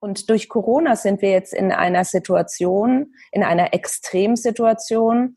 Und 0.00 0.30
durch 0.30 0.48
Corona 0.48 0.96
sind 0.96 1.20
wir 1.20 1.30
jetzt 1.30 1.52
in 1.52 1.72
einer 1.72 2.04
Situation, 2.04 3.14
in 3.32 3.44
einer 3.44 3.74
Extremsituation, 3.74 5.34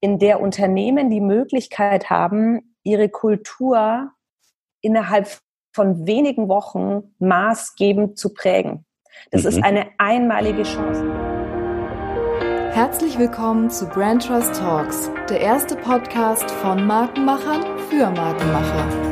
in 0.00 0.18
der 0.18 0.40
Unternehmen 0.40 1.08
die 1.08 1.22
Möglichkeit 1.22 2.10
haben, 2.10 2.74
ihre 2.82 3.08
Kultur 3.08 4.10
innerhalb 4.82 5.38
von 5.74 6.06
wenigen 6.06 6.48
Wochen 6.48 7.14
maßgebend 7.20 8.18
zu 8.18 8.34
prägen. 8.34 8.84
Das 9.30 9.44
mhm. 9.44 9.48
ist 9.48 9.64
eine 9.64 9.86
einmalige 9.96 10.64
Chance. 10.64 11.02
Herzlich 12.72 13.18
willkommen 13.18 13.70
zu 13.70 13.86
Brand 13.86 14.26
Trust 14.26 14.54
Talks, 14.56 15.10
der 15.30 15.40
erste 15.40 15.74
Podcast 15.76 16.50
von 16.50 16.86
Markenmachern 16.86 17.78
für 17.88 18.10
Markenmacher. 18.10 19.11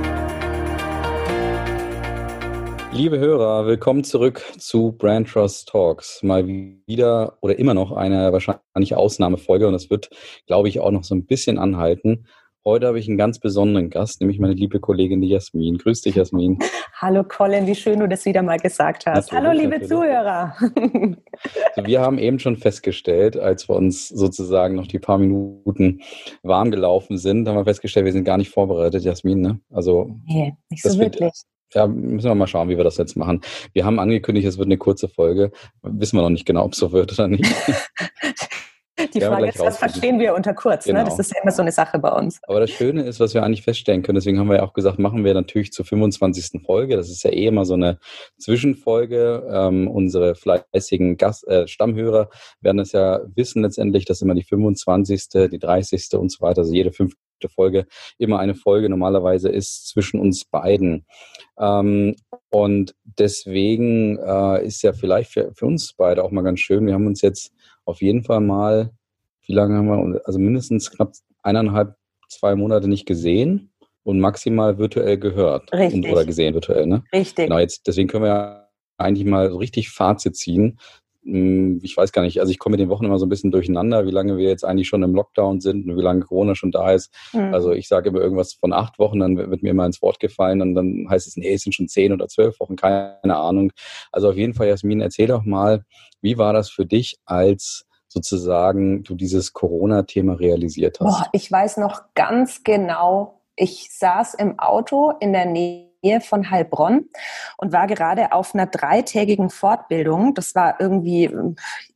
Liebe 3.00 3.18
Hörer, 3.18 3.64
willkommen 3.64 4.04
zurück 4.04 4.42
zu 4.58 4.92
Brand 4.92 5.26
Trust 5.26 5.70
Talks. 5.70 6.22
Mal 6.22 6.46
wieder 6.46 7.38
oder 7.40 7.58
immer 7.58 7.72
noch 7.72 7.92
eine 7.92 8.30
wahrscheinlich 8.30 8.94
Ausnahmefolge 8.94 9.66
und 9.66 9.72
das 9.72 9.88
wird, 9.88 10.10
glaube 10.46 10.68
ich, 10.68 10.80
auch 10.80 10.90
noch 10.90 11.02
so 11.02 11.14
ein 11.14 11.24
bisschen 11.24 11.56
anhalten. 11.56 12.26
Heute 12.62 12.86
habe 12.86 12.98
ich 12.98 13.08
einen 13.08 13.16
ganz 13.16 13.38
besonderen 13.38 13.88
Gast, 13.88 14.20
nämlich 14.20 14.38
meine 14.38 14.52
liebe 14.52 14.80
Kollegin 14.80 15.22
die 15.22 15.30
Jasmin. 15.30 15.78
Grüß 15.78 16.02
dich, 16.02 16.16
Jasmin. 16.16 16.58
Hallo 17.00 17.24
Colin, 17.24 17.66
wie 17.66 17.74
schön 17.74 18.00
du 18.00 18.06
das 18.06 18.26
wieder 18.26 18.42
mal 18.42 18.58
gesagt 18.58 19.06
hast. 19.06 19.32
Natürlich, 19.32 19.48
Hallo 19.48 19.58
liebe 19.58 19.78
natürlich. 19.78 19.88
Zuhörer. 19.88 20.56
Also 21.74 21.88
wir 21.88 22.02
haben 22.02 22.18
eben 22.18 22.38
schon 22.38 22.56
festgestellt, 22.56 23.38
als 23.38 23.66
wir 23.66 23.76
uns 23.76 24.08
sozusagen 24.08 24.74
noch 24.74 24.86
die 24.86 24.98
paar 24.98 25.16
Minuten 25.16 26.00
warm 26.42 26.70
gelaufen 26.70 27.16
sind, 27.16 27.48
haben 27.48 27.56
wir 27.56 27.64
festgestellt, 27.64 28.04
wir 28.04 28.12
sind 28.12 28.24
gar 28.24 28.36
nicht 28.36 28.50
vorbereitet, 28.50 29.04
Jasmin. 29.04 29.40
Ne? 29.40 29.60
Also 29.70 30.10
nee, 30.26 30.52
nicht 30.68 30.82
so 30.82 30.98
wirklich. 30.98 31.22
Wird, 31.22 31.34
ja, 31.74 31.86
müssen 31.86 32.28
wir 32.28 32.34
mal 32.34 32.46
schauen, 32.46 32.68
wie 32.68 32.76
wir 32.76 32.84
das 32.84 32.96
jetzt 32.96 33.16
machen. 33.16 33.40
Wir 33.72 33.84
haben 33.84 33.98
angekündigt, 33.98 34.46
es 34.46 34.58
wird 34.58 34.66
eine 34.66 34.78
kurze 34.78 35.08
Folge. 35.08 35.52
Wissen 35.82 36.16
wir 36.16 36.22
noch 36.22 36.30
nicht 36.30 36.46
genau, 36.46 36.64
ob 36.64 36.72
es 36.72 36.78
so 36.78 36.92
wird 36.92 37.12
oder 37.12 37.28
nicht. 37.28 37.44
Die 39.14 39.20
Frage 39.20 39.48
ist, 39.48 39.58
was 39.58 39.78
verstehen 39.78 40.18
wir 40.18 40.34
unter 40.34 40.54
kurz? 40.54 40.84
Genau. 40.84 41.00
Ne? 41.00 41.04
Das 41.04 41.14
genau. 41.14 41.20
ist 41.20 41.34
ja 41.34 41.42
immer 41.42 41.52
so 41.52 41.62
eine 41.62 41.72
Sache 41.72 41.98
bei 41.98 42.10
uns. 42.10 42.40
Aber 42.46 42.60
das 42.60 42.70
Schöne 42.70 43.02
ist, 43.02 43.20
was 43.20 43.34
wir 43.34 43.42
eigentlich 43.42 43.62
feststellen 43.62 44.02
können, 44.02 44.16
deswegen 44.16 44.38
haben 44.38 44.48
wir 44.48 44.56
ja 44.56 44.62
auch 44.62 44.72
gesagt, 44.72 44.98
machen 44.98 45.24
wir 45.24 45.34
natürlich 45.34 45.72
zur 45.72 45.84
25. 45.84 46.62
Folge. 46.64 46.96
Das 46.96 47.10
ist 47.10 47.22
ja 47.22 47.30
eh 47.30 47.46
immer 47.46 47.64
so 47.64 47.74
eine 47.74 47.98
Zwischenfolge. 48.38 49.48
Ähm, 49.50 49.88
unsere 49.88 50.34
fleißigen 50.34 51.16
Gast, 51.16 51.46
äh, 51.48 51.66
Stammhörer 51.66 52.30
werden 52.60 52.78
es 52.78 52.92
ja 52.92 53.20
wissen 53.34 53.62
letztendlich, 53.62 54.04
dass 54.04 54.22
immer 54.22 54.34
die 54.34 54.44
25., 54.44 55.28
die 55.50 55.58
30. 55.58 56.14
und 56.14 56.30
so 56.30 56.40
weiter, 56.40 56.60
also 56.60 56.72
jede 56.72 56.92
fünfte 56.92 57.18
Folge 57.48 57.86
immer 58.18 58.38
eine 58.38 58.54
Folge 58.54 58.88
normalerweise 58.88 59.48
ist 59.48 59.88
zwischen 59.88 60.20
uns 60.20 60.44
beiden. 60.44 61.06
Ähm, 61.58 62.16
und 62.50 62.94
deswegen 63.04 64.18
äh, 64.18 64.64
ist 64.64 64.82
ja 64.82 64.92
vielleicht 64.92 65.32
für, 65.32 65.52
für 65.54 65.66
uns 65.66 65.94
beide 65.96 66.24
auch 66.24 66.30
mal 66.30 66.42
ganz 66.42 66.60
schön. 66.60 66.86
Wir 66.86 66.94
haben 66.94 67.06
uns 67.06 67.22
jetzt 67.22 67.52
auf 67.90 68.02
jeden 68.02 68.22
Fall 68.24 68.40
mal, 68.40 68.90
wie 69.46 69.52
lange 69.52 69.76
haben 69.76 69.86
wir, 69.86 70.20
also 70.24 70.38
mindestens 70.38 70.90
knapp 70.90 71.12
eineinhalb, 71.42 71.96
zwei 72.28 72.54
Monate 72.54 72.88
nicht 72.88 73.06
gesehen 73.06 73.72
und 74.02 74.20
maximal 74.20 74.78
virtuell 74.78 75.18
gehört 75.18 75.72
richtig. 75.72 76.04
Und, 76.04 76.12
oder 76.12 76.24
gesehen 76.24 76.54
virtuell, 76.54 76.86
ne? 76.86 77.02
Richtig. 77.12 77.46
Genau, 77.46 77.58
jetzt, 77.58 77.86
deswegen 77.86 78.08
können 78.08 78.24
wir 78.24 78.28
ja 78.28 78.68
eigentlich 78.96 79.26
mal 79.26 79.50
so 79.50 79.56
richtig 79.56 79.90
Fazit 79.90 80.36
ziehen. 80.36 80.78
Hm, 81.22 81.80
ich 81.82 81.96
weiß 81.96 82.12
gar 82.12 82.22
nicht, 82.22 82.40
also 82.40 82.50
ich 82.50 82.58
komme 82.58 82.74
mit 82.74 82.80
den 82.80 82.88
Wochen 82.88 83.04
immer 83.04 83.18
so 83.18 83.26
ein 83.26 83.28
bisschen 83.28 83.50
durcheinander, 83.50 84.06
wie 84.06 84.10
lange 84.10 84.38
wir 84.38 84.48
jetzt 84.48 84.64
eigentlich 84.64 84.88
schon 84.88 85.02
im 85.02 85.14
Lockdown 85.14 85.60
sind 85.60 85.86
und 85.86 85.96
wie 85.96 86.02
lange 86.02 86.20
Corona 86.20 86.54
schon 86.54 86.70
da 86.70 86.92
ist. 86.92 87.14
Mhm. 87.32 87.52
Also 87.52 87.72
ich 87.72 87.88
sage 87.88 88.08
immer 88.08 88.20
irgendwas 88.20 88.54
von 88.54 88.72
acht 88.72 88.98
Wochen, 88.98 89.20
dann 89.20 89.36
wird 89.36 89.62
mir 89.62 89.70
immer 89.70 89.84
ins 89.84 90.00
Wort 90.00 90.18
gefallen 90.18 90.62
und 90.62 90.74
dann 90.74 91.06
heißt 91.10 91.26
es, 91.26 91.36
nee, 91.36 91.52
es 91.52 91.62
sind 91.62 91.74
schon 91.74 91.88
zehn 91.88 92.12
oder 92.12 92.28
zwölf 92.28 92.58
Wochen, 92.60 92.76
keine 92.76 93.18
Ahnung. 93.22 93.72
Also 94.12 94.30
auf 94.30 94.36
jeden 94.36 94.54
Fall, 94.54 94.68
Jasmin, 94.68 95.00
erzähl 95.00 95.26
doch 95.26 95.44
mal, 95.44 95.84
wie 96.22 96.38
war 96.38 96.52
das 96.52 96.70
für 96.70 96.86
dich, 96.86 97.18
als 97.26 97.86
sozusagen 98.08 99.02
du 99.02 99.14
dieses 99.14 99.52
Corona-Thema 99.52 100.34
realisiert 100.34 101.00
hast? 101.00 101.06
Boah, 101.06 101.26
ich 101.32 101.50
weiß 101.52 101.76
noch 101.76 102.02
ganz 102.14 102.64
genau, 102.64 103.40
ich 103.56 103.90
saß 103.90 104.34
im 104.34 104.58
Auto 104.58 105.12
in 105.20 105.32
der 105.32 105.46
Nähe 105.46 105.89
Nähe 106.02 106.20
von 106.20 106.50
Heilbronn 106.50 107.08
und 107.56 107.72
war 107.72 107.86
gerade 107.86 108.32
auf 108.32 108.54
einer 108.54 108.66
dreitägigen 108.66 109.50
Fortbildung. 109.50 110.34
Das 110.34 110.54
war 110.54 110.80
irgendwie, 110.80 111.24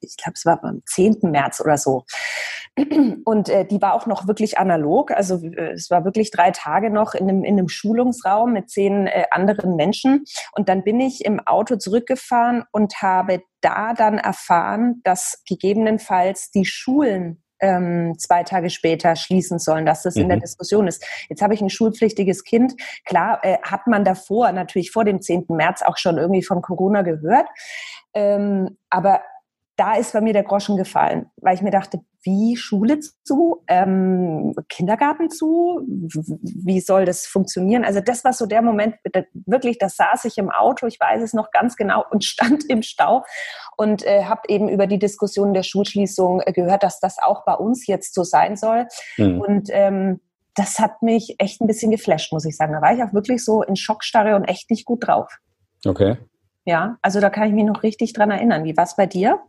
ich 0.01 0.17
glaube, 0.17 0.35
es 0.35 0.45
war 0.45 0.63
am 0.63 0.83
10. 0.87 1.19
März 1.23 1.61
oder 1.61 1.79
so. 1.79 2.05
Und 3.25 3.49
äh, 3.49 3.65
die 3.65 3.81
war 3.81 3.95
auch 3.95 4.07
noch 4.07 4.27
wirklich 4.27 4.59
analog. 4.59 5.13
Also 5.13 5.37
äh, 5.37 5.73
es 5.73 5.91
war 5.91 6.05
wirklich 6.05 6.31
drei 6.33 6.51
Tage 6.51 6.91
noch 6.91 7.15
in 7.15 7.29
einem, 7.29 7.45
in 7.45 7.57
einem 7.59 7.69
Schulungsraum 7.69 8.53
mit 8.53 8.69
zehn 8.69 9.07
äh, 9.07 9.25
anderen 9.31 9.77
Menschen. 9.77 10.25
Und 10.53 10.69
dann 10.69 10.83
bin 10.83 10.99
ich 10.99 11.25
im 11.25 11.39
Auto 11.39 11.77
zurückgefahren 11.77 12.65
und 12.73 13.01
habe 13.01 13.43
da 13.61 13.95
dann 13.95 14.19
erfahren, 14.19 15.01
dass 15.05 15.43
gegebenenfalls 15.49 16.51
die 16.51 16.65
Schulen 16.65 17.44
ähm, 17.65 18.15
zwei 18.19 18.43
Tage 18.43 18.69
später 18.69 19.17
schließen 19.17 19.59
sollen, 19.59 19.87
dass 19.87 20.03
das 20.03 20.17
mhm. 20.17 20.23
in 20.23 20.29
der 20.29 20.37
mhm. 20.37 20.43
Diskussion 20.43 20.87
ist. 20.87 21.05
Jetzt 21.29 21.41
habe 21.41 21.55
ich 21.55 21.63
ein 21.63 21.71
schulpflichtiges 21.71 22.45
Kind. 22.45 22.75
Klar 23.07 23.41
äh, 23.43 23.57
hat 23.63 23.87
man 23.87 24.05
davor, 24.05 24.53
natürlich 24.53 24.91
vor 24.91 25.05
dem 25.05 25.23
10. 25.23 25.47
März 25.49 25.83
auch 25.83 25.97
schon 25.97 26.19
irgendwie 26.19 26.43
von 26.43 26.61
Corona 26.61 27.03
gehört. 27.03 27.47
Ähm, 28.13 28.77
aber 28.91 29.23
da 29.77 29.97
ist 29.97 30.13
bei 30.13 30.21
mir 30.21 30.33
der 30.33 30.45
Groschen 30.45 30.77
gefallen, 30.77 31.31
weil 31.37 31.55
ich 31.55 31.63
mir 31.63 31.71
dachte, 31.71 32.01
wie 32.23 32.57
Schule 32.57 33.01
zu, 33.01 33.63
ähm, 33.67 34.55
Kindergarten 34.69 35.31
zu, 35.31 35.83
wie 35.85 36.81
soll 36.81 37.05
das 37.05 37.27
funktionieren? 37.27 37.85
Also 37.85 38.01
das 38.01 38.25
war 38.25 38.33
so 38.33 38.47
der 38.47 38.63
Moment, 38.63 38.97
wirklich, 39.47 39.79
da 39.79 39.89
saß 39.89 40.25
ich 40.25 40.39
im 40.39 40.51
Auto, 40.51 40.87
ich 40.87 40.99
weiß 40.99 41.23
es 41.23 41.35
noch 41.35 41.51
ganz 41.51 41.77
genau 41.77 42.05
und 42.11 42.25
stand 42.25 42.65
im 42.71 42.83
Stau 42.83 43.25
und 43.77 44.07
äh, 44.07 44.25
habe 44.25 44.43
eben 44.49 44.69
über 44.69 44.87
die 44.87 44.99
Diskussion 44.99 45.55
der 45.55 45.65
Schulschließung 45.65 46.41
äh, 46.45 46.53
gehört, 46.53 46.83
dass 46.83 47.01
das 47.01 47.19
auch 47.21 47.45
bei 47.45 47.55
uns 47.55 47.87
jetzt 47.87 48.15
so 48.15 48.23
sein 48.23 48.57
soll. 48.57 48.87
Mhm. 49.17 49.41
Und 49.41 49.69
ähm, 49.73 50.21
das 50.55 50.79
hat 50.79 51.03
mich 51.03 51.35
echt 51.39 51.61
ein 51.61 51.67
bisschen 51.67 51.91
geflasht, 51.91 52.33
muss 52.33 52.45
ich 52.45 52.57
sagen. 52.57 52.73
Da 52.73 52.81
war 52.81 52.95
ich 52.95 53.03
auch 53.03 53.13
wirklich 53.13 53.45
so 53.45 53.63
in 53.63 53.75
Schockstarre 53.75 54.37
und 54.37 54.45
echt 54.45 54.71
nicht 54.71 54.85
gut 54.85 55.07
drauf. 55.07 55.29
Okay. 55.85 56.17
Ja, 56.65 56.97
also 57.03 57.21
da 57.21 57.29
kann 57.29 57.49
ich 57.49 57.55
mich 57.55 57.65
noch 57.65 57.83
richtig 57.83 58.13
dran 58.13 58.31
erinnern. 58.31 58.65
Wie 58.65 58.77
war 58.77 58.85
es 58.85 58.97
bei 58.97 59.07
dir? 59.07 59.41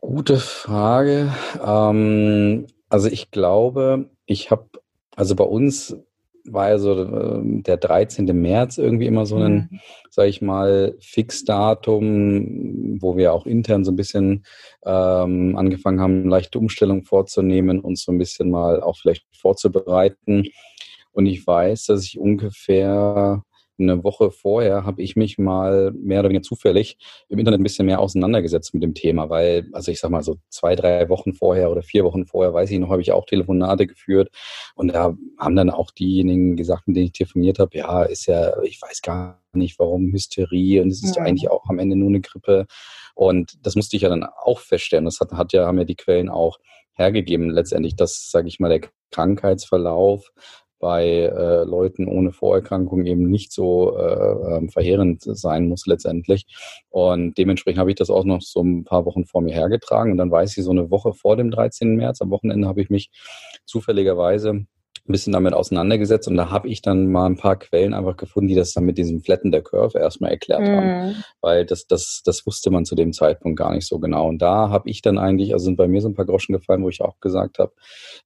Gute 0.00 0.38
Frage. 0.38 1.32
Ähm, 1.64 2.66
also 2.88 3.08
ich 3.08 3.30
glaube, 3.30 4.10
ich 4.26 4.50
habe, 4.50 4.68
also 5.14 5.36
bei 5.36 5.44
uns 5.44 5.96
war 6.44 6.70
ja 6.70 6.78
so 6.78 7.02
äh, 7.02 7.62
der 7.62 7.76
13. 7.76 8.26
März 8.26 8.78
irgendwie 8.78 9.06
immer 9.06 9.26
so 9.26 9.36
ein, 9.36 9.68
mhm. 9.70 9.80
sage 10.10 10.28
ich 10.28 10.42
mal, 10.42 10.96
Fixdatum, 11.00 12.98
wo 13.00 13.16
wir 13.16 13.32
auch 13.32 13.46
intern 13.46 13.84
so 13.84 13.92
ein 13.92 13.96
bisschen 13.96 14.44
ähm, 14.84 15.56
angefangen 15.56 16.00
haben, 16.00 16.28
leichte 16.28 16.58
Umstellungen 16.58 17.04
vorzunehmen 17.04 17.80
und 17.80 17.98
so 17.98 18.12
ein 18.12 18.18
bisschen 18.18 18.50
mal 18.50 18.82
auch 18.82 18.96
vielleicht 18.96 19.26
vorzubereiten. 19.32 20.44
Und 21.12 21.26
ich 21.26 21.46
weiß, 21.46 21.86
dass 21.86 22.04
ich 22.04 22.18
ungefähr 22.18 23.42
eine 23.80 24.04
Woche 24.04 24.30
vorher 24.30 24.84
habe 24.84 25.02
ich 25.02 25.16
mich 25.16 25.38
mal 25.38 25.92
mehr 25.92 26.20
oder 26.20 26.28
weniger 26.28 26.42
zufällig 26.42 26.98
im 27.28 27.38
Internet 27.38 27.60
ein 27.60 27.64
bisschen 27.64 27.86
mehr 27.86 28.00
auseinandergesetzt 28.00 28.74
mit 28.74 28.82
dem 28.82 28.94
Thema, 28.94 29.30
weil, 29.30 29.68
also 29.72 29.90
ich 29.90 30.00
sag 30.00 30.10
mal 30.10 30.22
so 30.22 30.36
zwei, 30.48 30.76
drei 30.76 31.08
Wochen 31.08 31.32
vorher 31.32 31.70
oder 31.70 31.82
vier 31.82 32.04
Wochen 32.04 32.26
vorher, 32.26 32.54
weiß 32.54 32.70
ich 32.70 32.78
noch, 32.78 32.90
habe 32.90 33.02
ich 33.02 33.12
auch 33.12 33.26
Telefonate 33.26 33.86
geführt 33.86 34.30
und 34.74 34.88
da 34.88 35.16
haben 35.38 35.56
dann 35.56 35.70
auch 35.70 35.90
diejenigen 35.90 36.56
gesagt, 36.56 36.88
mit 36.88 36.96
denen 36.96 37.06
ich 37.06 37.12
telefoniert 37.12 37.58
habe, 37.58 37.76
ja, 37.76 38.02
ist 38.02 38.26
ja, 38.26 38.60
ich 38.62 38.80
weiß 38.80 39.02
gar 39.02 39.40
nicht, 39.52 39.78
warum 39.78 40.12
Hysterie 40.12 40.80
und 40.80 40.88
es 40.90 41.02
ist 41.02 41.16
ja. 41.16 41.22
eigentlich 41.22 41.50
auch 41.50 41.68
am 41.68 41.78
Ende 41.78 41.96
nur 41.96 42.08
eine 42.08 42.20
Grippe 42.20 42.66
und 43.14 43.58
das 43.66 43.76
musste 43.76 43.96
ich 43.96 44.02
ja 44.02 44.08
dann 44.08 44.24
auch 44.24 44.60
feststellen. 44.60 45.04
Das 45.04 45.20
hat, 45.20 45.32
hat 45.32 45.52
ja, 45.52 45.66
haben 45.66 45.78
ja 45.78 45.84
die 45.84 45.96
Quellen 45.96 46.28
auch 46.28 46.58
hergegeben 46.92 47.50
letztendlich, 47.50 47.96
dass, 47.96 48.30
sage 48.30 48.48
ich 48.48 48.60
mal, 48.60 48.68
der 48.68 48.88
Krankheitsverlauf 49.10 50.32
bei 50.80 51.06
äh, 51.06 51.64
Leuten 51.64 52.08
ohne 52.08 52.32
Vorerkrankung 52.32 53.06
eben 53.06 53.30
nicht 53.30 53.52
so 53.52 53.96
äh, 53.96 54.56
ähm, 54.56 54.70
verheerend 54.70 55.22
sein 55.22 55.68
muss 55.68 55.86
letztendlich. 55.86 56.46
Und 56.88 57.38
dementsprechend 57.38 57.78
habe 57.78 57.90
ich 57.90 57.96
das 57.96 58.10
auch 58.10 58.24
noch 58.24 58.40
so 58.40 58.62
ein 58.62 58.84
paar 58.84 59.04
Wochen 59.04 59.26
vor 59.26 59.42
mir 59.42 59.54
hergetragen. 59.54 60.12
Und 60.12 60.18
dann 60.18 60.30
weiß 60.30 60.56
ich, 60.56 60.64
so 60.64 60.70
eine 60.72 60.90
Woche 60.90 61.12
vor 61.12 61.36
dem 61.36 61.50
13. 61.50 61.94
März, 61.94 62.20
am 62.22 62.30
Wochenende 62.30 62.66
habe 62.66 62.80
ich 62.80 62.90
mich 62.90 63.10
zufälligerweise 63.66 64.66
ein 65.08 65.12
bisschen 65.12 65.32
damit 65.32 65.54
auseinandergesetzt 65.54 66.28
und 66.28 66.36
da 66.36 66.50
habe 66.50 66.68
ich 66.68 66.82
dann 66.82 67.10
mal 67.10 67.26
ein 67.26 67.36
paar 67.36 67.56
Quellen 67.56 67.94
einfach 67.94 68.16
gefunden, 68.16 68.48
die 68.48 68.54
das 68.54 68.72
dann 68.72 68.84
mit 68.84 68.98
diesem 68.98 69.22
Flatten 69.22 69.50
der 69.50 69.62
Curve 69.62 69.98
erstmal 69.98 70.30
erklärt 70.30 70.62
mm. 70.62 70.66
haben. 70.66 70.86
Mhm. 70.86 71.14
Weil 71.40 71.66
das, 71.66 71.86
das, 71.86 72.22
das 72.24 72.46
wusste 72.46 72.70
man 72.70 72.84
zu 72.84 72.94
dem 72.94 73.12
Zeitpunkt 73.12 73.58
gar 73.58 73.72
nicht 73.72 73.86
so 73.86 73.98
genau. 73.98 74.28
Und 74.28 74.40
da 74.40 74.68
habe 74.68 74.88
ich 74.88 75.02
dann 75.02 75.18
eigentlich, 75.18 75.52
also 75.52 75.64
sind 75.64 75.76
bei 75.76 75.88
mir 75.88 76.00
so 76.00 76.08
ein 76.08 76.14
paar 76.14 76.26
Groschen 76.26 76.52
gefallen, 76.52 76.82
wo 76.82 76.88
ich 76.88 77.00
auch 77.00 77.18
gesagt 77.20 77.58
habe, 77.58 77.72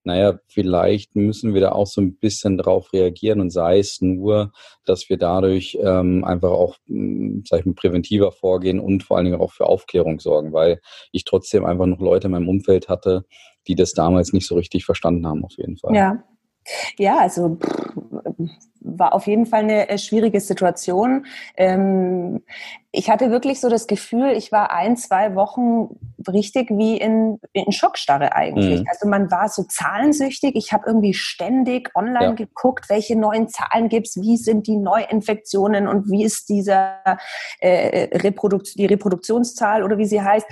naja, 0.03 0.39
vielleicht 0.47 1.17
müssen 1.17 1.55
wir 1.55 1.61
da 1.61 1.73
auch 1.73 1.87
so 1.87 2.01
ein 2.01 2.17
bisschen 2.17 2.59
drauf 2.59 2.93
reagieren 2.93 3.41
und 3.41 3.51
sei 3.51 3.79
es 3.79 4.01
nur, 4.01 4.53
dass 4.85 5.09
wir 5.09 5.17
dadurch 5.17 5.79
ähm, 5.81 6.25
einfach 6.25 6.51
auch, 6.51 6.77
hm, 6.87 7.45
sag 7.47 7.61
ich 7.61 7.67
mal, 7.67 7.75
präventiver 7.75 8.33
vorgehen 8.33 8.81
und 8.81 9.03
vor 9.03 9.17
allen 9.17 9.25
Dingen 9.25 9.41
auch 9.41 9.53
für 9.53 9.67
Aufklärung 9.67 10.21
sorgen, 10.21 10.53
weil 10.53 10.81
ich 11.13 11.25
trotzdem 11.25 11.65
einfach 11.65 11.87
noch 11.87 12.01
Leute 12.01 12.27
in 12.27 12.33
meinem 12.33 12.49
Umfeld 12.49 12.89
hatte, 12.89 13.25
die 13.67 13.75
das 13.75 13.93
damals 13.93 14.33
nicht 14.33 14.47
so 14.47 14.57
richtig 14.57 14.85
verstanden 14.85 15.27
haben, 15.27 15.45
auf 15.45 15.57
jeden 15.57 15.77
Fall. 15.77 15.95
Ja, 15.95 16.23
ja, 16.99 17.19
also 17.19 17.59
war 18.99 19.15
auf 19.15 19.27
jeden 19.27 19.47
Fall 19.47 19.61
eine 19.61 19.89
äh, 19.89 19.99
schwierige 19.99 20.41
Situation. 20.41 21.27
Ähm, 21.57 22.43
ich 22.97 23.11
hatte 23.11 23.31
wirklich 23.31 23.61
so 23.61 23.69
das 23.69 23.89
Gefühl, 23.89 24.31
ich 24.37 24.53
war 24.53 24.71
ein, 24.71 24.97
zwei 24.97 25.35
Wochen 25.35 25.89
richtig 26.29 26.71
wie 26.71 26.97
in, 26.97 27.41
in 27.53 27.73
Schockstarre 27.73 28.35
eigentlich. 28.35 28.81
Mhm. 28.81 28.87
Also 28.89 29.09
man 29.09 29.31
war 29.33 29.49
so 29.49 29.65
zahlensüchtig. 29.65 30.55
Ich 30.55 30.73
habe 30.73 30.85
irgendwie 30.87 31.13
ständig 31.13 31.91
online 31.97 32.25
ja. 32.25 32.33
geguckt, 32.33 32.89
welche 32.89 33.17
neuen 33.17 33.49
Zahlen 33.49 33.89
gibt's, 33.89 34.17
wie 34.21 34.37
sind 34.37 34.69
die 34.69 34.77
Neuinfektionen 34.77 35.89
und 35.89 36.09
wie 36.09 36.23
ist 36.23 36.49
dieser 36.49 37.01
äh, 37.59 38.17
Reprodukt 38.19 38.79
die 38.79 38.87
Reproduktionszahl 38.87 39.83
oder 39.83 39.99
wie 39.99 40.07
sie 40.07 40.23
heißt. 40.23 40.47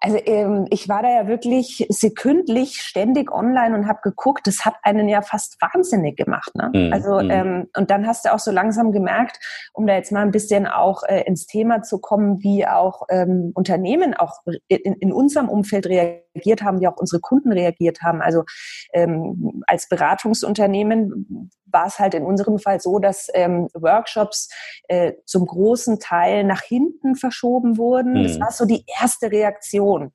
Also 0.00 0.18
ähm, 0.24 0.66
ich 0.70 0.88
war 0.88 1.02
da 1.02 1.10
ja 1.10 1.28
wirklich 1.28 1.86
sekündlich 1.90 2.80
ständig 2.80 3.30
online 3.32 3.76
und 3.76 3.86
habe 3.86 4.00
geguckt. 4.02 4.46
Das 4.46 4.64
hat 4.64 4.76
einen 4.82 5.08
ja 5.08 5.20
fast 5.20 5.60
wahnsinnig 5.60 6.16
gemacht. 6.16 6.54
Ne? 6.54 6.70
Mhm. 6.72 6.92
Also 6.92 7.20
mhm. 7.20 7.30
ähm, 7.30 7.65
und 7.76 7.90
dann 7.90 8.06
hast 8.06 8.24
du 8.24 8.32
auch 8.32 8.38
so 8.38 8.50
langsam 8.50 8.92
gemerkt, 8.92 9.38
um 9.72 9.86
da 9.86 9.94
jetzt 9.94 10.12
mal 10.12 10.22
ein 10.22 10.30
bisschen 10.30 10.66
auch 10.66 11.02
äh, 11.04 11.22
ins 11.22 11.46
Thema 11.46 11.82
zu 11.82 11.98
kommen, 11.98 12.42
wie 12.42 12.66
auch 12.66 13.02
ähm, 13.08 13.52
Unternehmen 13.54 14.14
auch 14.14 14.42
in, 14.68 14.94
in 14.94 15.12
unserem 15.12 15.48
Umfeld 15.48 15.86
reagiert 15.86 16.62
haben, 16.62 16.80
wie 16.80 16.88
auch 16.88 16.96
unsere 16.96 17.20
Kunden 17.20 17.52
reagiert 17.52 18.02
haben. 18.02 18.22
Also 18.22 18.44
ähm, 18.92 19.62
als 19.66 19.88
Beratungsunternehmen 19.88 21.50
war 21.66 21.86
es 21.86 21.98
halt 21.98 22.14
in 22.14 22.24
unserem 22.24 22.58
Fall 22.58 22.80
so, 22.80 22.98
dass 22.98 23.28
ähm, 23.34 23.68
Workshops 23.74 24.48
äh, 24.88 25.12
zum 25.24 25.46
großen 25.46 25.98
Teil 25.98 26.44
nach 26.44 26.62
hinten 26.62 27.16
verschoben 27.16 27.76
wurden. 27.76 28.14
Mhm. 28.14 28.22
Das 28.22 28.40
war 28.40 28.50
so 28.50 28.64
die 28.64 28.84
erste 29.00 29.30
Reaktion. 29.30 30.12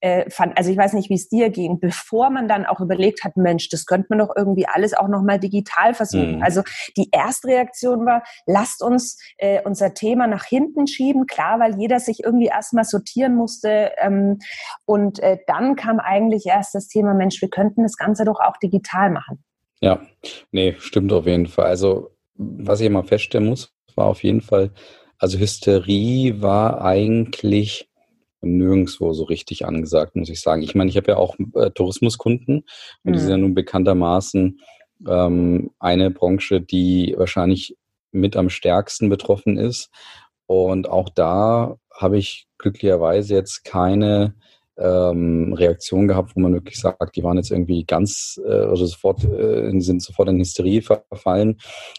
Äh, 0.00 0.30
fand, 0.30 0.56
also 0.56 0.70
ich 0.70 0.76
weiß 0.76 0.92
nicht, 0.92 1.10
wie 1.10 1.14
es 1.14 1.28
dir 1.28 1.50
ging, 1.50 1.80
bevor 1.80 2.30
man 2.30 2.48
dann 2.48 2.66
auch 2.66 2.80
überlegt 2.80 3.24
hat, 3.24 3.36
Mensch, 3.36 3.68
das 3.68 3.86
könnte 3.86 4.06
man 4.10 4.18
doch 4.18 4.34
irgendwie 4.36 4.66
alles 4.66 4.94
auch 4.94 5.08
nochmal 5.08 5.38
digital 5.38 5.94
versuchen. 5.94 6.36
Mhm. 6.36 6.42
Also 6.42 6.62
die 6.96 7.08
erste 7.12 7.48
Reaktion 7.48 8.06
war, 8.06 8.22
lasst 8.46 8.82
uns 8.82 9.18
äh, 9.38 9.60
unser 9.64 9.94
Thema 9.94 10.26
nach 10.26 10.44
hinten 10.44 10.86
schieben, 10.86 11.26
klar, 11.26 11.58
weil 11.60 11.78
jeder 11.78 12.00
sich 12.00 12.22
irgendwie 12.24 12.46
erstmal 12.46 12.84
sortieren 12.84 13.34
musste. 13.34 13.92
Ähm, 13.98 14.38
und 14.84 15.18
äh, 15.20 15.38
dann 15.46 15.76
kam 15.76 16.00
eigentlich 16.00 16.46
erst 16.46 16.74
das 16.74 16.88
Thema, 16.88 17.14
Mensch, 17.14 17.40
wir 17.40 17.50
könnten 17.50 17.82
das 17.82 17.96
Ganze 17.96 18.24
doch 18.24 18.40
auch 18.40 18.56
digital 18.58 19.10
machen. 19.10 19.44
Ja, 19.80 20.00
nee, 20.50 20.74
stimmt 20.78 21.12
auf 21.12 21.26
jeden 21.26 21.46
Fall. 21.46 21.66
Also, 21.66 22.10
was 22.34 22.80
ich 22.80 22.86
immer 22.86 23.04
feststellen 23.04 23.48
muss, 23.48 23.74
war 23.94 24.06
auf 24.06 24.22
jeden 24.22 24.40
Fall, 24.40 24.72
also 25.18 25.38
Hysterie 25.38 26.40
war 26.40 26.82
eigentlich 26.82 27.90
nirgendwo 28.40 29.12
so 29.12 29.24
richtig 29.24 29.66
angesagt, 29.66 30.16
muss 30.16 30.28
ich 30.28 30.40
sagen. 30.40 30.62
Ich 30.62 30.74
meine, 30.74 30.90
ich 30.90 30.96
habe 30.96 31.12
ja 31.12 31.16
auch 31.16 31.36
äh, 31.54 31.70
Tourismuskunden 31.70 32.58
und 33.02 33.10
mhm. 33.10 33.12
die 33.12 33.18
sind 33.18 33.30
ja 33.30 33.36
nun 33.36 33.54
bekanntermaßen 33.54 34.60
ähm, 35.06 35.70
eine 35.78 36.10
Branche, 36.10 36.60
die 36.60 37.14
wahrscheinlich 37.16 37.76
mit 38.12 38.36
am 38.36 38.48
stärksten 38.48 39.08
betroffen 39.08 39.58
ist. 39.58 39.90
Und 40.46 40.88
auch 40.88 41.08
da 41.10 41.76
habe 41.94 42.18
ich 42.18 42.46
glücklicherweise 42.58 43.34
jetzt 43.34 43.64
keine 43.64 44.34
ähm, 44.78 45.52
Reaktion 45.52 46.06
gehabt, 46.06 46.36
wo 46.36 46.40
man 46.40 46.54
wirklich 46.54 46.78
sagt, 46.78 47.16
die 47.16 47.24
waren 47.24 47.36
jetzt 47.36 47.50
irgendwie 47.50 47.84
ganz 47.84 48.40
äh, 48.44 48.66
oder 48.66 48.86
sofort 48.86 49.24
äh, 49.24 49.78
sind 49.80 50.02
sofort 50.02 50.28
in 50.28 50.38
Hysterie 50.38 50.82
verfallen. 50.82 51.58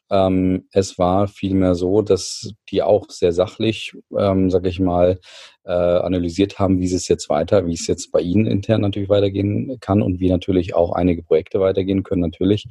Ähm, 0.09 0.67
es 0.71 0.97
war 0.97 1.27
vielmehr 1.27 1.75
so, 1.75 2.01
dass 2.01 2.53
die 2.71 2.81
auch 2.81 3.09
sehr 3.09 3.31
sachlich, 3.33 3.93
ähm, 4.17 4.49
sage 4.49 4.69
ich 4.69 4.79
mal, 4.79 5.19
äh, 5.65 5.71
analysiert 5.71 6.57
haben, 6.57 6.79
wie 6.79 6.91
es 6.91 7.07
jetzt 7.07 7.29
weiter, 7.29 7.67
wie 7.67 7.73
es 7.73 7.85
jetzt 7.85 8.11
bei 8.11 8.21
Ihnen 8.21 8.47
intern 8.47 8.81
natürlich 8.81 9.09
weitergehen 9.09 9.77
kann 9.79 10.01
und 10.01 10.19
wie 10.19 10.29
natürlich 10.29 10.73
auch 10.73 10.93
einige 10.93 11.21
Projekte 11.21 11.59
weitergehen 11.59 12.01
können 12.03 12.21
natürlich. 12.21 12.65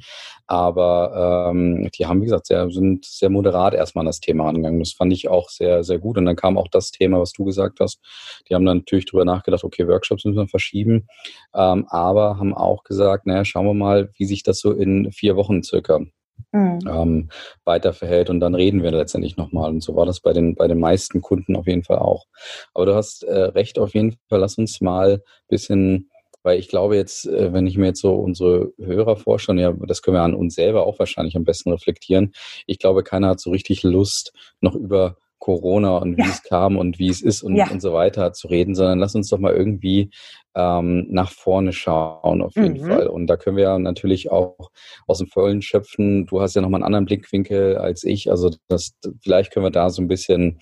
Aber 0.47 1.51
ähm, 1.51 1.89
die 1.97 2.05
haben, 2.07 2.21
wie 2.21 2.25
gesagt, 2.25 2.47
sehr, 2.47 2.69
sind 2.71 3.05
sehr 3.05 3.29
moderat 3.29 3.73
erstmal 3.73 4.01
an 4.01 4.07
das 4.07 4.19
Thema 4.19 4.49
angegangen. 4.49 4.79
Das 4.79 4.91
fand 4.91 5.13
ich 5.13 5.29
auch 5.29 5.49
sehr, 5.49 5.83
sehr 5.83 5.99
gut. 5.99 6.17
Und 6.17 6.25
dann 6.25 6.35
kam 6.35 6.57
auch 6.57 6.67
das 6.67 6.91
Thema, 6.91 7.21
was 7.21 7.31
du 7.31 7.45
gesagt 7.45 7.79
hast. 7.79 7.99
Die 8.49 8.55
haben 8.55 8.65
dann 8.65 8.79
natürlich 8.79 9.05
drüber 9.05 9.23
nachgedacht, 9.23 9.63
okay, 9.63 9.87
Workshops 9.87 10.25
müssen 10.25 10.37
wir 10.37 10.47
verschieben, 10.47 11.07
ähm, 11.55 11.85
aber 11.89 12.37
haben 12.37 12.53
auch 12.53 12.83
gesagt, 12.83 13.25
naja, 13.27 13.45
schauen 13.45 13.65
wir 13.65 13.73
mal, 13.73 14.09
wie 14.17 14.25
sich 14.25 14.43
das 14.43 14.59
so 14.59 14.73
in 14.73 15.11
vier 15.11 15.35
Wochen 15.35 15.63
circa 15.63 16.01
mhm. 16.51 16.79
ähm, 16.87 17.29
weiter 17.65 17.93
verhält 17.93 18.29
und 18.29 18.39
dann 18.39 18.55
reden 18.55 18.83
wir 18.83 18.91
letztendlich 18.91 19.37
nochmal. 19.37 19.69
Und 19.69 19.81
so 19.83 19.95
war 19.95 20.05
das 20.05 20.19
bei 20.19 20.33
den, 20.33 20.55
bei 20.55 20.67
den 20.67 20.79
meisten 20.79 21.21
Kunden 21.21 21.55
auf 21.55 21.67
jeden 21.67 21.83
Fall 21.83 21.99
auch. 21.99 22.25
Aber 22.73 22.85
du 22.85 22.95
hast 22.95 23.23
äh, 23.23 23.33
recht 23.33 23.79
auf 23.79 23.93
jeden 23.93 24.17
Fall, 24.29 24.39
lass 24.39 24.57
uns 24.57 24.81
mal 24.81 25.13
ein 25.13 25.21
bisschen 25.47 26.09
weil 26.43 26.59
ich 26.59 26.69
glaube 26.69 26.95
jetzt, 26.95 27.27
äh, 27.27 27.51
wenn 27.53 27.67
ich 27.67 27.77
mir 27.77 27.87
jetzt 27.87 28.01
so 28.01 28.15
unsere 28.15 28.71
Hörer 28.77 29.17
vorstelle, 29.17 29.61
ja, 29.61 29.73
das 29.87 30.01
können 30.01 30.15
wir 30.15 30.21
an 30.21 30.33
uns 30.33 30.55
selber 30.55 30.85
auch 30.85 30.99
wahrscheinlich 30.99 31.35
am 31.35 31.43
besten 31.43 31.71
reflektieren. 31.71 32.33
Ich 32.65 32.79
glaube, 32.79 33.03
keiner 33.03 33.29
hat 33.29 33.39
so 33.39 33.51
richtig 33.51 33.83
Lust, 33.83 34.33
noch 34.61 34.75
über 34.75 35.17
Corona 35.39 35.97
und 35.97 36.17
wie 36.17 36.21
ja. 36.21 36.27
es 36.27 36.43
kam 36.43 36.77
und 36.77 36.99
wie 36.99 37.09
es 37.09 37.21
ist 37.21 37.41
und, 37.41 37.55
ja. 37.55 37.69
und 37.71 37.81
so 37.81 37.93
weiter 37.93 38.33
zu 38.33 38.47
reden, 38.47 38.75
sondern 38.75 38.99
lass 38.99 39.15
uns 39.15 39.29
doch 39.29 39.39
mal 39.39 39.53
irgendwie 39.53 40.11
ähm, 40.55 41.07
nach 41.09 41.31
vorne 41.31 41.71
schauen 41.71 42.41
auf 42.41 42.55
jeden 42.55 42.81
mhm. 42.81 42.87
Fall. 42.87 43.07
Und 43.07 43.27
da 43.27 43.37
können 43.37 43.55
wir 43.55 43.63
ja 43.63 43.79
natürlich 43.79 44.31
auch 44.31 44.69
aus 45.07 45.19
dem 45.19 45.27
Vollen 45.27 45.61
schöpfen. 45.61 46.25
Du 46.25 46.41
hast 46.41 46.55
ja 46.55 46.61
nochmal 46.61 46.79
einen 46.79 46.85
anderen 46.85 47.05
Blickwinkel 47.05 47.77
als 47.77 48.03
ich. 48.03 48.29
Also 48.29 48.51
das, 48.67 48.93
vielleicht 49.21 49.51
können 49.51 49.65
wir 49.65 49.71
da 49.71 49.89
so 49.89 50.01
ein 50.01 50.07
bisschen 50.07 50.59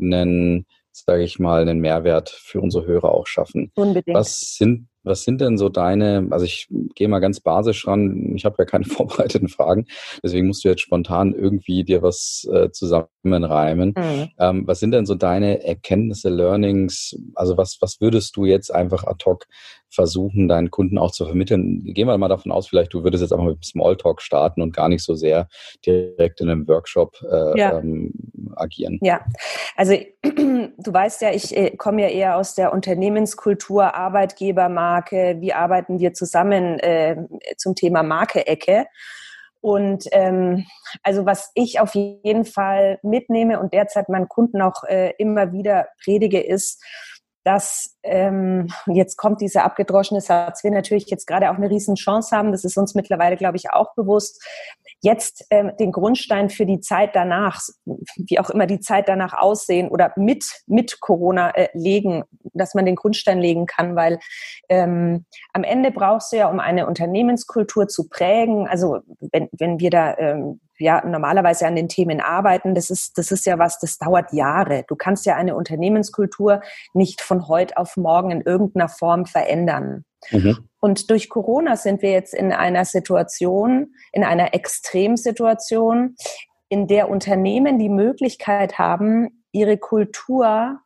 einen, 0.00 0.66
sage 0.92 1.22
ich 1.22 1.38
mal, 1.38 1.62
einen 1.62 1.80
Mehrwert 1.80 2.30
für 2.30 2.60
unsere 2.60 2.86
Hörer 2.86 3.12
auch 3.12 3.26
schaffen. 3.26 3.70
Unbedingt. 3.74 4.16
Was 4.16 4.56
sind 4.56 4.88
was 5.04 5.24
sind 5.24 5.40
denn 5.40 5.58
so 5.58 5.68
deine, 5.68 6.26
also 6.30 6.44
ich 6.44 6.68
gehe 6.94 7.08
mal 7.08 7.20
ganz 7.20 7.40
basisch 7.40 7.86
ran, 7.86 8.34
ich 8.34 8.44
habe 8.44 8.56
ja 8.58 8.64
keine 8.64 8.84
vorbereiteten 8.84 9.48
Fragen, 9.48 9.86
deswegen 10.22 10.46
musst 10.46 10.64
du 10.64 10.68
jetzt 10.68 10.82
spontan 10.82 11.34
irgendwie 11.34 11.84
dir 11.84 12.02
was 12.02 12.48
äh, 12.52 12.70
zusammenreimen. 12.70 13.94
Mhm. 13.96 14.28
Ähm, 14.38 14.66
was 14.66 14.80
sind 14.80 14.92
denn 14.92 15.06
so 15.06 15.14
deine 15.14 15.64
Erkenntnisse, 15.64 16.30
Learnings, 16.30 17.16
also 17.34 17.56
was, 17.56 17.78
was 17.80 18.00
würdest 18.00 18.36
du 18.36 18.44
jetzt 18.44 18.74
einfach 18.74 19.04
ad 19.04 19.24
hoc 19.24 19.44
versuchen, 19.94 20.48
deinen 20.48 20.70
Kunden 20.70 20.98
auch 20.98 21.10
zu 21.10 21.24
vermitteln? 21.24 21.82
Gehen 21.84 22.08
wir 22.08 22.18
mal 22.18 22.28
davon 22.28 22.52
aus, 22.52 22.68
vielleicht 22.68 22.92
du 22.92 23.04
würdest 23.04 23.22
jetzt 23.22 23.32
einfach 23.32 23.46
mit 23.46 23.64
Smalltalk 23.64 24.20
starten 24.20 24.62
und 24.62 24.74
gar 24.74 24.88
nicht 24.88 25.04
so 25.04 25.14
sehr 25.14 25.48
direkt 25.86 26.40
in 26.40 26.50
einem 26.50 26.68
Workshop 26.68 27.16
äh, 27.22 27.58
ja. 27.58 27.78
ähm, 27.78 28.12
agieren. 28.56 28.98
Ja, 29.02 29.24
also 29.76 29.94
du 30.22 30.92
weißt 30.92 31.22
ja, 31.22 31.30
ich 31.32 31.56
äh, 31.56 31.76
komme 31.76 32.02
ja 32.02 32.08
eher 32.08 32.36
aus 32.36 32.54
der 32.54 32.72
Unternehmenskultur, 32.72 33.94
Arbeitgebermarke, 33.94 35.36
wie 35.40 35.52
arbeiten 35.52 35.98
wir 35.98 36.12
zusammen 36.12 36.78
äh, 36.80 37.16
zum 37.56 37.74
Thema 37.74 38.02
Marke-Ecke. 38.02 38.86
Und 39.64 40.04
ähm, 40.12 40.66
also 41.02 41.24
was 41.24 41.50
ich 41.54 41.80
auf 41.80 41.94
jeden 41.94 42.44
Fall 42.44 42.98
mitnehme 43.02 43.58
und 43.58 43.72
derzeit 43.72 44.10
meinen 44.10 44.28
Kunden 44.28 44.60
auch 44.60 44.84
äh, 44.84 45.14
immer 45.16 45.52
wieder 45.52 45.88
predige, 46.04 46.38
ist, 46.38 46.84
dass 47.44 47.96
ähm, 48.02 48.68
jetzt 48.86 49.16
kommt 49.16 49.40
dieser 49.40 49.64
abgedroschene 49.64 50.20
Satz, 50.20 50.64
wir 50.64 50.70
natürlich 50.70 51.06
jetzt 51.06 51.26
gerade 51.26 51.50
auch 51.50 51.56
eine 51.56 51.70
riesen 51.70 51.94
Chance 51.94 52.36
haben, 52.36 52.52
das 52.52 52.64
ist 52.64 52.76
uns 52.76 52.94
mittlerweile, 52.94 53.36
glaube 53.36 53.56
ich, 53.56 53.70
auch 53.70 53.94
bewusst, 53.94 54.42
jetzt 55.02 55.46
ähm, 55.50 55.72
den 55.78 55.92
Grundstein 55.92 56.48
für 56.48 56.64
die 56.64 56.80
Zeit 56.80 57.14
danach, 57.14 57.60
wie 57.84 58.38
auch 58.38 58.48
immer 58.48 58.66
die 58.66 58.80
Zeit 58.80 59.08
danach 59.08 59.34
aussehen 59.34 59.88
oder 59.88 60.12
mit, 60.16 60.44
mit 60.66 61.00
Corona 61.00 61.50
äh, 61.50 61.68
legen, 61.74 62.24
dass 62.54 62.74
man 62.74 62.86
den 62.86 62.96
Grundstein 62.96 63.38
legen 63.38 63.66
kann, 63.66 63.96
weil 63.96 64.18
ähm, 64.70 65.26
am 65.52 65.62
Ende 65.62 65.90
brauchst 65.90 66.32
du 66.32 66.36
ja, 66.38 66.48
um 66.48 66.58
eine 66.58 66.86
Unternehmenskultur 66.86 67.86
zu 67.86 68.08
prägen, 68.08 68.66
also 68.66 69.00
wenn, 69.32 69.48
wenn 69.52 69.78
wir 69.78 69.90
da 69.90 70.16
ähm, 70.16 70.60
ja 70.78 71.04
normalerweise 71.06 71.66
an 71.66 71.76
den 71.76 71.88
Themen 71.88 72.20
arbeiten, 72.20 72.74
das 72.74 72.90
ist, 72.90 73.16
das 73.18 73.30
ist 73.30 73.46
ja 73.46 73.58
was, 73.58 73.78
das 73.78 73.98
dauert 73.98 74.32
Jahre. 74.32 74.84
Du 74.88 74.96
kannst 74.96 75.26
ja 75.26 75.36
eine 75.36 75.54
Unternehmenskultur 75.54 76.60
nicht 76.92 77.20
von 77.20 77.48
heute 77.48 77.76
auf 77.76 77.96
morgen 77.96 78.30
in 78.30 78.40
irgendeiner 78.40 78.88
Form 78.88 79.26
verändern. 79.26 80.04
Mhm. 80.30 80.68
Und 80.80 81.10
durch 81.10 81.28
Corona 81.28 81.76
sind 81.76 82.02
wir 82.02 82.10
jetzt 82.10 82.34
in 82.34 82.52
einer 82.52 82.84
Situation, 82.84 83.94
in 84.12 84.24
einer 84.24 84.54
Extremsituation, 84.54 86.16
in 86.68 86.86
der 86.86 87.08
Unternehmen 87.08 87.78
die 87.78 87.88
Möglichkeit 87.88 88.78
haben, 88.78 89.44
ihre 89.52 89.78
Kultur 89.78 90.80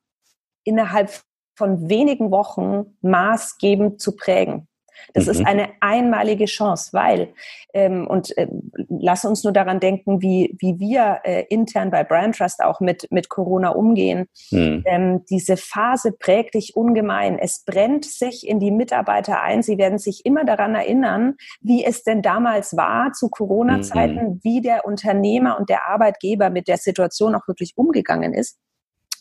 innerhalb 0.64 1.10
von 1.56 1.88
wenigen 1.88 2.30
Wochen 2.30 2.96
maßgebend 3.00 4.00
zu 4.00 4.14
prägen. 4.14 4.67
Das 5.14 5.26
mhm. 5.26 5.30
ist 5.30 5.46
eine 5.46 5.68
einmalige 5.80 6.46
Chance, 6.46 6.90
weil, 6.92 7.32
ähm, 7.74 8.06
und 8.06 8.36
äh, 8.36 8.48
lass 8.88 9.24
uns 9.24 9.44
nur 9.44 9.52
daran 9.52 9.80
denken, 9.80 10.22
wie, 10.22 10.56
wie 10.58 10.78
wir 10.78 11.20
äh, 11.24 11.44
intern 11.48 11.90
bei 11.90 12.04
Brand 12.04 12.36
Trust 12.36 12.62
auch 12.62 12.80
mit, 12.80 13.06
mit 13.10 13.28
Corona 13.28 13.70
umgehen. 13.70 14.28
Mhm. 14.50 14.82
Ähm, 14.86 15.24
diese 15.30 15.56
Phase 15.56 16.12
prägt 16.12 16.54
dich 16.54 16.76
ungemein. 16.76 17.38
Es 17.38 17.64
brennt 17.64 18.04
sich 18.04 18.46
in 18.46 18.60
die 18.60 18.70
Mitarbeiter 18.70 19.40
ein. 19.42 19.62
Sie 19.62 19.78
werden 19.78 19.98
sich 19.98 20.24
immer 20.24 20.44
daran 20.44 20.74
erinnern, 20.74 21.34
wie 21.60 21.84
es 21.84 22.02
denn 22.02 22.22
damals 22.22 22.76
war 22.76 23.12
zu 23.12 23.28
Corona-Zeiten, 23.28 24.14
mhm. 24.14 24.40
wie 24.42 24.60
der 24.60 24.84
Unternehmer 24.84 25.58
und 25.58 25.68
der 25.68 25.88
Arbeitgeber 25.88 26.50
mit 26.50 26.68
der 26.68 26.76
Situation 26.76 27.34
auch 27.34 27.46
wirklich 27.48 27.74
umgegangen 27.76 28.34
ist. 28.34 28.58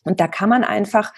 Und 0.03 0.19
da 0.19 0.27
kann 0.27 0.49
man 0.49 0.63
einfach 0.63 1.13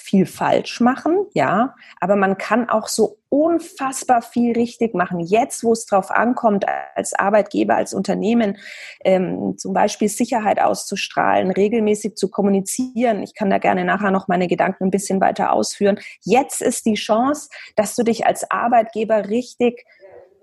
viel 0.00 0.26
falsch 0.26 0.80
machen, 0.80 1.26
ja, 1.34 1.74
aber 2.00 2.14
man 2.14 2.38
kann 2.38 2.68
auch 2.68 2.86
so 2.86 3.18
unfassbar 3.30 4.22
viel 4.22 4.52
richtig 4.52 4.94
machen. 4.94 5.20
Jetzt, 5.20 5.62
wo 5.64 5.72
es 5.72 5.84
drauf 5.84 6.10
ankommt, 6.10 6.64
als 6.94 7.14
Arbeitgeber, 7.14 7.74
als 7.74 7.92
Unternehmen, 7.92 8.56
ähm, 9.04 9.56
zum 9.58 9.74
Beispiel 9.74 10.08
Sicherheit 10.08 10.60
auszustrahlen, 10.60 11.50
regelmäßig 11.50 12.14
zu 12.14 12.30
kommunizieren. 12.30 13.22
Ich 13.22 13.34
kann 13.34 13.50
da 13.50 13.58
gerne 13.58 13.84
nachher 13.84 14.10
noch 14.10 14.28
meine 14.28 14.46
Gedanken 14.46 14.84
ein 14.84 14.90
bisschen 14.90 15.20
weiter 15.20 15.52
ausführen. 15.52 15.98
Jetzt 16.22 16.62
ist 16.62 16.86
die 16.86 16.94
Chance, 16.94 17.50
dass 17.76 17.94
du 17.96 18.02
dich 18.02 18.24
als 18.24 18.50
Arbeitgeber 18.50 19.28
richtig 19.28 19.84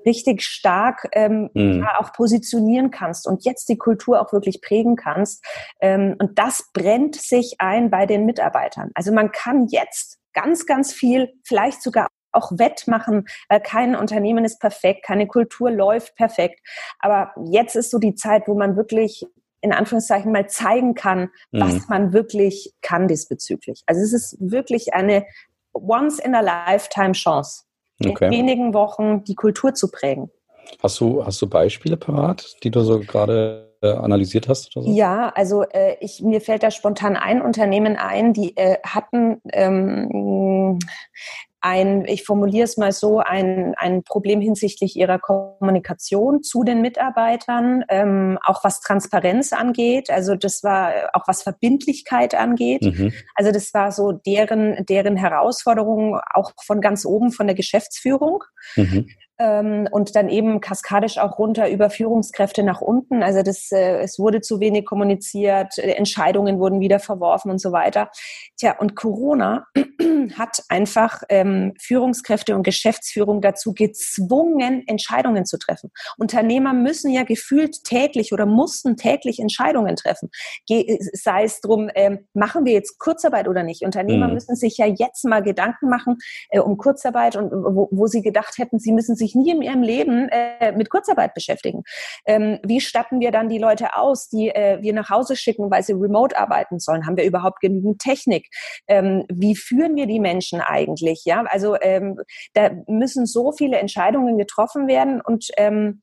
richtig 0.05 0.43
stark 0.43 1.07
ähm, 1.13 1.49
mhm. 1.53 1.87
auch 1.97 2.13
positionieren 2.13 2.91
kannst 2.91 3.27
und 3.27 3.45
jetzt 3.45 3.69
die 3.69 3.77
Kultur 3.77 4.21
auch 4.21 4.31
wirklich 4.33 4.61
prägen 4.61 4.95
kannst. 4.95 5.43
Ähm, 5.79 6.15
und 6.19 6.37
das 6.37 6.69
brennt 6.73 7.15
sich 7.15 7.55
ein 7.59 7.89
bei 7.89 8.05
den 8.05 8.25
Mitarbeitern. 8.25 8.91
Also 8.93 9.11
man 9.11 9.31
kann 9.31 9.67
jetzt 9.67 10.19
ganz, 10.33 10.65
ganz 10.65 10.93
viel, 10.93 11.33
vielleicht 11.43 11.81
sogar 11.81 12.07
auch 12.31 12.51
wettmachen, 12.57 13.25
weil 13.49 13.61
kein 13.61 13.95
Unternehmen 13.95 14.45
ist 14.45 14.59
perfekt, 14.59 15.05
keine 15.05 15.25
Kultur 15.25 15.71
läuft 15.71 16.15
perfekt. 16.15 16.59
Aber 16.99 17.33
jetzt 17.45 17.75
ist 17.75 17.91
so 17.91 17.97
die 17.97 18.15
Zeit, 18.15 18.43
wo 18.47 18.55
man 18.55 18.75
wirklich 18.75 19.25
in 19.61 19.73
Anführungszeichen 19.73 20.31
mal 20.31 20.47
zeigen 20.47 20.93
kann, 20.93 21.29
was 21.51 21.73
mhm. 21.73 21.85
man 21.89 22.13
wirklich 22.13 22.73
kann 22.81 23.07
diesbezüglich. 23.07 23.81
Also 23.87 24.01
es 24.01 24.13
ist 24.13 24.37
wirklich 24.39 24.93
eine 24.93 25.25
once 25.73 26.19
in 26.19 26.35
a 26.35 26.41
lifetime 26.41 27.13
Chance 27.13 27.64
okay. 28.03 28.25
in 28.25 28.31
wenigen 28.31 28.73
Wochen 28.73 29.23
die 29.23 29.35
Kultur 29.35 29.73
zu 29.73 29.89
prägen. 29.89 30.29
Hast 30.81 30.99
du, 30.99 31.25
hast 31.25 31.41
du 31.41 31.47
Beispiele 31.47 31.97
parat, 31.97 32.55
die 32.63 32.71
du 32.71 32.81
so 32.81 32.99
gerade 32.99 33.71
äh, 33.81 33.91
analysiert 33.91 34.47
hast? 34.47 34.71
So? 34.73 34.81
Ja, 34.85 35.29
also 35.35 35.63
äh, 35.63 35.95
ich, 35.99 36.21
mir 36.21 36.41
fällt 36.41 36.63
da 36.63 36.71
spontan 36.71 37.15
ein 37.15 37.41
Unternehmen 37.41 37.97
ein, 37.97 38.33
die 38.33 38.57
äh, 38.57 38.77
hatten 38.83 39.41
ähm, 39.53 40.79
ein, 41.65 42.05
ich 42.05 42.23
formuliere 42.23 42.63
es 42.65 42.77
mal 42.77 42.91
so, 42.91 43.17
ein, 43.17 43.73
ein 43.77 44.03
Problem 44.03 44.39
hinsichtlich 44.39 44.95
ihrer 44.95 45.17
Kommunikation 45.17 46.43
zu 46.43 46.63
den 46.63 46.79
Mitarbeitern, 46.81 47.83
ähm, 47.89 48.37
auch 48.45 48.63
was 48.63 48.81
Transparenz 48.81 49.51
angeht. 49.51 50.11
Also 50.11 50.35
das 50.35 50.61
war 50.61 50.93
auch 51.13 51.23
was 51.25 51.41
Verbindlichkeit 51.41 52.35
angeht. 52.35 52.83
Mhm. 52.83 53.13
Also 53.33 53.51
das 53.51 53.73
war 53.73 53.91
so 53.91 54.11
deren, 54.11 54.85
deren 54.85 55.17
Herausforderung 55.17 56.19
auch 56.35 56.51
von 56.63 56.81
ganz 56.81 57.03
oben 57.03 57.31
von 57.31 57.47
der 57.47 57.55
Geschäftsführung. 57.55 58.43
Mhm 58.75 59.07
und 59.37 60.15
dann 60.15 60.29
eben 60.29 60.61
kaskadisch 60.61 61.17
auch 61.17 61.37
runter 61.39 61.69
über 61.69 61.89
Führungskräfte 61.89 62.63
nach 62.63 62.81
unten. 62.81 63.21
Also 63.21 63.41
das, 63.41 63.71
äh, 63.71 63.99
es 63.99 64.17
wurde 64.17 64.41
zu 64.41 64.59
wenig 64.59 64.85
kommuniziert, 64.85 65.77
äh, 65.77 65.91
Entscheidungen 65.91 66.59
wurden 66.59 66.79
wieder 66.79 66.99
verworfen 66.99 67.51
und 67.51 67.59
so 67.59 67.71
weiter. 67.71 68.09
Tja, 68.57 68.77
und 68.79 68.95
Corona 68.95 69.67
hat 70.37 70.63
einfach 70.69 71.21
ähm, 71.29 71.73
Führungskräfte 71.79 72.55
und 72.55 72.63
Geschäftsführung 72.63 73.41
dazu 73.41 73.73
gezwungen, 73.73 74.83
Entscheidungen 74.87 75.45
zu 75.45 75.57
treffen. 75.57 75.91
Unternehmer 76.17 76.73
müssen 76.73 77.11
ja 77.11 77.23
gefühlt 77.23 77.83
täglich 77.83 78.31
oder 78.31 78.45
mussten 78.45 78.95
täglich 78.95 79.39
Entscheidungen 79.39 79.95
treffen. 79.95 80.29
Sei 81.13 81.43
es 81.43 81.59
drum, 81.61 81.89
ähm, 81.95 82.27
machen 82.33 82.65
wir 82.65 82.73
jetzt 82.73 82.99
Kurzarbeit 82.99 83.47
oder 83.47 83.63
nicht. 83.63 83.83
Unternehmer 83.83 84.27
mhm. 84.27 84.35
müssen 84.35 84.55
sich 84.55 84.77
ja 84.77 84.85
jetzt 84.85 85.25
mal 85.25 85.43
Gedanken 85.43 85.89
machen 85.89 86.17
äh, 86.49 86.59
um 86.59 86.77
Kurzarbeit 86.77 87.35
und 87.35 87.51
wo, 87.51 87.89
wo 87.91 88.07
sie 88.07 88.21
gedacht 88.21 88.57
hätten, 88.57 88.79
sie 88.79 88.91
müssen 88.91 89.15
sich 89.15 89.24
sich 89.25 89.35
nie 89.35 89.51
in 89.51 89.61
ihrem 89.61 89.81
Leben 89.81 90.29
äh, 90.29 90.71
mit 90.71 90.89
Kurzarbeit 90.89 91.33
beschäftigen. 91.33 91.83
Ähm, 92.25 92.59
wie 92.63 92.79
statten 92.79 93.19
wir 93.19 93.31
dann 93.31 93.49
die 93.49 93.57
Leute 93.57 93.95
aus, 93.95 94.29
die 94.29 94.49
äh, 94.49 94.81
wir 94.81 94.93
nach 94.93 95.09
Hause 95.09 95.35
schicken, 95.35 95.71
weil 95.71 95.83
sie 95.83 95.93
remote 95.93 96.37
arbeiten 96.37 96.79
sollen? 96.79 97.05
Haben 97.05 97.17
wir 97.17 97.25
überhaupt 97.25 97.59
genügend 97.59 97.99
Technik? 97.99 98.47
Ähm, 98.87 99.25
wie 99.31 99.55
führen 99.55 99.95
wir 99.95 100.05
die 100.05 100.19
Menschen 100.19 100.61
eigentlich? 100.61 101.23
Ja, 101.25 101.43
also 101.47 101.75
ähm, 101.81 102.19
da 102.53 102.71
müssen 102.87 103.25
so 103.25 103.51
viele 103.51 103.77
Entscheidungen 103.77 104.37
getroffen 104.37 104.87
werden 104.87 105.21
und 105.21 105.47
ähm, 105.57 106.01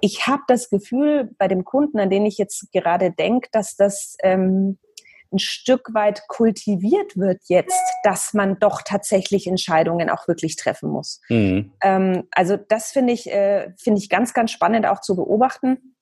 ich 0.00 0.26
habe 0.28 0.42
das 0.46 0.70
Gefühl 0.70 1.30
bei 1.38 1.48
dem 1.48 1.64
Kunden, 1.64 1.98
an 1.98 2.08
den 2.08 2.24
ich 2.24 2.38
jetzt 2.38 2.70
gerade 2.72 3.10
denke, 3.10 3.48
dass 3.50 3.74
das 3.74 4.16
ähm, 4.22 4.78
ein 5.32 5.38
Stück 5.38 5.92
weit 5.94 6.26
kultiviert 6.28 7.16
wird 7.16 7.40
jetzt, 7.46 7.82
dass 8.02 8.34
man 8.34 8.58
doch 8.58 8.82
tatsächlich 8.82 9.46
Entscheidungen 9.46 10.10
auch 10.10 10.26
wirklich 10.28 10.56
treffen 10.56 10.90
muss. 10.90 11.20
Mhm. 11.28 11.72
Ähm, 11.82 12.24
also 12.30 12.56
das 12.56 12.92
finde 12.92 13.12
ich, 13.12 13.30
äh, 13.30 13.72
finde 13.78 14.00
ich 14.00 14.08
ganz, 14.08 14.34
ganz 14.34 14.50
spannend 14.50 14.86
auch 14.86 15.00
zu 15.00 15.16
beobachten. 15.16 15.94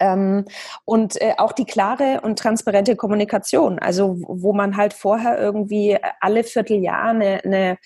Ähm, 0.00 0.44
und 0.84 1.20
äh, 1.20 1.34
auch 1.38 1.52
die 1.52 1.64
klare 1.64 2.20
und 2.22 2.38
transparente 2.38 2.94
Kommunikation, 2.94 3.80
also 3.80 4.16
wo 4.20 4.52
man 4.52 4.76
halt 4.76 4.92
vorher 4.92 5.38
irgendwie 5.38 5.98
alle 6.20 6.44
Vierteljahr 6.44 7.10
eine, 7.10 7.44
eine 7.44 7.78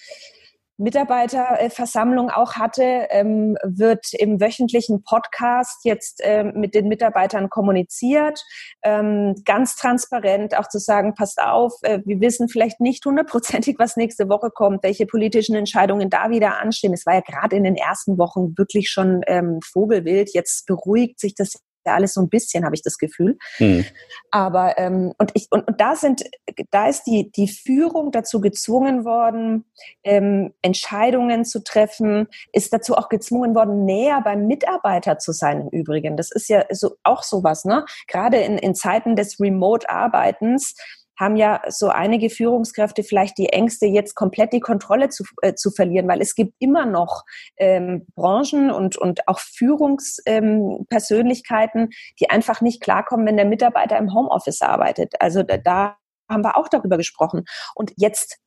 Mitarbeiterversammlung 0.79 2.31
auch 2.31 2.55
hatte, 2.55 3.07
ähm, 3.11 3.57
wird 3.63 4.07
im 4.15 4.41
wöchentlichen 4.41 5.03
Podcast 5.03 5.85
jetzt 5.85 6.21
ähm, 6.23 6.53
mit 6.57 6.75
den 6.75 6.89
Mitarbeitern 6.89 7.51
kommuniziert, 7.51 8.43
ähm, 8.83 9.35
ganz 9.45 9.77
transparent 9.77 10.57
auch 10.59 10.69
zu 10.69 10.79
sagen, 10.79 11.15
passt 11.15 11.41
auf, 11.41 11.75
äh, 11.83 12.01
wir 12.05 12.21
wissen 12.21 12.49
vielleicht 12.49 12.81
nicht 12.81 13.05
hundertprozentig, 13.05 13.77
was 13.79 13.97
nächste 13.97 14.29
Woche 14.29 14.51
kommt, 14.51 14.83
welche 14.83 15.07
politischen 15.07 15.55
Entscheidungen 15.55 16.11
da 16.11 16.31
wieder 16.31 16.59
anstehen. 16.59 16.93
Es 16.93 17.07
war 17.07 17.15
ja 17.15 17.21
gerade 17.21 17.57
in 17.57 17.65
den 17.65 17.77
ersten 17.77 18.19
Wochen 18.19 18.57
wirklich 18.57 18.91
schon 18.91 19.21
ähm, 19.27 19.61
Vogelwild. 19.63 20.35
Jetzt 20.35 20.67
beruhigt 20.67 21.21
sich 21.21 21.35
das 21.35 21.61
ja 21.87 21.95
alles 21.95 22.15
so 22.15 22.21
ein 22.21 22.29
bisschen, 22.29 22.65
habe 22.65 22.75
ich 22.75 22.83
das 22.83 22.99
Gefühl. 22.99 23.39
Mhm. 23.59 23.85
Aber 24.31 24.79
ähm, 24.79 25.13
und 25.19 25.31
ich 25.35 25.49
und, 25.51 25.67
und 25.69 25.81
da 25.81 25.97
sind, 25.97 26.23
da 26.71 26.89
ist 26.89 27.05
die 27.05 27.31
die 27.33 27.49
Führung 27.49 28.11
dazu 28.13 28.41
gezwungen 28.41 29.05
worden, 29.05 29.65
ähm, 30.05 30.53
Entscheidungen 30.63 31.45
zu 31.45 31.63
treffen, 31.63 32.29
ist 32.53 32.73
dazu 32.73 32.95
auch 32.97 33.09
gezwungen 33.09 33.55
worden, 33.55 33.85
näher 33.85 34.21
beim 34.23 34.47
Mitarbeiter 34.47 35.19
zu 35.19 35.33
sein. 35.33 35.63
Im 35.63 35.69
Übrigen, 35.69 36.17
das 36.17 36.31
ist 36.31 36.49
ja 36.49 36.65
so 36.71 36.97
auch 37.03 37.23
sowas, 37.23 37.65
ne? 37.65 37.85
Gerade 38.07 38.39
in, 38.39 38.59
in 38.59 38.75
Zeiten 38.75 39.17
des 39.17 39.41
Remote-Arbeitens 39.41 40.75
haben 41.23 41.37
ja 41.37 41.63
so 41.69 41.89
einige 41.89 42.29
Führungskräfte 42.31 43.03
vielleicht 43.03 43.37
die 43.39 43.49
Ängste, 43.49 43.87
jetzt 43.87 44.15
komplett 44.15 44.53
die 44.53 44.61
Kontrolle 44.61 45.09
zu, 45.09 45.25
äh, 45.43 45.55
zu 45.55 45.71
verlieren, 45.71 46.07
weil 46.09 46.21
es 46.21 46.35
gibt 46.35 46.53
immer 46.59 46.85
noch 46.85 47.25
ähm, 47.57 48.05
Branchen 48.15 48.71
und, 48.71 48.99
und 48.99 49.27
auch 49.29 49.41
Führungspersönlichkeiten, 49.41 51.81
ähm, 51.81 51.89
die 52.21 52.29
einfach 52.31 52.61
nicht 52.61 52.83
klarkommen, 52.83 53.27
wenn 53.27 53.37
der 53.37 53.47
Mitarbeiter 53.47 53.97
im 53.99 54.13
Homeoffice 54.13 54.63
arbeitet. 54.63 55.15
Also 55.21 55.43
da, 55.43 55.57
da 55.59 55.97
haben 56.29 56.45
wir 56.45 56.57
auch 56.57 56.69
darüber 56.69 56.97
gesprochen. 56.97 57.45
Und 57.75 57.93
jetzt 57.97 58.39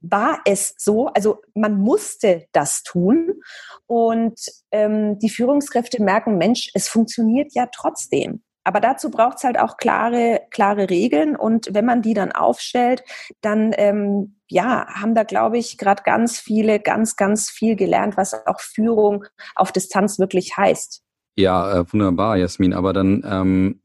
war 0.00 0.40
es 0.44 0.74
so, 0.78 1.06
also 1.08 1.40
man 1.54 1.78
musste 1.78 2.46
das 2.52 2.82
tun. 2.82 3.40
Und 3.86 4.38
ähm, 4.70 5.18
die 5.18 5.30
Führungskräfte 5.30 6.02
merken, 6.02 6.38
Mensch, 6.38 6.70
es 6.74 6.88
funktioniert 6.88 7.52
ja 7.54 7.66
trotzdem. 7.66 8.42
Aber 8.64 8.80
dazu 8.80 9.10
braucht 9.10 9.38
es 9.38 9.44
halt 9.44 9.58
auch 9.58 9.76
klare, 9.76 10.42
klare 10.50 10.88
Regeln 10.88 11.36
und 11.36 11.68
wenn 11.72 11.84
man 11.84 12.02
die 12.02 12.14
dann 12.14 12.32
aufstellt, 12.32 13.02
dann 13.40 13.72
ähm, 13.76 14.36
ja, 14.48 14.86
haben 14.88 15.14
da, 15.14 15.24
glaube 15.24 15.58
ich, 15.58 15.78
gerade 15.78 16.02
ganz 16.04 16.38
viele, 16.38 16.78
ganz, 16.78 17.16
ganz 17.16 17.50
viel 17.50 17.74
gelernt, 17.74 18.16
was 18.16 18.34
auch 18.46 18.60
Führung 18.60 19.24
auf 19.56 19.72
Distanz 19.72 20.18
wirklich 20.18 20.56
heißt. 20.56 21.02
Ja, 21.36 21.80
äh, 21.80 21.92
wunderbar, 21.92 22.36
Jasmin. 22.36 22.74
Aber 22.74 22.92
dann 22.92 23.22
ähm, 23.26 23.80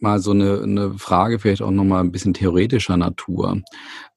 mal 0.00 0.18
so 0.18 0.32
eine, 0.32 0.62
eine 0.62 0.98
Frage, 0.98 1.38
vielleicht 1.38 1.62
auch 1.62 1.70
nochmal 1.70 2.02
ein 2.02 2.12
bisschen 2.12 2.34
theoretischer 2.34 2.96
Natur. 2.96 3.62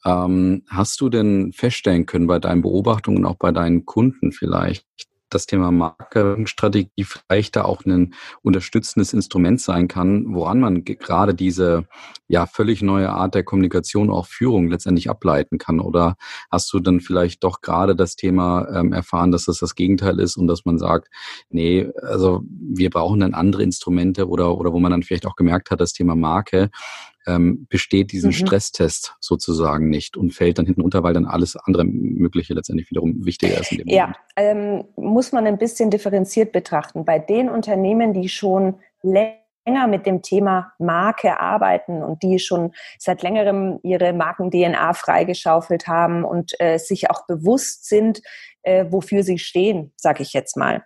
Ähm, 0.05 0.63
hast 0.67 0.99
du 1.01 1.09
denn 1.09 1.53
feststellen 1.53 2.05
können 2.05 2.27
bei 2.27 2.39
deinen 2.39 2.61
Beobachtungen, 2.61 3.25
auch 3.25 3.35
bei 3.37 3.51
deinen 3.51 3.85
Kunden 3.85 4.31
vielleicht, 4.31 4.87
das 5.33 5.45
Thema 5.45 5.71
Marketingstrategie 5.71 7.05
vielleicht 7.05 7.55
da 7.55 7.65
auch 7.65 7.85
ein 7.85 8.13
unterstützendes 8.41 9.13
Instrument 9.13 9.61
sein 9.61 9.87
kann, 9.87 10.33
woran 10.33 10.59
man 10.59 10.83
gerade 10.83 11.33
diese 11.33 11.85
ja 12.27 12.45
völlig 12.45 12.81
neue 12.81 13.09
Art 13.09 13.35
der 13.35 13.43
Kommunikation, 13.43 14.09
auch 14.09 14.25
Führung 14.25 14.67
letztendlich 14.67 15.09
ableiten 15.09 15.57
kann? 15.57 15.79
Oder 15.79 16.15
hast 16.51 16.71
du 16.73 16.79
dann 16.79 16.99
vielleicht 16.99 17.43
doch 17.43 17.61
gerade 17.61 17.95
das 17.95 18.15
Thema 18.15 18.67
ähm, 18.73 18.93
erfahren, 18.93 19.31
dass 19.31 19.45
das 19.45 19.59
das 19.59 19.75
Gegenteil 19.75 20.19
ist 20.19 20.37
und 20.37 20.47
dass 20.47 20.65
man 20.65 20.77
sagt, 20.77 21.09
nee, 21.49 21.89
also 22.01 22.43
wir 22.47 22.89
brauchen 22.89 23.19
dann 23.19 23.33
andere 23.33 23.63
Instrumente 23.63 24.27
oder, 24.27 24.57
oder 24.57 24.73
wo 24.73 24.79
man 24.79 24.91
dann 24.91 25.03
vielleicht 25.03 25.25
auch 25.25 25.35
gemerkt 25.35 25.71
hat, 25.71 25.81
das 25.81 25.93
Thema 25.93 26.15
Marke, 26.15 26.69
ähm, 27.27 27.67
besteht 27.69 28.11
diesen 28.11 28.29
mhm. 28.29 28.33
Stresstest 28.33 29.15
sozusagen 29.19 29.89
nicht 29.89 30.17
und 30.17 30.33
fällt 30.33 30.57
dann 30.57 30.65
hinten 30.65 30.81
unter, 30.81 31.03
weil 31.03 31.13
dann 31.13 31.25
alles 31.25 31.55
andere 31.55 31.85
Mögliche 31.85 32.53
letztendlich 32.53 32.89
wiederum 32.89 33.25
wichtiger 33.25 33.59
ist. 33.59 33.71
Ja, 33.85 34.13
ähm, 34.35 34.85
muss 34.95 35.31
man 35.31 35.47
ein 35.47 35.57
bisschen 35.57 35.89
differenziert 35.89 36.51
betrachten. 36.51 37.05
Bei 37.05 37.19
den 37.19 37.49
Unternehmen, 37.49 38.13
die 38.13 38.29
schon 38.29 38.75
länger 39.01 39.87
mit 39.87 40.05
dem 40.05 40.21
Thema 40.21 40.73
Marke 40.79 41.39
arbeiten 41.39 42.03
und 42.03 42.23
die 42.23 42.39
schon 42.39 42.73
seit 42.99 43.23
längerem 43.23 43.79
ihre 43.83 44.13
Marken-DNA 44.13 44.93
freigeschaufelt 44.93 45.87
haben 45.87 46.23
und 46.25 46.53
äh, 46.59 46.77
sich 46.77 47.09
auch 47.09 47.25
bewusst 47.25 47.87
sind, 47.87 48.21
äh, 48.63 48.85
wofür 48.89 49.23
sie 49.23 49.37
stehen, 49.37 49.93
sage 49.95 50.23
ich 50.23 50.33
jetzt 50.33 50.57
mal 50.57 50.83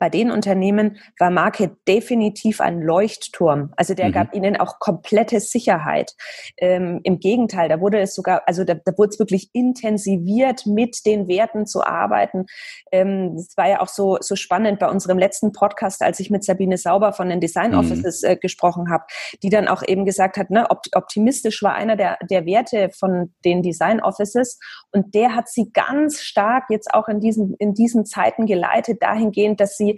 bei 0.00 0.08
den 0.08 0.30
Unternehmen 0.30 0.96
war 1.18 1.30
Marke 1.30 1.76
definitiv 1.86 2.62
ein 2.62 2.80
Leuchtturm. 2.80 3.72
Also 3.76 3.92
der 3.92 4.08
mhm. 4.08 4.12
gab 4.12 4.34
ihnen 4.34 4.56
auch 4.56 4.78
komplette 4.78 5.40
Sicherheit. 5.40 6.14
Ähm, 6.56 7.00
Im 7.04 7.20
Gegenteil, 7.20 7.68
da 7.68 7.80
wurde 7.80 8.00
es 8.00 8.14
sogar, 8.14 8.42
also 8.46 8.64
da, 8.64 8.74
da 8.74 8.96
wurde 8.96 9.10
es 9.10 9.18
wirklich 9.18 9.50
intensiviert, 9.52 10.64
mit 10.64 11.04
den 11.04 11.28
Werten 11.28 11.66
zu 11.66 11.84
arbeiten. 11.84 12.46
Ähm, 12.90 13.34
es 13.36 13.54
war 13.58 13.68
ja 13.68 13.80
auch 13.80 13.88
so, 13.88 14.16
so 14.20 14.36
spannend 14.36 14.78
bei 14.78 14.88
unserem 14.88 15.18
letzten 15.18 15.52
Podcast, 15.52 16.02
als 16.02 16.18
ich 16.18 16.30
mit 16.30 16.44
Sabine 16.44 16.78
Sauber 16.78 17.12
von 17.12 17.28
den 17.28 17.40
Design 17.40 17.72
mhm. 17.72 17.78
Offices 17.78 18.22
äh, 18.22 18.36
gesprochen 18.36 18.90
habe, 18.90 19.04
die 19.42 19.50
dann 19.50 19.68
auch 19.68 19.82
eben 19.86 20.06
gesagt 20.06 20.38
hat, 20.38 20.48
ne, 20.48 20.66
optimistisch 20.70 21.62
war 21.62 21.74
einer 21.74 21.96
der, 21.96 22.16
der 22.22 22.46
Werte 22.46 22.88
von 22.98 23.34
den 23.44 23.60
Design 23.60 24.00
Offices 24.00 24.58
und 24.92 25.14
der 25.14 25.36
hat 25.36 25.50
sie 25.50 25.70
ganz 25.72 26.22
stark 26.22 26.64
jetzt 26.70 26.94
auch 26.94 27.08
in 27.08 27.20
diesen, 27.20 27.54
in 27.58 27.74
diesen 27.74 28.06
Zeiten 28.06 28.46
geleitet, 28.46 29.02
dahingehend, 29.02 29.60
dass 29.60 29.76
sie 29.76 29.89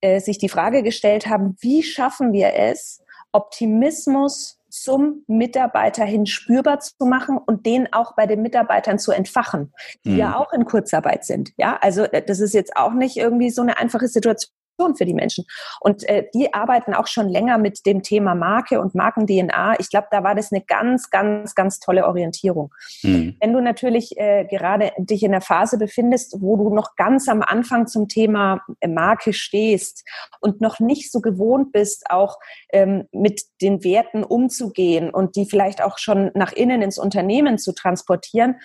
äh, 0.00 0.20
sich 0.20 0.38
die 0.38 0.48
Frage 0.48 0.82
gestellt 0.82 1.26
haben, 1.26 1.56
wie 1.60 1.82
schaffen 1.82 2.32
wir 2.32 2.54
es, 2.54 3.02
Optimismus 3.32 4.58
zum 4.68 5.24
Mitarbeiter 5.26 6.04
hin 6.04 6.26
spürbar 6.26 6.80
zu 6.80 7.04
machen 7.04 7.38
und 7.38 7.66
den 7.66 7.92
auch 7.92 8.14
bei 8.14 8.26
den 8.26 8.42
Mitarbeitern 8.42 8.98
zu 8.98 9.12
entfachen, 9.12 9.72
die 10.04 10.10
mhm. 10.10 10.18
ja 10.18 10.36
auch 10.36 10.52
in 10.52 10.64
Kurzarbeit 10.64 11.24
sind. 11.24 11.52
Ja, 11.56 11.76
also 11.80 12.04
äh, 12.04 12.22
das 12.24 12.40
ist 12.40 12.54
jetzt 12.54 12.76
auch 12.76 12.92
nicht 12.92 13.16
irgendwie 13.16 13.50
so 13.50 13.62
eine 13.62 13.78
einfache 13.78 14.08
Situation 14.08 14.52
für 14.96 15.04
die 15.04 15.14
Menschen. 15.14 15.44
Und 15.80 16.08
äh, 16.08 16.26
die 16.34 16.52
arbeiten 16.54 16.94
auch 16.94 17.06
schon 17.06 17.28
länger 17.28 17.58
mit 17.58 17.86
dem 17.86 18.02
Thema 18.02 18.34
Marke 18.34 18.80
und 18.80 18.94
Marken-DNA. 18.94 19.78
Ich 19.78 19.90
glaube, 19.90 20.08
da 20.10 20.22
war 20.24 20.34
das 20.34 20.52
eine 20.52 20.62
ganz, 20.62 21.10
ganz, 21.10 21.54
ganz 21.54 21.78
tolle 21.80 22.06
Orientierung. 22.06 22.72
Mhm. 23.02 23.36
Wenn 23.40 23.52
du 23.52 23.60
natürlich 23.60 24.18
äh, 24.18 24.44
gerade 24.44 24.92
dich 24.98 25.22
in 25.22 25.32
der 25.32 25.40
Phase 25.40 25.78
befindest, 25.78 26.36
wo 26.40 26.56
du 26.56 26.74
noch 26.74 26.96
ganz 26.96 27.28
am 27.28 27.42
Anfang 27.42 27.86
zum 27.86 28.08
Thema 28.08 28.60
äh, 28.80 28.88
Marke 28.88 29.32
stehst 29.32 30.04
und 30.40 30.60
noch 30.60 30.80
nicht 30.80 31.12
so 31.12 31.20
gewohnt 31.20 31.72
bist, 31.72 32.10
auch 32.10 32.38
ähm, 32.72 33.06
mit 33.12 33.42
den 33.60 33.84
Werten 33.84 34.24
umzugehen 34.24 35.10
und 35.10 35.36
die 35.36 35.46
vielleicht 35.46 35.82
auch 35.82 35.98
schon 35.98 36.30
nach 36.34 36.52
innen 36.52 36.82
ins 36.82 36.98
Unternehmen 36.98 37.58
zu 37.58 37.72
transportieren, 37.72 38.56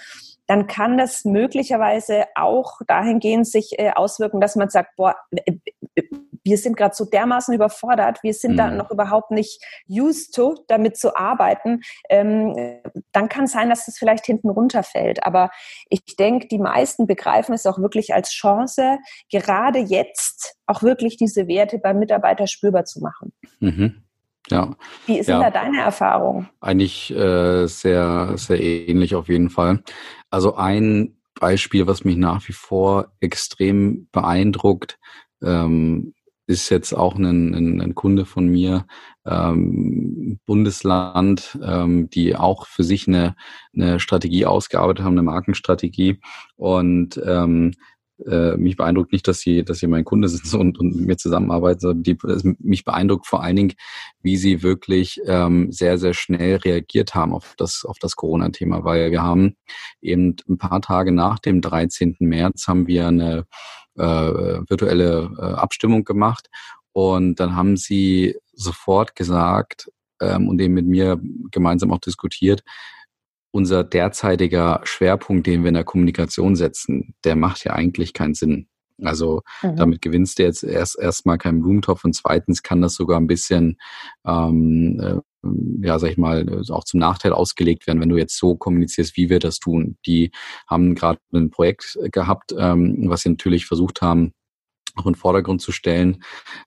dann 0.47 0.67
kann 0.67 0.97
das 0.97 1.25
möglicherweise 1.25 2.25
auch 2.35 2.79
dahingehend 2.87 3.47
sich 3.47 3.79
äh, 3.79 3.91
auswirken, 3.91 4.39
dass 4.39 4.55
man 4.55 4.69
sagt, 4.69 4.95
boah, 4.95 5.15
wir 6.45 6.57
sind 6.57 6.77
gerade 6.77 6.95
so 6.95 7.05
dermaßen 7.05 7.53
überfordert, 7.53 8.23
wir 8.23 8.33
sind 8.33 8.53
mhm. 8.53 8.57
da 8.57 8.71
noch 8.71 8.91
überhaupt 8.91 9.31
nicht 9.31 9.59
used 9.89 10.33
to, 10.33 10.55
damit 10.67 10.95
zu 10.95 11.15
arbeiten. 11.17 11.81
Ähm, 12.09 12.55
dann 13.11 13.27
kann 13.27 13.45
es 13.45 13.51
sein, 13.51 13.69
dass 13.69 13.87
das 13.87 13.97
vielleicht 13.97 14.25
hinten 14.25 14.49
runterfällt. 14.49 15.23
Aber 15.25 15.49
ich 15.89 16.15
denke, 16.17 16.47
die 16.47 16.59
meisten 16.59 17.07
begreifen 17.07 17.53
es 17.53 17.65
auch 17.65 17.79
wirklich 17.79 18.13
als 18.13 18.29
Chance, 18.29 18.99
gerade 19.31 19.79
jetzt 19.79 20.55
auch 20.67 20.83
wirklich 20.83 21.17
diese 21.17 21.47
Werte 21.47 21.79
beim 21.79 21.99
Mitarbeiter 21.99 22.47
spürbar 22.47 22.85
zu 22.85 23.01
machen. 23.01 23.33
Mhm. 23.59 24.03
Ja. 24.49 24.75
Wie 25.07 25.17
ist 25.17 25.27
ja. 25.27 25.39
denn 25.39 25.51
da 25.51 25.59
deine 25.59 25.81
Erfahrung? 25.81 26.47
Eigentlich 26.61 27.11
äh, 27.11 27.65
sehr, 27.65 28.33
sehr 28.35 28.61
ähnlich 28.61 29.15
auf 29.15 29.27
jeden 29.27 29.49
Fall. 29.49 29.81
Also 30.29 30.55
ein 30.55 31.17
Beispiel, 31.39 31.87
was 31.87 32.05
mich 32.05 32.17
nach 32.17 32.47
wie 32.47 32.53
vor 32.53 33.11
extrem 33.19 34.07
beeindruckt, 34.11 34.99
ähm, 35.43 36.13
ist 36.47 36.69
jetzt 36.69 36.93
auch 36.93 37.15
ein, 37.15 37.53
ein, 37.53 37.81
ein 37.81 37.95
Kunde 37.95 38.25
von 38.25 38.47
mir, 38.47 38.85
ähm, 39.25 40.39
Bundesland, 40.45 41.57
ähm, 41.63 42.09
die 42.09 42.35
auch 42.35 42.67
für 42.67 42.83
sich 42.83 43.07
eine, 43.07 43.35
eine 43.73 43.99
Strategie 43.99 44.45
ausgearbeitet 44.45 45.03
haben, 45.03 45.13
eine 45.13 45.23
Markenstrategie. 45.23 46.19
Und 46.55 47.19
ähm, 47.25 47.73
äh, 48.25 48.55
mich 48.55 48.77
beeindruckt 48.77 49.11
nicht, 49.11 49.27
dass 49.27 49.39
sie, 49.39 49.63
dass 49.63 49.79
sie 49.79 49.87
mein 49.87 50.05
Kunde 50.05 50.29
sind 50.29 50.53
und, 50.53 50.79
und 50.79 50.95
mit 50.95 51.07
mir 51.07 51.17
zusammenarbeiten, 51.17 51.79
sondern 51.79 52.03
die, 52.03 52.17
mich 52.59 52.85
beeindruckt 52.85 53.27
vor 53.27 53.43
allen 53.43 53.55
Dingen, 53.55 53.73
wie 54.21 54.37
sie 54.37 54.63
wirklich 54.63 55.19
ähm, 55.25 55.71
sehr, 55.71 55.97
sehr 55.97 56.13
schnell 56.13 56.57
reagiert 56.57 57.13
haben 57.13 57.33
auf 57.33 57.55
das, 57.57 57.83
auf 57.85 57.97
das 57.99 58.15
Corona-Thema, 58.15 58.83
weil 58.83 59.11
wir 59.11 59.21
haben 59.21 59.55
eben 60.01 60.35
ein 60.47 60.57
paar 60.57 60.81
Tage 60.81 61.11
nach 61.11 61.39
dem 61.39 61.61
13. 61.61 62.15
März 62.19 62.67
haben 62.67 62.87
wir 62.87 63.07
eine 63.07 63.45
äh, 63.97 64.03
virtuelle 64.03 65.31
äh, 65.37 65.41
Abstimmung 65.41 66.03
gemacht 66.03 66.49
und 66.91 67.39
dann 67.39 67.55
haben 67.55 67.77
sie 67.77 68.37
sofort 68.53 69.15
gesagt 69.15 69.91
ähm, 70.21 70.47
und 70.47 70.61
eben 70.61 70.73
mit 70.73 70.85
mir 70.85 71.19
gemeinsam 71.51 71.91
auch 71.91 71.99
diskutiert, 71.99 72.63
unser 73.51 73.83
derzeitiger 73.83 74.81
Schwerpunkt, 74.83 75.47
den 75.47 75.63
wir 75.63 75.69
in 75.69 75.75
der 75.75 75.83
Kommunikation 75.83 76.55
setzen, 76.55 77.15
der 77.23 77.35
macht 77.35 77.63
ja 77.63 77.73
eigentlich 77.73 78.13
keinen 78.13 78.33
Sinn. 78.33 78.67
Also 79.01 79.41
mhm. 79.61 79.75
damit 79.75 80.01
gewinnst 80.01 80.39
du 80.39 80.43
jetzt 80.43 80.63
erst 80.63 80.97
erstmal 80.97 81.37
keinen 81.37 81.61
Blumentopf 81.61 82.05
und 82.05 82.13
zweitens 82.13 82.63
kann 82.63 82.81
das 82.81 82.95
sogar 82.95 83.19
ein 83.19 83.27
bisschen, 83.27 83.77
ähm, 84.25 84.99
äh, 85.01 85.19
ja, 85.81 85.99
sag 85.99 86.11
ich 86.11 86.17
mal, 86.17 86.63
auch 86.69 86.83
zum 86.83 86.99
Nachteil 86.99 87.33
ausgelegt 87.33 87.87
werden, 87.87 88.01
wenn 88.01 88.09
du 88.09 88.17
jetzt 88.17 88.37
so 88.37 88.55
kommunizierst, 88.55 89.17
wie 89.17 89.29
wir 89.29 89.39
das 89.39 89.59
tun. 89.59 89.97
Die 90.05 90.31
haben 90.67 90.95
gerade 90.95 91.19
ein 91.33 91.49
Projekt 91.49 91.97
gehabt, 92.11 92.53
ähm, 92.57 93.09
was 93.09 93.21
sie 93.21 93.29
natürlich 93.29 93.65
versucht 93.65 94.01
haben, 94.01 94.33
auch 94.95 95.05
in 95.05 95.13
den 95.13 95.19
Vordergrund 95.19 95.61
zu 95.61 95.71
stellen. 95.71 96.23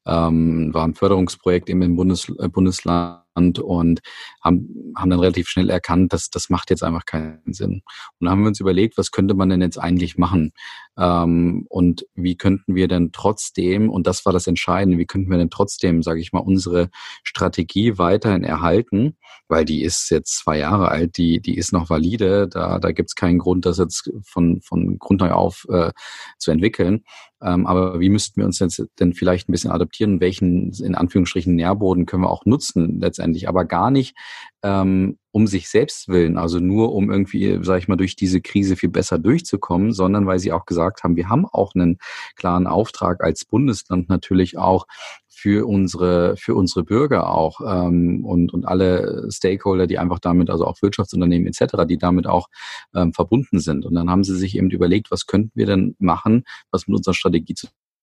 Ähm, 0.07 0.73
war 0.73 0.85
ein 0.85 0.95
Förderungsprojekt 0.95 1.71
eben 1.71 1.83
im 1.83 1.97
Bundes, 1.97 2.33
äh, 2.39 2.49
Bundesland 2.49 3.23
und 3.59 4.01
haben, 4.43 4.93
haben 4.97 5.11
dann 5.11 5.21
relativ 5.21 5.49
schnell 5.49 5.71
erkannt, 5.71 6.13
dass 6.13 6.31
das 6.31 6.51
macht 6.51 6.71
jetzt 6.71 6.83
einfach 6.83 7.07
keinen 7.07 7.53
Sinn. 7.53 7.83
Und 8.19 8.25
dann 8.25 8.31
haben 8.31 8.43
wir 8.43 8.49
uns 8.49 8.61
überlegt, 8.61 8.99
was 8.99 9.11
könnte 9.11 9.35
man 9.35 9.49
denn 9.49 9.63
jetzt 9.63 9.79
eigentlich 9.79 10.19
machen? 10.19 10.53
Ähm, 10.99 11.67
und 11.69 12.07
wie 12.15 12.37
könnten 12.37 12.75
wir 12.75 12.89
denn 12.89 13.13
trotzdem, 13.13 13.89
und 13.89 14.07
das 14.07 14.27
war 14.27 14.33
das 14.33 14.47
Entscheidende, 14.47 14.99
wie 14.99 15.07
könnten 15.07 15.31
wir 15.31 15.39
denn 15.39 15.51
trotzdem, 15.51 16.03
sage 16.03 16.21
ich 16.21 16.33
mal, 16.33 16.41
unsere 16.41 16.91
Strategie 17.23 17.99
weiterhin 17.99 18.43
erhalten, 18.43 19.17
weil 19.49 19.65
die 19.65 19.83
ist 19.83 20.11
jetzt 20.11 20.39
zwei 20.39 20.59
Jahre 20.59 20.89
alt, 20.89 21.17
die, 21.17 21.41
die 21.41 21.57
ist 21.57 21.73
noch 21.73 21.89
valide, 21.89 22.49
da, 22.49 22.79
da 22.79 22.93
gibt 22.93 23.11
es 23.11 23.15
keinen 23.15 23.39
Grund, 23.39 23.65
das 23.65 23.79
jetzt 23.79 24.11
von, 24.25 24.61
von 24.61 24.99
Grund 24.99 25.21
neu 25.21 25.31
auf 25.31 25.67
äh, 25.71 25.93
zu 26.39 26.51
entwickeln. 26.51 27.05
Ähm, 27.41 27.67
aber 27.67 28.01
wie 28.01 28.09
müssten 28.09 28.41
wir 28.41 28.47
uns 28.47 28.59
jetzt 28.59 28.85
denn 28.99 29.15
vielleicht 29.15 29.49
ein 29.49 29.53
bisschen 29.53 29.71
adaptieren? 29.71 30.21
Welchen, 30.21 30.73
in 30.73 30.97
Anführungsstrichen, 30.97 31.55
Nährboden 31.55 32.07
können 32.07 32.25
wir 32.25 32.31
auch 32.31 32.45
nutzen 32.45 32.99
letztendlich, 33.01 33.28
aber 33.49 33.65
gar 33.65 33.91
nicht 33.91 34.17
ähm, 34.63 35.19
um 35.31 35.47
sich 35.47 35.69
selbst 35.69 36.09
willen, 36.09 36.37
also 36.37 36.59
nur 36.59 36.93
um 36.93 37.11
irgendwie, 37.11 37.61
sage 37.63 37.79
ich 37.79 37.89
mal, 37.89 37.97
durch 37.97 38.17
diese 38.17 38.41
Krise 38.41 38.77
viel 38.77 38.89
besser 38.89 39.19
durchzukommen, 39.19 39.93
sondern 39.93 40.27
weil 40.27 40.39
sie 40.39 40.53
auch 40.53 40.67
gesagt 40.67 41.05
haben, 41.05 41.17
wir 41.17 41.29
haben 41.29 41.47
auch 41.47 41.75
einen 41.75 41.99
klaren 42.35 42.67
Auftrag 42.67 43.23
als 43.23 43.45
Bundesland 43.45 44.09
natürlich 44.09 44.59
auch 44.59 44.87
für 45.29 45.69
unsere 45.69 46.37
für 46.37 46.57
unsere 46.57 46.83
Bürger 46.83 47.31
auch 47.31 47.61
ähm, 47.65 48.25
und 48.25 48.53
und 48.53 48.67
alle 48.67 49.29
Stakeholder, 49.31 49.87
die 49.87 49.99
einfach 49.99 50.19
damit, 50.19 50.51
also 50.51 50.67
auch 50.67 50.83
Wirtschaftsunternehmen 50.83 51.47
etc., 51.47 51.87
die 51.89 51.99
damit 51.99 52.27
auch 52.27 52.49
ähm, 52.95 53.13
verbunden 53.13 53.61
sind. 53.61 53.87
Und 53.87 53.95
dann 53.95 54.11
haben 54.11 54.25
sie 54.25 54.37
sich 54.37 54.57
eben 54.57 54.71
überlegt, 54.71 55.13
was 55.13 55.27
könnten 55.27 55.53
wir 55.55 55.67
denn 55.67 55.95
machen, 56.01 56.43
was 56.73 56.89
mit 56.89 56.97
unserer 56.97 57.15
Strategie 57.15 57.55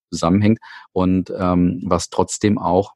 zusammenhängt 0.10 0.60
und 0.94 1.34
ähm, 1.38 1.82
was 1.84 2.10
trotzdem 2.10 2.58
auch 2.58 2.94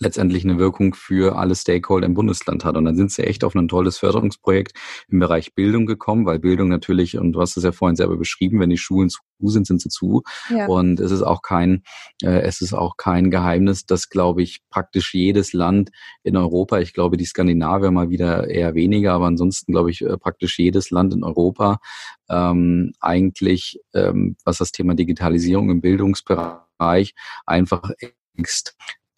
letztendlich 0.00 0.44
eine 0.44 0.58
Wirkung 0.58 0.94
für 0.94 1.36
alle 1.36 1.54
Stakeholder 1.54 2.06
im 2.06 2.14
Bundesland 2.14 2.64
hat. 2.64 2.76
Und 2.76 2.84
dann 2.84 2.96
sind 2.96 3.10
sie 3.10 3.24
echt 3.24 3.44
auf 3.44 3.54
ein 3.54 3.68
tolles 3.68 3.98
Förderungsprojekt 3.98 4.72
im 5.08 5.18
Bereich 5.18 5.54
Bildung 5.54 5.86
gekommen, 5.86 6.26
weil 6.26 6.38
Bildung 6.38 6.68
natürlich, 6.68 7.18
und 7.18 7.32
du 7.32 7.40
hast 7.40 7.56
es 7.56 7.64
ja 7.64 7.72
vorhin 7.72 7.96
selber 7.96 8.16
beschrieben, 8.16 8.60
wenn 8.60 8.70
die 8.70 8.78
Schulen 8.78 9.08
zu 9.08 9.20
sind, 9.44 9.66
sind 9.66 9.80
sie 9.80 9.88
zu. 9.88 10.22
Ja. 10.50 10.66
Und 10.66 11.00
es 11.00 11.10
ist 11.10 11.22
auch 11.22 11.42
kein, 11.42 11.82
äh, 12.22 12.42
es 12.42 12.60
ist 12.60 12.74
auch 12.74 12.96
kein 12.96 13.30
Geheimnis, 13.30 13.86
dass, 13.86 14.08
glaube 14.08 14.42
ich, 14.42 14.60
praktisch 14.70 15.14
jedes 15.14 15.52
Land 15.52 15.90
in 16.22 16.36
Europa, 16.36 16.78
ich 16.78 16.92
glaube, 16.92 17.16
die 17.16 17.24
Skandinavier 17.24 17.90
mal 17.90 18.10
wieder 18.10 18.48
eher 18.48 18.74
weniger, 18.74 19.14
aber 19.14 19.26
ansonsten, 19.26 19.72
glaube 19.72 19.90
ich, 19.90 20.02
äh, 20.02 20.16
praktisch 20.16 20.58
jedes 20.58 20.90
Land 20.90 21.14
in 21.14 21.24
Europa 21.24 21.80
ähm, 22.28 22.92
eigentlich, 23.00 23.80
ähm, 23.94 24.36
was 24.44 24.58
das 24.58 24.72
Thema 24.72 24.94
Digitalisierung 24.94 25.70
im 25.70 25.80
Bildungsbereich 25.80 27.14
einfach 27.46 27.90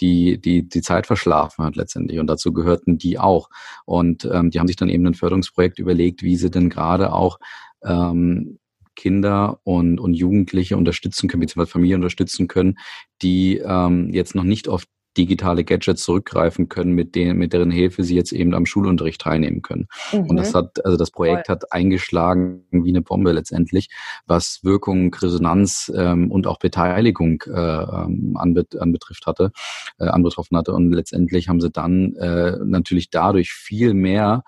die, 0.00 0.40
die, 0.40 0.68
die 0.68 0.82
Zeit 0.82 1.06
verschlafen 1.06 1.64
hat 1.64 1.76
letztendlich. 1.76 2.18
Und 2.18 2.26
dazu 2.26 2.52
gehörten 2.52 2.98
die 2.98 3.18
auch. 3.18 3.48
Und 3.84 4.28
ähm, 4.30 4.50
die 4.50 4.58
haben 4.58 4.66
sich 4.66 4.76
dann 4.76 4.88
eben 4.88 5.06
ein 5.06 5.14
Förderungsprojekt 5.14 5.78
überlegt, 5.78 6.22
wie 6.22 6.36
sie 6.36 6.50
denn 6.50 6.70
gerade 6.70 7.12
auch 7.12 7.38
ähm, 7.84 8.58
Kinder 8.96 9.60
und, 9.64 10.00
und 10.00 10.14
Jugendliche 10.14 10.76
unterstützen 10.76 11.28
können, 11.28 11.40
beziehungsweise 11.40 11.72
Familien 11.72 12.00
unterstützen 12.00 12.48
können, 12.48 12.76
die 13.22 13.58
ähm, 13.58 14.10
jetzt 14.12 14.34
noch 14.34 14.44
nicht 14.44 14.68
auf 14.68 14.84
digitale 15.16 15.64
Gadgets 15.64 16.04
zurückgreifen 16.04 16.68
können, 16.68 16.92
mit 16.92 17.14
denen, 17.14 17.38
mit 17.38 17.52
deren 17.52 17.70
Hilfe 17.70 18.04
sie 18.04 18.14
jetzt 18.16 18.32
eben 18.32 18.54
am 18.54 18.66
Schulunterricht 18.66 19.20
teilnehmen 19.20 19.62
können. 19.62 19.86
Mhm. 20.12 20.26
Und 20.30 20.36
das 20.36 20.54
hat, 20.54 20.84
also 20.84 20.96
das 20.96 21.10
Projekt 21.10 21.46
Voll. 21.46 21.54
hat 21.54 21.72
eingeschlagen 21.72 22.64
wie 22.70 22.90
eine 22.90 23.02
Bombe 23.02 23.32
letztendlich, 23.32 23.88
was 24.26 24.60
Wirkung, 24.62 25.14
Resonanz 25.14 25.92
ähm, 25.94 26.30
und 26.30 26.46
auch 26.46 26.58
Beteiligung 26.58 27.42
äh, 27.46 27.50
ähm, 27.50 28.36
anbet 28.36 28.76
anbetrifft 28.78 29.26
hatte, 29.26 29.52
äh, 29.98 30.06
anbetroffen 30.06 30.56
hatte. 30.56 30.72
Und 30.72 30.92
letztendlich 30.92 31.48
haben 31.48 31.60
sie 31.60 31.70
dann 31.70 32.14
äh, 32.16 32.56
natürlich 32.64 33.10
dadurch 33.10 33.52
viel 33.52 33.94
mehr 33.94 34.42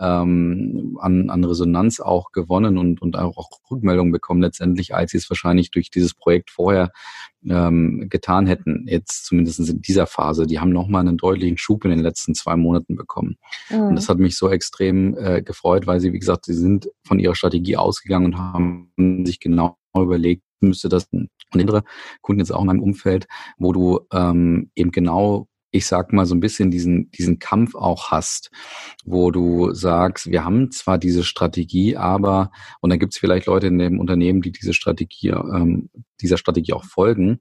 ähm, 0.00 0.98
an, 1.00 1.30
an 1.30 1.44
Resonanz 1.44 2.00
auch 2.00 2.32
gewonnen 2.32 2.78
und, 2.78 3.02
und 3.02 3.16
auch 3.16 3.60
Rückmeldungen 3.70 4.12
bekommen 4.12 4.40
letztendlich, 4.40 4.94
als 4.94 5.12
sie 5.12 5.18
es 5.18 5.28
wahrscheinlich 5.30 5.70
durch 5.70 5.90
dieses 5.90 6.14
Projekt 6.14 6.50
vorher 6.50 6.90
ähm, 7.48 8.06
getan 8.08 8.46
hätten, 8.46 8.86
jetzt 8.88 9.26
zumindest 9.26 9.60
in 9.60 9.82
dieser 9.82 10.06
Phase. 10.06 10.46
Die 10.46 10.58
haben 10.58 10.70
nochmal 10.72 11.06
einen 11.06 11.18
deutlichen 11.18 11.58
Schub 11.58 11.84
in 11.84 11.90
den 11.90 12.00
letzten 12.00 12.34
zwei 12.34 12.56
Monaten 12.56 12.96
bekommen. 12.96 13.36
Mhm. 13.70 13.80
Und 13.80 13.96
das 13.96 14.08
hat 14.08 14.18
mich 14.18 14.36
so 14.36 14.48
extrem 14.48 15.16
äh, 15.16 15.42
gefreut, 15.42 15.86
weil 15.86 16.00
sie, 16.00 16.12
wie 16.12 16.18
gesagt, 16.18 16.46
sie 16.46 16.54
sind 16.54 16.90
von 17.06 17.18
ihrer 17.18 17.34
Strategie 17.34 17.76
ausgegangen 17.76 18.26
und 18.26 18.38
haben 18.38 18.92
sich 19.24 19.38
genau 19.38 19.76
überlegt, 19.94 20.42
müsste 20.60 20.88
das 20.88 21.06
und 21.12 21.30
andere 21.52 21.82
Kunden 22.22 22.40
jetzt 22.40 22.52
auch 22.52 22.60
in 22.60 22.66
meinem 22.66 22.82
Umfeld, 22.82 23.26
wo 23.58 23.72
du 23.72 24.00
ähm, 24.12 24.70
eben 24.74 24.92
genau 24.92 25.48
ich 25.70 25.86
sag 25.86 26.12
mal, 26.12 26.26
so 26.26 26.34
ein 26.34 26.40
bisschen 26.40 26.70
diesen, 26.70 27.10
diesen 27.12 27.38
Kampf 27.38 27.74
auch 27.74 28.10
hast, 28.10 28.50
wo 29.04 29.30
du 29.30 29.72
sagst, 29.72 30.30
wir 30.30 30.44
haben 30.44 30.70
zwar 30.70 30.98
diese 30.98 31.24
Strategie, 31.24 31.96
aber, 31.96 32.50
und 32.80 32.90
dann 32.90 32.98
gibt 32.98 33.14
es 33.14 33.18
vielleicht 33.18 33.46
Leute 33.46 33.68
in 33.68 33.78
dem 33.78 34.00
Unternehmen, 34.00 34.42
die 34.42 34.52
diese 34.52 34.74
Strategie, 34.74 35.28
ähm, 35.28 35.90
dieser 36.20 36.38
Strategie 36.38 36.72
auch 36.72 36.84
folgen, 36.84 37.40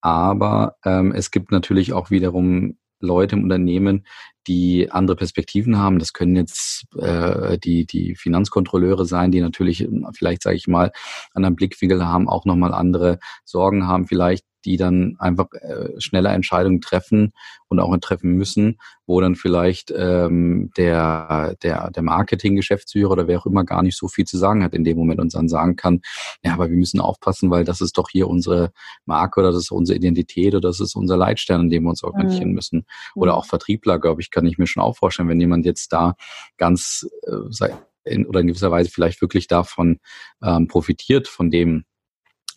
aber 0.00 0.76
ähm, 0.84 1.12
es 1.12 1.30
gibt 1.30 1.50
natürlich 1.50 1.92
auch 1.92 2.10
wiederum 2.10 2.78
Leute 3.00 3.36
im 3.36 3.44
Unternehmen, 3.44 4.06
die 4.46 4.90
andere 4.90 5.16
Perspektiven 5.16 5.78
haben. 5.78 5.98
Das 5.98 6.12
können 6.12 6.34
jetzt 6.36 6.86
äh, 6.96 7.58
die, 7.58 7.86
die 7.86 8.16
Finanzkontrolleure 8.16 9.04
sein, 9.04 9.30
die 9.30 9.40
natürlich 9.40 9.86
vielleicht, 10.16 10.42
sage 10.42 10.56
ich 10.56 10.66
mal, 10.66 10.84
einen 10.86 11.44
anderen 11.44 11.56
Blickwinkel 11.56 12.04
haben, 12.04 12.28
auch 12.28 12.44
nochmal 12.44 12.74
andere 12.74 13.18
Sorgen 13.44 13.86
haben, 13.86 14.06
vielleicht 14.06 14.44
die 14.68 14.76
dann 14.76 15.16
einfach 15.18 15.50
äh, 15.54 15.98
schneller 15.98 16.32
Entscheidungen 16.32 16.80
treffen 16.80 17.32
und 17.68 17.80
auch 17.80 17.96
treffen 17.98 18.32
müssen, 18.32 18.78
wo 19.06 19.20
dann 19.20 19.34
vielleicht 19.34 19.90
ähm, 19.96 20.70
der, 20.76 21.56
der, 21.62 21.90
der 21.90 22.02
Marketing-Geschäftsführer 22.02 23.12
oder 23.12 23.26
wer 23.26 23.38
auch 23.38 23.46
immer 23.46 23.64
gar 23.64 23.82
nicht 23.82 23.96
so 23.96 24.08
viel 24.08 24.26
zu 24.26 24.36
sagen 24.36 24.62
hat 24.62 24.74
in 24.74 24.84
dem 24.84 24.98
Moment 24.98 25.20
und 25.20 25.34
dann 25.34 25.48
sagen 25.48 25.76
kann, 25.76 26.02
ja, 26.44 26.52
aber 26.52 26.68
wir 26.68 26.76
müssen 26.76 27.00
aufpassen, 27.00 27.50
weil 27.50 27.64
das 27.64 27.80
ist 27.80 27.96
doch 27.96 28.10
hier 28.10 28.28
unsere 28.28 28.72
Marke 29.06 29.40
oder 29.40 29.52
das 29.52 29.62
ist 29.62 29.70
unsere 29.70 29.96
Identität 29.96 30.54
oder 30.54 30.68
das 30.68 30.80
ist 30.80 30.94
unser 30.94 31.16
Leitstern, 31.16 31.62
an 31.62 31.70
dem 31.70 31.84
wir 31.84 31.90
uns 31.90 32.04
orientieren 32.04 32.50
mhm. 32.50 32.54
müssen. 32.54 32.86
Oder 33.14 33.36
auch 33.36 33.46
Vertriebler, 33.46 33.98
glaube 33.98 34.20
ich, 34.20 34.30
kann 34.30 34.46
ich 34.46 34.58
mir 34.58 34.66
schon 34.66 34.82
auch 34.82 34.96
vorstellen, 34.96 35.30
wenn 35.30 35.40
jemand 35.40 35.64
jetzt 35.64 35.92
da 35.94 36.14
ganz 36.58 37.08
äh, 37.26 37.68
in, 38.04 38.26
oder 38.26 38.40
in 38.40 38.48
gewisser 38.48 38.70
Weise 38.70 38.90
vielleicht 38.90 39.22
wirklich 39.22 39.46
davon 39.46 39.98
ähm, 40.42 40.68
profitiert, 40.68 41.26
von 41.26 41.50
dem, 41.50 41.84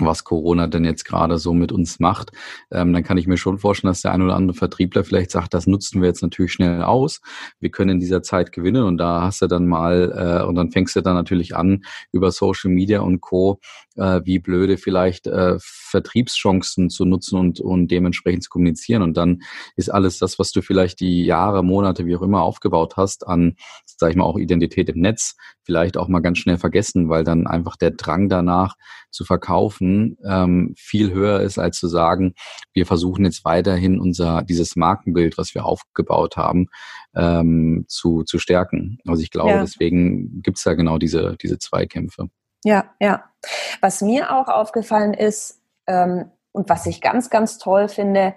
was 0.06 0.24
Corona 0.24 0.68
denn 0.68 0.86
jetzt 0.86 1.06
gerade 1.06 1.38
so 1.38 1.54
mit 1.54 1.72
uns 1.72 2.00
macht, 2.00 2.32
ähm, 2.72 2.94
dann 2.94 3.04
kann 3.04 3.18
ich 3.18 3.28
mir 3.28 3.38
schon 3.38 3.58
vorstellen, 3.58 3.92
dass 3.92 4.02
der 4.02 4.12
ein 4.12 4.22
oder 4.22 4.36
andere 4.36 4.58
Vertriebler 4.58 5.04
vielleicht 5.04 5.32
sagt, 5.32 5.54
das 5.54 5.68
nutzen 5.68 6.02
wir 6.02 6.08
jetzt 6.08 6.22
natürlich 6.22 6.54
schnell 6.54 6.82
aus. 6.84 7.22
Wir 7.60 7.72
können 7.72 7.92
in 7.92 8.00
dieser 8.00 8.22
Zeit 8.24 8.52
gewinnen 8.52 8.84
und 8.84 8.98
da 8.98 9.22
hast 9.22 9.42
du 9.42 9.48
dann 9.48 9.68
mal 9.68 10.42
äh, 10.42 10.46
und 10.46 10.56
dann 10.56 10.72
fängst 10.72 10.96
du 10.96 11.02
dann 11.02 11.16
natürlich 11.16 11.56
an 11.56 11.84
über 12.12 12.32
Social 12.32 12.72
Media 12.72 13.02
und 13.02 13.22
Co. 13.22 13.60
Äh, 13.98 14.22
wie 14.24 14.40
blöde 14.40 14.78
vielleicht 14.78 15.28
äh, 15.28 15.58
Vertriebschancen 15.60 16.90
zu 16.90 17.04
nutzen 17.04 17.38
und 17.38 17.60
und 17.60 17.92
dementsprechend 17.92 18.44
zu 18.44 18.50
kommunizieren 18.50 19.02
und 19.02 19.18
dann 19.18 19.42
ist 19.76 19.90
alles 19.90 20.18
das, 20.18 20.40
was 20.40 20.54
du 20.54 20.62
vielleicht 20.62 21.02
die 21.02 21.26
Jahre, 21.26 21.62
Monate, 21.62 22.06
wie 22.06 22.16
auch 22.16 22.22
immer 22.22 22.42
aufgebaut 22.42 22.96
hast 22.96 23.28
an, 23.28 23.56
sag 23.86 24.12
ich 24.12 24.16
mal 24.16 24.24
auch 24.24 24.38
Identität 24.38 24.88
im 24.88 25.02
Netz, 25.02 25.36
vielleicht 25.64 25.98
auch 25.98 26.08
mal 26.08 26.22
ganz 26.22 26.38
schnell 26.38 26.58
vergessen, 26.58 27.10
weil 27.10 27.26
dann 27.26 27.48
einfach 27.48 27.76
der 27.76 27.92
Drang 27.92 28.30
danach 28.30 28.76
zu 29.12 29.26
verkaufen 29.26 29.91
ähm, 30.26 30.74
viel 30.78 31.12
höher 31.12 31.42
ist, 31.42 31.58
als 31.58 31.78
zu 31.78 31.88
sagen, 31.88 32.34
wir 32.74 32.86
versuchen 32.86 33.26
jetzt 33.26 33.46
weiterhin 33.46 34.00
unser 34.00 34.44
dieses 34.44 34.76
Markenbild, 34.76 35.38
was 35.38 35.54
wir 35.56 35.66
aufgebaut 35.66 36.38
haben, 36.38 36.68
ähm, 37.16 37.86
zu, 37.88 38.24
zu 38.24 38.40
stärken. 38.40 39.00
Also 39.08 39.22
ich 39.22 39.32
glaube, 39.32 39.52
ja. 39.52 39.62
deswegen 39.62 40.42
gibt's 40.42 40.64
da 40.64 40.74
genau 40.74 40.98
diese, 40.98 41.36
diese 41.42 41.60
Zweikämpfe. 41.60 42.30
Ja, 42.64 42.94
ja. 43.00 43.24
Was 43.82 44.02
mir 44.02 44.36
auch 44.36 44.48
aufgefallen 44.48 45.14
ist 45.14 45.62
ähm, 45.88 46.32
und 46.52 46.70
was 46.70 46.86
ich 46.86 47.02
ganz, 47.02 47.30
ganz 47.30 47.58
toll 47.58 47.88
finde, 47.88 48.36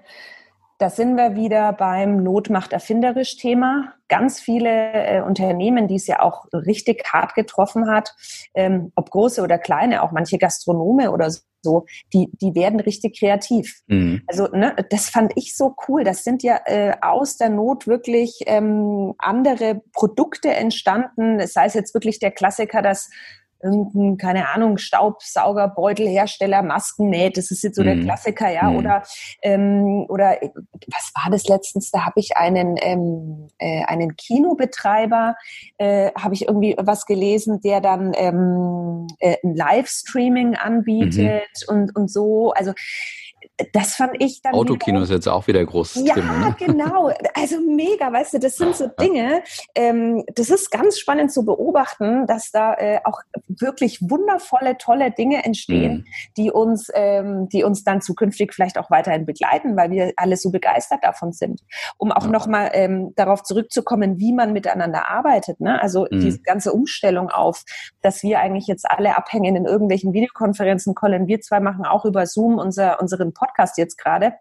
da 0.79 0.91
sind 0.91 1.17
wir 1.17 1.37
wieder 1.37 1.73
beim 1.73 2.23
Notmacht 2.23 2.73
erfinderisch 2.73 3.37
Thema. 3.37 3.95
Ganz 4.09 4.41
viele 4.41 4.93
äh, 4.93 5.23
Unternehmen, 5.23 5.89
die 5.89 5.97
es 5.97 6.07
ja 6.07 6.21
auch 6.21 6.47
richtig 6.53 7.05
hart 7.13 7.35
getroffen 7.35 7.89
hat, 7.89 8.15
ähm, 8.55 8.93
ob 8.97 9.11
große 9.11 9.43
oder 9.43 9.59
kleine, 9.59 10.03
auch 10.03 10.13
manche 10.13 10.39
Gastronome 10.39 11.11
oder 11.11 11.31
so, 11.65 11.87
die, 12.13 12.31
die 12.41 12.55
werden 12.55 12.79
richtig 12.79 13.19
kreativ. 13.19 13.81
Mhm. 13.87 14.23
Also 14.27 14.49
ne, 14.49 14.77
das 14.91 15.09
fand 15.09 15.33
ich 15.37 15.57
so 15.57 15.75
cool. 15.89 16.05
Das 16.05 16.23
sind 16.23 16.43
ja 16.43 16.61
äh, 16.67 16.95
aus 17.01 17.39
der 17.39 17.49
Not 17.49 17.87
wirklich 17.87 18.41
ähm, 18.47 19.15
andere 19.19 19.81
Produkte 19.93 20.51
entstanden. 20.51 21.45
Sei 21.47 21.65
es 21.65 21.75
jetzt 21.75 21.95
wirklich 21.95 22.19
der 22.19 22.31
Klassiker, 22.31 22.83
dass 22.83 23.09
irgendein, 23.65 24.17
keine 24.19 24.49
Ahnung, 24.51 24.79
Staubsauger, 24.79 25.69
Beutelhersteller, 25.69 26.63
Masken 26.63 27.09
näht. 27.09 27.37
Das 27.37 27.51
ist 27.51 27.63
jetzt 27.63 27.77
so 27.77 27.83
mhm. 27.83 27.87
der 27.87 28.01
Klassiker, 28.01 28.51
ja. 28.51 28.71
Mhm. 28.71 28.77
Oder, 28.77 29.03
ähm, 29.43 30.07
oder 30.09 30.37
was 30.87 31.11
war 31.15 31.31
das 31.31 31.49
letztens? 31.49 31.91
Da 31.91 32.05
habe 32.05 32.21
ich 32.21 32.37
einen, 32.37 32.77
ähm, 32.81 33.49
äh, 33.59 33.85
einen 33.85 34.17
Kinobetreiber, 34.17 35.35
äh, 35.79 36.13
habe 36.13 36.35
ich 36.35 36.47
irgendwie 36.47 36.77
was 36.79 37.07
gelesen, 37.07 37.61
der 37.61 37.81
dann 37.81 38.13
ähm, 38.17 39.07
äh, 39.19 39.37
ein 39.43 39.57
Livestreaming 39.57 40.55
anbietet 40.55 41.43
mhm. 41.69 41.75
und, 41.75 41.97
und 41.97 42.11
so. 42.11 42.53
Also 42.53 42.73
das 43.73 43.95
fand 43.95 44.13
ich 44.19 44.43
dann. 44.43 44.55
Autokino 44.55 45.01
ist 45.01 45.11
jetzt 45.11 45.29
auch 45.29 45.47
wieder 45.47 45.65
groß. 45.65 45.97
Ja, 46.05 46.15
Thema, 46.15 46.39
ne? 46.39 46.57
genau. 46.59 47.11
Also 47.35 47.61
mega, 47.61 48.13
weißt 48.13 48.35
du, 48.35 48.39
das 48.39 48.57
sind 48.57 48.75
so 48.75 48.89
Dinge. 49.01 49.43
Ähm, 49.75 50.25
das 50.35 50.51
ist 50.51 50.71
ganz 50.71 50.99
spannend 50.99 51.33
zu 51.33 51.45
beobachten, 51.45 52.27
dass 52.27 52.51
da 52.51 52.75
äh, 52.75 53.01
auch 53.05 53.21
wirklich 53.47 54.01
wundervolle, 54.03 54.77
tolle 54.79 55.11
Dinge 55.11 55.45
entstehen, 55.45 55.99
mhm. 55.99 56.05
die 56.37 56.51
uns, 56.51 56.89
ähm, 56.95 57.49
die 57.49 57.65
uns 57.65 57.85
dann 57.85 58.01
zukünftig 58.01 58.55
vielleicht 58.55 58.79
auch 58.79 58.91
weiterhin 58.91 59.27
begleiten, 59.27 59.77
weil 59.77 59.91
wir 59.91 60.13
alle 60.17 60.37
so 60.37 60.51
begeistert 60.51 61.05
davon 61.05 61.33
sind. 61.33 61.61
Um 61.99 62.11
auch 62.11 62.25
ja. 62.25 62.31
nochmal 62.31 62.71
ähm, 62.73 63.13
darauf 63.15 63.43
zurückzukommen, 63.43 64.19
wie 64.19 64.33
man 64.33 64.53
miteinander 64.53 65.09
arbeitet. 65.09 65.61
Ne? 65.61 65.81
Also 65.81 66.07
mhm. 66.11 66.21
diese 66.21 66.41
ganze 66.41 66.73
Umstellung 66.73 67.31
auf, 67.31 67.65
dass 68.03 68.23
wir 68.23 68.41
eigentlich 68.41 68.67
jetzt 68.67 68.91
alle 68.91 69.17
abhängen 69.17 69.57
in 69.57 69.65
irgendwelchen 69.65 70.13
Videokonferenzen. 70.13 70.95
Colin, 70.95 71.27
wir 71.27 71.41
zwei 71.41 71.61
machen 71.61 71.85
auch 71.85 72.05
über 72.05 72.27
Zoom 72.27 72.59
unser, 72.59 73.01
unseren 73.01 73.33
Podcast 73.35 73.55
Podcast 73.65 73.79
jetzt 73.79 73.99
gerade. 73.99 74.35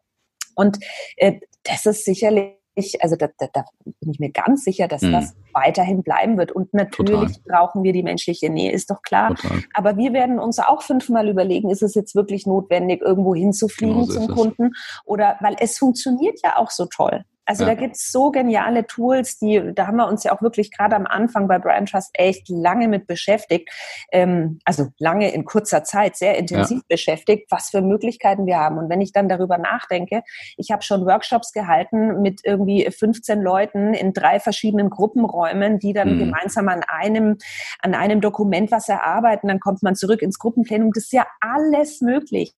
Und 0.55 0.77
äh, 1.17 1.39
das 1.63 1.85
ist 1.85 2.05
sicherlich 2.05 2.53
also 3.01 3.15
da, 3.15 3.27
da, 3.37 3.45
da, 3.53 3.65
bin 3.83 4.09
ich 4.09 4.19
mir 4.19 4.31
ganz 4.31 4.63
sicher, 4.63 4.87
dass 4.87 5.03
mhm. 5.03 5.11
das 5.11 5.35
weiterhin 5.53 6.01
bleiben 6.01 6.39
wird. 6.39 6.51
Und 6.51 6.73
natürlich 6.73 7.37
Total. 7.37 7.43
brauchen 7.45 7.83
wir 7.83 7.93
die 7.93 8.01
menschliche 8.01 8.49
Nähe, 8.49 8.71
ist 8.71 8.89
doch 8.89 9.03
klar. 9.03 9.35
Total. 9.35 9.61
Aber 9.75 9.95
wir 9.95 10.11
werden 10.11 10.39
uns 10.39 10.57
auch 10.57 10.81
fünfmal 10.81 11.29
überlegen, 11.29 11.69
ist 11.69 11.83
es 11.83 11.93
jetzt 11.93 12.15
wirklich 12.15 12.47
notwendig, 12.47 13.03
irgendwo 13.03 13.35
hinzufliegen 13.35 13.93
genau 13.93 14.05
so 14.05 14.25
zum 14.25 14.35
Kunden? 14.35 14.71
Oder 15.05 15.37
weil 15.41 15.55
es 15.59 15.77
funktioniert 15.77 16.39
ja 16.43 16.57
auch 16.57 16.71
so 16.71 16.87
toll. 16.87 17.23
Also 17.45 17.63
ja. 17.63 17.69
da 17.69 17.75
gibt's 17.75 18.11
so 18.11 18.31
geniale 18.31 18.87
Tools, 18.87 19.37
die, 19.37 19.73
da 19.73 19.87
haben 19.87 19.97
wir 19.97 20.07
uns 20.07 20.23
ja 20.23 20.31
auch 20.31 20.41
wirklich 20.41 20.71
gerade 20.71 20.95
am 20.95 21.05
Anfang 21.05 21.47
bei 21.47 21.59
Brand 21.59 21.89
Trust 21.89 22.11
echt 22.13 22.47
lange 22.49 22.87
mit 22.87 23.05
beschäftigt. 23.05 23.69
Ähm, 24.11 24.59
also 24.63 24.87
lange 24.97 25.31
in 25.31 25.43
kurzer 25.43 25.83
Zeit, 25.83 26.15
sehr 26.15 26.37
intensiv 26.37 26.77
ja. 26.77 26.85
beschäftigt, 26.87 27.51
was 27.51 27.69
für 27.69 27.81
Möglichkeiten 27.81 28.45
wir 28.45 28.57
haben. 28.57 28.77
Und 28.77 28.89
wenn 28.89 29.01
ich 29.01 29.11
dann 29.11 29.27
darüber 29.27 29.57
nachdenke, 29.57 30.23
ich 30.57 30.71
habe 30.71 30.83
schon 30.83 31.05
Workshops 31.05 31.51
gehalten 31.51 32.21
mit 32.21 32.41
irgendwie 32.43 32.89
15 32.89 33.41
Leuten 33.41 33.93
in 33.93 34.13
drei 34.13 34.39
verschiedenen 34.39 34.89
Gruppenräumen, 34.89 35.79
die 35.79 35.93
dann 35.93 36.15
mhm. 36.15 36.19
gemeinsam 36.19 36.69
an 36.69 36.83
einem, 36.87 37.37
an 37.79 37.93
einem 37.93 38.21
Dokument 38.21 38.71
was 38.71 38.87
erarbeiten, 38.87 39.47
dann 39.47 39.59
kommt 39.59 39.83
man 39.83 39.95
zurück 39.95 40.21
ins 40.21 40.39
Gruppenplenum. 40.39 40.91
Das 40.93 41.05
ist 41.05 41.13
ja 41.13 41.27
alles 41.41 42.01
möglich. 42.01 42.53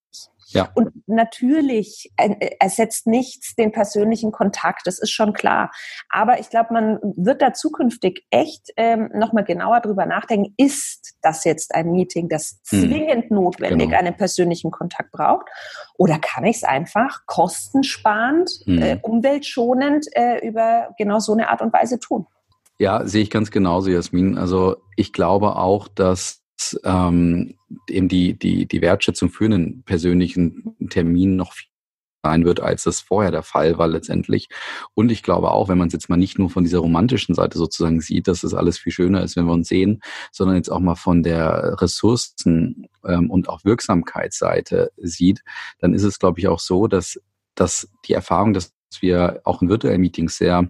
Ja. 0.48 0.70
Und 0.76 0.92
natürlich 1.08 2.12
äh, 2.18 2.52
ersetzt 2.60 3.08
nichts 3.08 3.56
den 3.56 3.72
persönlichen 3.72 4.32
Kontakt, 4.32 4.86
das 4.86 5.00
ist 5.00 5.12
schon 5.12 5.34
klar. 5.34 5.72
Aber 6.10 6.40
ich 6.40 6.50
glaube, 6.50 6.74
man 6.74 7.00
wird 7.16 7.42
da 7.42 7.54
zukünftig 7.54 8.26
echt 8.30 8.70
ähm, 8.78 9.10
nochmal 9.14 9.44
genauer 9.44 9.82
drüber 9.82 10.06
nachdenken, 10.06 10.54
ist 10.58 11.16
das 11.22 11.44
jetzt 11.46 11.74
ein 11.74 11.92
Meeting, 11.92 12.30
das 12.30 12.62
hm. 12.70 12.80
zwingend 12.82 13.30
hm. 13.30 13.36
notwendig 13.36 13.90
genau. 13.90 14.00
einen 14.00 14.16
persönlichen 14.16 14.72
Kontakt 14.72 15.12
braucht? 15.12 15.48
Oder 15.98 16.20
kann 16.20 16.46
ich 16.46 16.58
es 16.58 16.64
einfach 16.64 17.26
kostensparend, 17.26 18.50
hm. 18.66 18.82
äh, 18.82 19.00
umweltschonend 19.02 20.06
äh, 20.14 20.46
über 20.48 20.94
genau 20.98 21.20
so 21.20 21.34
eine 21.34 21.50
Art 21.50 21.62
und 21.62 21.74
Weise 21.74 22.00
tun? 22.00 22.28
Ja, 22.78 23.06
sehe 23.08 23.24
ich 23.24 23.30
ganz 23.30 23.52
genauso, 23.52 23.90
Jasmin. 23.90 24.38
Also 24.38 24.78
ich 24.96 25.14
glaube 25.14 25.56
auch, 25.56 25.88
dass 25.88 26.45
ähm, 26.84 27.56
eben 27.90 28.08
die, 28.08 28.38
die, 28.38 28.66
die 28.66 28.82
Wertschätzung 28.82 29.30
für 29.30 29.46
einen 29.46 29.84
persönlichen 29.84 30.76
Termin 30.90 31.36
noch 31.36 31.54
viel 31.54 31.70
sein 32.26 32.44
wird, 32.44 32.60
als 32.60 32.84
das 32.84 33.02
vorher 33.02 33.30
der 33.30 33.44
Fall 33.44 33.78
war 33.78 33.88
letztendlich. 33.88 34.50
Und 34.96 35.12
ich 35.12 35.22
glaube 35.22 35.52
auch, 35.52 35.70
wenn 35.70 35.78
man 35.78 35.88
es 35.88 35.94
jetzt 35.94 36.10
mal 36.10 36.18
nicht 36.18 36.40
nur 36.40 36.50
von 36.50 36.64
dieser 36.64 36.80
romantischen 36.80 37.36
Seite 37.36 37.60
sozusagen 37.60 38.02
sieht, 38.02 38.28
dass 38.28 38.44
es 38.44 38.56
alles 38.56 38.80
viel 38.80 38.92
schöner 38.92 39.22
ist, 39.22 39.36
wenn 39.36 39.46
wir 39.46 39.54
uns 39.54 39.68
sehen, 39.68 40.02
sondern 40.32 40.56
jetzt 40.56 40.70
auch 40.70 40.80
mal 40.80 40.96
von 40.96 41.22
der 41.22 41.80
Ressourcen 41.80 42.88
ähm, 43.06 43.30
und 43.30 43.48
auch 43.48 43.64
Wirksamkeitsseite 43.64 44.92
sieht, 44.98 45.44
dann 45.80 45.94
ist 45.94 46.04
es, 46.04 46.18
glaube 46.18 46.40
ich, 46.40 46.48
auch 46.48 46.60
so, 46.60 46.88
dass, 46.88 47.22
dass 47.54 47.88
die 48.06 48.14
Erfahrung, 48.14 48.54
dass 48.54 48.74
wir 49.02 49.42
auch 49.44 49.62
in 49.62 49.70
virtuellen 49.70 50.02
Meetings 50.02 50.38
sehr 50.38 50.68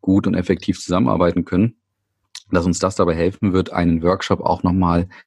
gut 0.00 0.26
und 0.26 0.34
effektiv 0.34 0.80
zusammenarbeiten 0.80 1.44
können, 1.44 1.76
dass 2.50 2.66
uns 2.66 2.80
das 2.80 2.96
dabei 2.96 3.14
helfen 3.14 3.52
wird, 3.52 3.72
einen 3.72 4.02
Workshop 4.02 4.40
auch 4.40 4.64
nochmal 4.64 5.08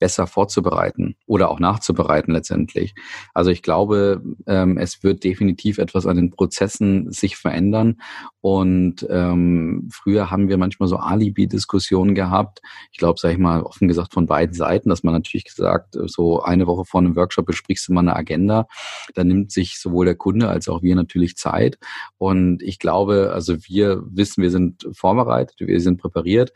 besser 0.00 0.26
vorzubereiten 0.26 1.14
oder 1.26 1.50
auch 1.50 1.60
nachzubereiten 1.60 2.32
letztendlich. 2.34 2.94
Also 3.34 3.50
ich 3.50 3.62
glaube, 3.62 4.22
ähm, 4.46 4.78
es 4.78 5.04
wird 5.04 5.22
definitiv 5.22 5.78
etwas 5.78 6.06
an 6.06 6.16
den 6.16 6.30
Prozessen 6.30 7.12
sich 7.12 7.36
verändern. 7.36 8.00
Und 8.40 9.06
ähm, 9.10 9.88
früher 9.92 10.30
haben 10.30 10.48
wir 10.48 10.56
manchmal 10.56 10.88
so 10.88 10.96
Alibi-Diskussionen 10.96 12.14
gehabt. 12.14 12.62
Ich 12.90 12.98
glaube, 12.98 13.20
sage 13.20 13.34
ich 13.34 13.38
mal, 13.40 13.62
offen 13.62 13.86
gesagt 13.86 14.14
von 14.14 14.26
beiden 14.26 14.54
Seiten, 14.54 14.88
dass 14.88 15.02
man 15.02 15.12
natürlich 15.12 15.44
gesagt, 15.44 15.96
so 16.06 16.42
eine 16.42 16.66
Woche 16.66 16.86
vor 16.86 17.00
einem 17.00 17.14
Workshop 17.16 17.44
besprichst 17.44 17.86
du 17.86 17.92
mal 17.92 18.00
eine 18.00 18.16
Agenda. 18.16 18.66
Da 19.14 19.22
nimmt 19.22 19.52
sich 19.52 19.78
sowohl 19.78 20.06
der 20.06 20.14
Kunde 20.14 20.48
als 20.48 20.68
auch 20.68 20.82
wir 20.82 20.96
natürlich 20.96 21.36
Zeit. 21.36 21.78
Und 22.16 22.62
ich 22.62 22.78
glaube, 22.78 23.32
also 23.34 23.56
wir 23.66 24.02
wissen, 24.06 24.42
wir 24.42 24.50
sind 24.50 24.88
vorbereitet, 24.92 25.56
wir 25.58 25.80
sind 25.80 26.00
präpariert. 26.00 26.52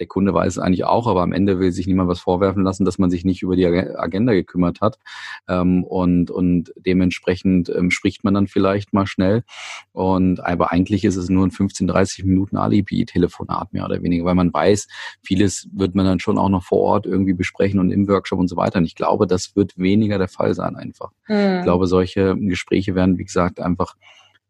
Der 0.00 0.06
Kunde 0.06 0.34
weiß 0.34 0.54
es 0.54 0.58
eigentlich 0.58 0.84
auch, 0.84 1.06
aber 1.06 1.22
am 1.22 1.32
Ende 1.32 1.60
will 1.60 1.70
sich 1.70 1.86
niemand 1.86 2.08
was 2.08 2.18
vorwerfen 2.20 2.64
lassen, 2.64 2.84
dass 2.88 2.98
man 2.98 3.10
sich 3.10 3.24
nicht 3.24 3.42
über 3.42 3.54
die 3.54 3.66
Agenda 3.66 4.32
gekümmert 4.32 4.80
hat. 4.80 4.98
Ähm, 5.46 5.84
und, 5.84 6.30
und 6.30 6.72
dementsprechend 6.76 7.68
ähm, 7.68 7.90
spricht 7.90 8.24
man 8.24 8.34
dann 8.34 8.48
vielleicht 8.48 8.92
mal 8.92 9.06
schnell. 9.06 9.44
Und 9.92 10.40
aber 10.40 10.72
eigentlich 10.72 11.04
ist 11.04 11.16
es 11.16 11.28
nur 11.28 11.46
ein 11.46 11.50
15, 11.50 11.86
30 11.86 12.24
Minuten 12.24 12.56
Alibi-Telefonat 12.56 13.72
mehr 13.72 13.84
oder 13.84 14.02
weniger, 14.02 14.24
weil 14.24 14.34
man 14.34 14.52
weiß, 14.52 14.88
vieles 15.22 15.68
wird 15.72 15.94
man 15.94 16.06
dann 16.06 16.18
schon 16.18 16.38
auch 16.38 16.48
noch 16.48 16.64
vor 16.64 16.80
Ort 16.80 17.06
irgendwie 17.06 17.34
besprechen 17.34 17.78
und 17.78 17.90
im 17.90 18.08
Workshop 18.08 18.38
und 18.38 18.48
so 18.48 18.56
weiter. 18.56 18.78
Und 18.78 18.86
ich 18.86 18.94
glaube, 18.94 19.26
das 19.26 19.54
wird 19.54 19.78
weniger 19.78 20.18
der 20.18 20.28
Fall 20.28 20.54
sein 20.54 20.74
einfach. 20.74 21.10
Mhm. 21.28 21.58
Ich 21.58 21.62
glaube, 21.64 21.86
solche 21.86 22.36
Gespräche 22.36 22.94
werden, 22.94 23.18
wie 23.18 23.24
gesagt, 23.24 23.60
einfach 23.60 23.94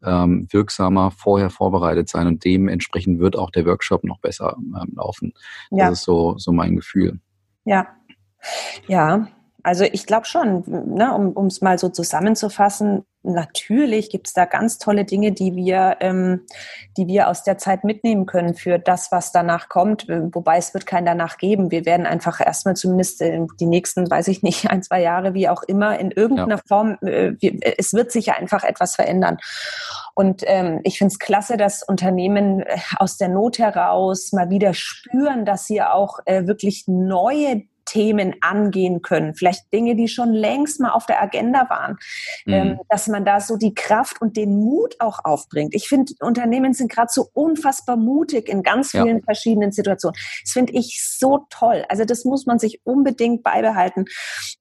ähm, 0.03 0.47
wirksamer 0.51 1.11
vorher 1.11 1.51
vorbereitet 1.51 2.09
sein 2.09 2.27
und 2.27 2.45
dementsprechend 2.45 3.19
wird 3.19 3.37
auch 3.37 3.51
der 3.51 3.67
Workshop 3.67 4.05
noch 4.05 4.21
besser 4.21 4.57
ähm, 4.59 4.93
laufen. 4.95 5.33
Ja. 5.71 5.89
Das 5.89 6.01
ist 6.01 6.05
so, 6.05 6.39
so 6.39 6.53
mein 6.53 6.77
Gefühl. 6.77 7.19
Ja, 7.65 7.89
ja, 8.87 9.29
also 9.63 9.85
ich 9.85 10.07
glaube 10.07 10.25
schon, 10.25 10.63
ne, 10.67 11.13
um 11.15 11.47
es 11.47 11.61
mal 11.61 11.79
so 11.79 11.89
zusammenzufassen, 11.89 13.05
natürlich 13.23 14.11
gibt 14.11 14.29
es 14.29 14.33
da 14.33 14.45
ganz 14.45 14.79
tolle 14.79 15.05
Dinge, 15.05 15.33
die 15.33 15.57
wir, 15.57 15.97
ähm, 16.01 16.47
die 16.97 17.07
wir 17.07 17.29
aus 17.29 17.43
der 17.43 17.59
Zeit 17.59 17.85
mitnehmen 17.85 18.27
können 18.27 18.55
für 18.55 18.79
das, 18.79 19.11
was 19.11 19.33
danach 19.33 19.69
kommt. 19.69 20.07
Wobei 20.09 20.59
es 20.59 20.75
wird 20.75 20.87
kein 20.87 21.05
danach 21.05 21.39
geben. 21.39 21.71
Wir 21.71 21.85
werden 21.85 22.07
einfach 22.07 22.41
erstmal 22.41 22.77
zumindest 22.77 23.21
die 23.21 23.67
nächsten, 23.67 24.11
weiß 24.11 24.29
ich 24.29 24.43
nicht, 24.43 24.71
ein, 24.71 24.83
zwei 24.83 25.03
Jahre, 25.03 25.35
wie 25.35 25.49
auch 25.49 25.63
immer, 25.65 25.99
in 25.99 26.13
irgendeiner 26.13 26.57
ja. 26.57 26.63
Form, 26.67 26.97
äh, 27.03 27.33
wir, 27.41 27.59
es 27.79 27.93
wird 27.93 28.13
sich 28.13 28.27
ja 28.27 28.35
einfach 28.35 28.65
etwas 28.65 28.95
verändern. 28.95 29.39
Und 30.15 30.43
ähm, 30.47 30.81
ich 30.85 30.99
finde 30.99 31.13
es 31.13 31.19
klasse, 31.19 31.57
dass 31.57 31.83
Unternehmen 31.83 32.61
äh, 32.61 32.79
aus 32.97 33.19
der 33.19 33.29
Not 33.29 33.59
heraus 33.59 34.33
mal 34.33 34.51
wieder 34.51 34.73
spüren, 34.75 35.45
dass 35.45 35.67
sie 35.67 35.83
auch 35.83 36.21
äh, 36.25 36.47
wirklich 36.47 36.85
neue 36.87 37.65
Themen 37.89 38.37
angehen 38.41 39.03
können. 39.03 39.35
Vielleicht 39.35 39.73
Dinge, 39.73 39.97
die 39.97 40.09
schon 40.09 40.33
längst 40.33 40.81
mal 40.81 40.91
auf 40.91 41.07
der 41.07 41.23
Agenda 41.23 41.69
waren. 41.71 41.97
Mhm. 42.45 42.53
Ähm, 42.53 42.81
dass 42.89 43.09
man 43.09 43.25
da 43.25 43.41
so 43.41 43.57
die 43.57 43.75
Kraft 43.75 44.21
und 44.21 44.37
den 44.37 44.57
Mut 44.57 44.97
auch 44.99 45.25
aufbringt. 45.25 45.75
Ich 45.75 45.89
finde, 45.89 46.13
Unternehmen 46.21 46.75
sind 46.75 46.93
gerade 46.93 47.09
so 47.11 47.29
unfassbar 47.33 47.97
mutig 47.97 48.49
in 48.49 48.63
ganz 48.63 48.91
vielen 48.91 49.19
ja. 49.19 49.23
verschiedenen 49.25 49.73
Situationen. 49.73 50.19
Das 50.43 50.53
finde 50.53 50.73
ich 50.75 51.03
so 51.03 51.47
toll. 51.51 51.85
Also 51.89 52.05
das 52.05 52.25
muss 52.25 52.47
man 52.47 52.59
sich 52.59 52.81
unbedingt 52.85 53.43
beibehalten. 53.43 54.05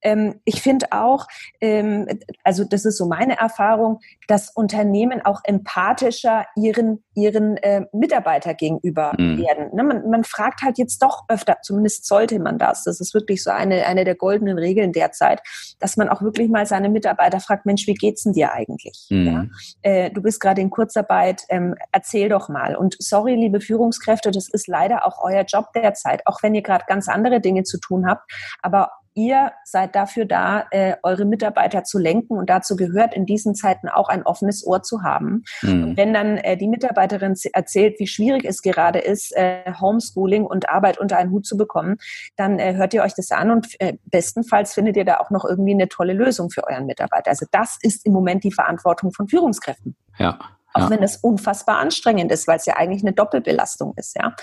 Ähm, 0.02 0.40
ich 0.46 0.62
finde 0.62 0.88
auch, 0.92 1.28
ähm, 1.62 2.08
also 2.44 2.64
das 2.64 2.86
ist 2.86 2.98
so 2.98 3.08
meine 3.08 3.38
Erfahrung, 3.38 4.00
dass 4.28 4.50
Unternehmen 4.50 5.22
auch 5.22 5.42
empathischer 5.44 6.46
ihren, 6.56 7.04
ihren 7.14 7.58
äh, 7.58 7.86
Mitarbeiter 7.92 8.54
gegenüber 8.54 9.14
mhm. 9.18 9.38
werden. 9.40 9.76
Ne, 9.76 9.84
man, 9.84 10.10
man 10.10 10.24
fragt 10.24 10.62
halt 10.62 10.78
jetzt 10.78 11.02
doch 11.02 11.26
öfter, 11.28 11.58
zumindest 11.62 12.06
sollte 12.06 12.40
man 12.40 12.58
das. 12.58 12.84
Das 12.84 13.00
ist 13.00 13.14
wirklich 13.18 13.44
so 13.44 13.50
eine, 13.50 13.86
eine 13.86 14.06
der 14.06 14.16
goldenen 14.16 14.58
Regeln 14.58 14.94
derzeit, 14.94 15.42
dass 15.80 15.98
man 15.98 16.08
auch 16.08 16.22
wirklich 16.22 16.50
mal 16.50 16.66
seine 16.66 16.90
Mitarbeiter 16.90 17.40
fragt, 17.40 17.66
Mensch, 17.66 17.88
wie 17.88 17.96
geht's 17.96 18.24
denn 18.24 18.34
dir 18.34 18.54
eigentlich? 18.54 19.08
Mhm. 19.10 19.26
Ja? 19.26 19.46
Äh, 19.82 20.12
du 20.12 20.22
bist 20.22 20.40
gerade 20.40 20.62
in 20.62 20.70
Kurzarbeit, 20.70 21.44
ähm, 21.50 21.76
erzähl 21.92 22.30
doch 22.30 22.50
mal. 22.50 22.76
Und 22.76 22.96
sorry, 23.00 23.36
liebe 23.36 23.60
Führungskräfte, 23.60 24.32
das 24.32 24.50
ist 24.50 24.68
leider 24.68 25.06
auch 25.06 25.24
euer 25.24 25.44
Job 25.44 25.74
derzeit, 25.74 26.22
auch 26.26 26.44
wenn 26.44 26.56
ihr 26.56 26.62
gerade 26.62 26.86
ganz 26.88 27.08
andere 27.08 27.42
Dinge 27.42 27.64
zu 27.64 27.80
tun 27.80 28.08
habt. 28.08 28.32
Aber 28.62 28.92
ihr 29.18 29.52
seid 29.66 29.96
dafür 29.96 30.26
da, 30.26 30.68
äh, 30.72 30.96
eure 31.02 31.26
Mitarbeiter 31.26 31.84
zu 31.84 31.98
lenken 31.98 32.38
und 32.38 32.50
dazu 32.50 32.76
gehört 32.76 33.16
in 33.16 33.26
diesen 33.26 33.56
Zeiten 33.56 33.90
auch 33.90 34.10
ein 34.10 34.24
offenes 34.24 34.66
Ohr 34.66 34.84
zu 34.84 35.02
haben. 35.02 35.44
Mhm. 35.64 35.84
Und 35.84 35.98
wenn 35.98 36.14
dann 36.14 36.38
äh, 36.38 36.56
die 36.56 36.68
Mitarbeiterin 36.68 37.34
erzählt, 37.52 38.00
wie 38.00 38.08
schwierig 38.08 38.46
es 38.46 38.62
gerade 38.62 39.00
ist, 39.00 39.36
äh, 39.36 39.74
Homeschooling 39.82 40.46
und 40.46 40.70
Arbeit 40.70 41.00
unter 41.00 41.18
einen 41.18 41.32
Hut 41.32 41.48
zu 41.48 41.58
bekommen, 41.58 41.98
dann 42.36 42.60
äh, 42.60 42.76
hört 42.76 42.94
ihr 42.94 43.02
euch 43.02 43.16
das 43.16 43.32
an 43.32 43.50
und 43.50 43.68
äh, 43.80 43.98
bestenfalls 44.06 44.76
findet 44.76 44.96
ihr 44.96 45.06
da 45.06 45.18
auch 45.18 45.32
noch 45.32 45.46
irgendwie 45.46 45.74
eine 45.74 45.90
tolle 45.90 46.14
Lösung 46.14 46.52
für 46.52 46.68
euren 46.68 46.86
Mitarbeiter. 46.86 47.32
Also 47.32 47.48
das 47.52 47.78
ist 47.82 48.06
im 48.06 48.14
Moment 48.14 48.44
die 48.44 48.52
Verantwortung 48.52 49.12
von 49.12 49.28
Führungskräften. 49.28 49.96
Ja, 50.20 50.40
auch 50.78 50.84
ja. 50.84 50.90
wenn 50.90 51.04
es 51.04 51.18
unfassbar 51.18 51.78
anstrengend 51.80 52.32
ist, 52.32 52.48
weil 52.48 52.58
es 52.58 52.66
ja 52.66 52.76
eigentlich 52.78 53.04
eine 53.04 53.14
Doppelbelastung 53.14 53.94
ist, 53.96 54.16
ja. 54.16 54.36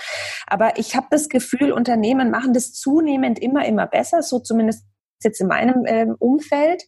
Aber 0.47 0.77
ich 0.77 0.95
habe 0.95 1.07
das 1.09 1.29
Gefühl, 1.29 1.71
Unternehmen 1.71 2.29
machen 2.31 2.53
das 2.53 2.73
zunehmend 2.73 3.39
immer, 3.39 3.65
immer 3.65 3.87
besser, 3.87 4.21
so 4.21 4.39
zumindest 4.39 4.85
jetzt 5.23 5.41
in 5.41 5.47
meinem 5.47 5.85
äh, 5.85 6.07
Umfeld. 6.19 6.83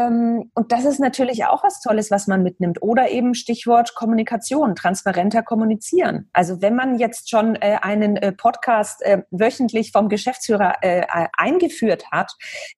Ähm, 0.00 0.50
und 0.54 0.72
das 0.72 0.84
ist 0.84 1.00
natürlich 1.00 1.44
auch 1.44 1.64
was 1.64 1.80
Tolles, 1.80 2.10
was 2.10 2.26
man 2.26 2.42
mitnimmt. 2.42 2.82
Oder 2.82 3.10
eben 3.10 3.34
Stichwort 3.34 3.94
Kommunikation, 3.94 4.74
transparenter 4.74 5.42
kommunizieren. 5.42 6.28
Also 6.32 6.62
wenn 6.62 6.74
man 6.74 6.98
jetzt 6.98 7.30
schon 7.30 7.56
äh, 7.56 7.78
einen 7.82 8.16
äh, 8.16 8.32
Podcast 8.32 9.02
äh, 9.02 9.22
wöchentlich 9.30 9.92
vom 9.92 10.08
Geschäftsführer 10.08 10.70
eingeführt 11.36 12.04
hat, 12.10 12.32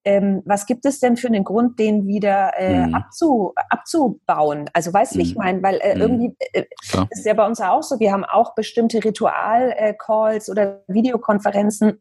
ähm, 0.04 0.42
was 0.44 0.66
gibt 0.66 0.84
es 0.86 1.00
denn 1.00 1.16
für 1.16 1.28
einen 1.28 1.44
Grund, 1.44 1.78
den 1.78 2.06
wieder 2.06 2.52
mhm. 2.58 2.94
abzu, 2.94 3.52
abzubauen? 3.70 4.68
Also 4.72 4.92
weißt 4.92 5.14
du, 5.14 5.18
wie 5.18 5.22
ich 5.22 5.34
mhm. 5.34 5.42
meine? 5.42 5.62
Weil 5.62 5.74
mhm. 5.94 6.00
irgendwie 6.00 6.36
ja. 6.54 7.06
ist 7.10 7.26
ja 7.26 7.34
bei 7.34 7.46
uns 7.46 7.60
auch 7.60 7.82
so, 7.82 8.00
wir 8.00 8.12
haben 8.12 8.24
auch 8.24 8.54
bestimmte 8.54 9.04
Ritual-Calls 9.04 10.48
oder 10.48 10.82
Videokonferenzen 10.88 12.00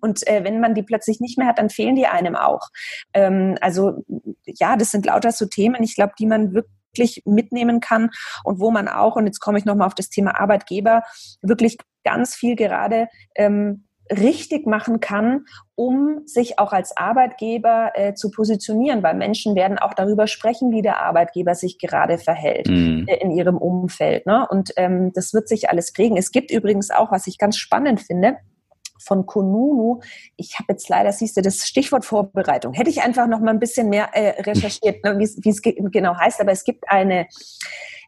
und 0.00 0.22
wenn 0.26 0.60
man 0.60 0.74
die 0.74 0.82
plötzlich 0.82 1.20
nicht 1.20 1.38
mehr 1.38 1.48
hat, 1.48 1.58
dann 1.58 1.70
fehlen 1.70 1.96
die 1.96 2.06
einem 2.06 2.36
auch. 2.36 2.68
Ähm, 3.12 3.56
also 3.60 4.04
ja, 4.46 4.76
das 4.76 4.90
sind 4.90 5.06
lauter 5.06 5.32
so 5.32 5.46
Themen, 5.46 5.82
ich 5.82 5.94
glaube, 5.94 6.14
die 6.18 6.26
man 6.26 6.54
wirklich 6.54 7.22
mitnehmen 7.24 7.80
kann 7.80 8.10
und 8.44 8.60
wo 8.60 8.70
man 8.70 8.88
auch, 8.88 9.16
und 9.16 9.26
jetzt 9.26 9.40
komme 9.40 9.58
ich 9.58 9.64
nochmal 9.64 9.86
auf 9.86 9.94
das 9.94 10.08
Thema 10.08 10.40
Arbeitgeber, 10.40 11.02
wirklich 11.42 11.76
ganz 12.04 12.34
viel 12.34 12.56
gerade 12.56 13.08
ähm, 13.34 13.86
richtig 14.10 14.66
machen 14.66 15.00
kann, 15.00 15.46
um 15.74 16.22
sich 16.26 16.58
auch 16.58 16.72
als 16.72 16.96
Arbeitgeber 16.96 17.92
äh, 17.94 18.14
zu 18.14 18.30
positionieren, 18.30 19.02
weil 19.02 19.14
Menschen 19.14 19.54
werden 19.54 19.78
auch 19.78 19.94
darüber 19.94 20.26
sprechen, 20.26 20.70
wie 20.70 20.82
der 20.82 21.00
Arbeitgeber 21.00 21.54
sich 21.54 21.78
gerade 21.78 22.18
verhält 22.18 22.68
mm. 22.68 23.04
äh, 23.08 23.16
in 23.16 23.30
ihrem 23.30 23.56
Umfeld. 23.56 24.26
Ne? 24.26 24.46
Und 24.48 24.72
ähm, 24.76 25.12
das 25.12 25.34
wird 25.34 25.48
sich 25.48 25.68
alles 25.70 25.92
prägen. 25.92 26.16
Es 26.16 26.30
gibt 26.30 26.50
übrigens 26.50 26.90
auch, 26.90 27.10
was 27.10 27.26
ich 27.26 27.38
ganz 27.38 27.56
spannend 27.56 28.00
finde, 28.00 28.36
von 29.06 29.26
Konunu. 29.26 30.00
Ich 30.36 30.58
habe 30.58 30.72
jetzt 30.72 30.88
leider, 30.88 31.12
siehst 31.12 31.36
du, 31.36 31.42
das 31.42 31.66
Stichwort 31.66 32.04
Vorbereitung. 32.04 32.72
Hätte 32.74 32.90
ich 32.90 33.02
einfach 33.02 33.26
noch 33.26 33.40
mal 33.40 33.50
ein 33.50 33.60
bisschen 33.60 33.88
mehr 33.88 34.10
äh, 34.12 34.42
recherchiert, 34.42 35.04
ne, 35.04 35.18
wie 35.18 35.48
es 35.48 35.62
genau 35.62 36.16
heißt. 36.16 36.40
Aber 36.40 36.52
es 36.52 36.64
gibt 36.64 36.90
eine 36.90 37.26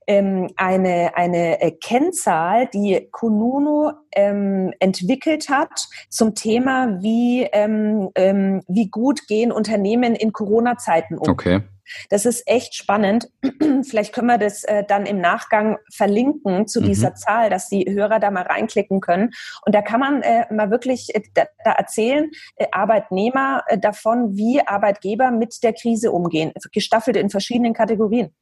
ähm, 0.08 0.48
eine, 0.56 1.14
eine 1.16 1.60
äh, 1.60 1.70
Kennzahl, 1.70 2.66
die 2.72 3.08
Kununu 3.12 3.92
ähm, 4.12 4.72
entwickelt 4.80 5.50
hat 5.50 5.86
zum 6.08 6.34
Thema, 6.34 6.98
wie, 7.02 7.42
ähm, 7.52 8.08
ähm, 8.14 8.62
wie 8.68 8.88
gut 8.88 9.28
gehen 9.28 9.52
Unternehmen 9.52 10.14
in 10.14 10.32
Corona-Zeiten 10.32 11.18
um. 11.18 11.28
Okay. 11.28 11.60
Das 12.10 12.26
ist 12.26 12.42
echt 12.46 12.74
spannend. 12.74 13.28
Vielleicht 13.88 14.14
können 14.14 14.28
wir 14.28 14.38
das 14.38 14.64
äh, 14.64 14.84
dann 14.86 15.06
im 15.06 15.20
Nachgang 15.20 15.78
verlinken 15.92 16.66
zu 16.66 16.80
mhm. 16.80 16.86
dieser 16.86 17.14
Zahl, 17.14 17.50
dass 17.50 17.68
die 17.68 17.86
Hörer 17.88 18.20
da 18.20 18.30
mal 18.30 18.42
reinklicken 18.42 19.00
können. 19.00 19.30
Und 19.64 19.74
da 19.74 19.82
kann 19.82 20.00
man 20.00 20.22
äh, 20.22 20.52
mal 20.52 20.70
wirklich 20.70 21.14
äh, 21.14 21.22
da, 21.34 21.44
da, 21.64 21.72
erzählen, 21.72 22.30
äh, 22.56 22.66
Arbeitnehmer 22.72 23.62
äh, 23.66 23.78
davon, 23.78 24.36
wie 24.36 24.60
Arbeitgeber 24.66 25.30
mit 25.30 25.62
der 25.62 25.72
Krise 25.72 26.12
umgehen, 26.12 26.52
gestaffelt 26.72 27.16
in 27.16 27.30
verschiedenen 27.30 27.74
Kategorien. 27.74 28.34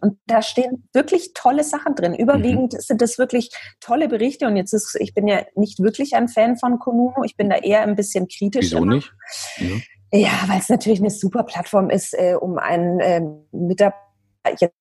Und 0.00 0.18
da 0.26 0.42
stehen 0.42 0.88
wirklich 0.92 1.32
tolle 1.34 1.64
Sachen 1.64 1.94
drin. 1.94 2.14
Überwiegend 2.14 2.72
mhm. 2.72 2.78
sind 2.78 3.02
das 3.02 3.18
wirklich 3.18 3.50
tolle 3.80 4.08
Berichte. 4.08 4.46
Und 4.46 4.56
jetzt 4.56 4.72
ist, 4.72 4.96
ich 5.00 5.12
bin 5.14 5.26
ja 5.26 5.42
nicht 5.56 5.80
wirklich 5.80 6.14
ein 6.14 6.28
Fan 6.28 6.56
von 6.56 6.78
Konuno. 6.78 7.24
Ich 7.24 7.36
bin 7.36 7.50
da 7.50 7.56
eher 7.56 7.82
ein 7.82 7.96
bisschen 7.96 8.28
kritisch. 8.28 8.66
Wieso 8.66 8.78
immer. 8.78 8.94
nicht? 8.94 9.12
Ja. 9.58 9.76
Ja, 10.12 10.44
weil 10.46 10.58
es 10.58 10.68
natürlich 10.68 11.00
eine 11.00 11.10
super 11.10 11.42
Plattform 11.42 11.90
ist, 11.90 12.14
äh, 12.14 12.34
um 12.34 12.58
einen 12.58 13.00
äh, 13.00 13.20
Mitarbeiter 13.52 13.98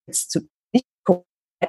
jetzt 0.08 0.32
zu 0.32 0.42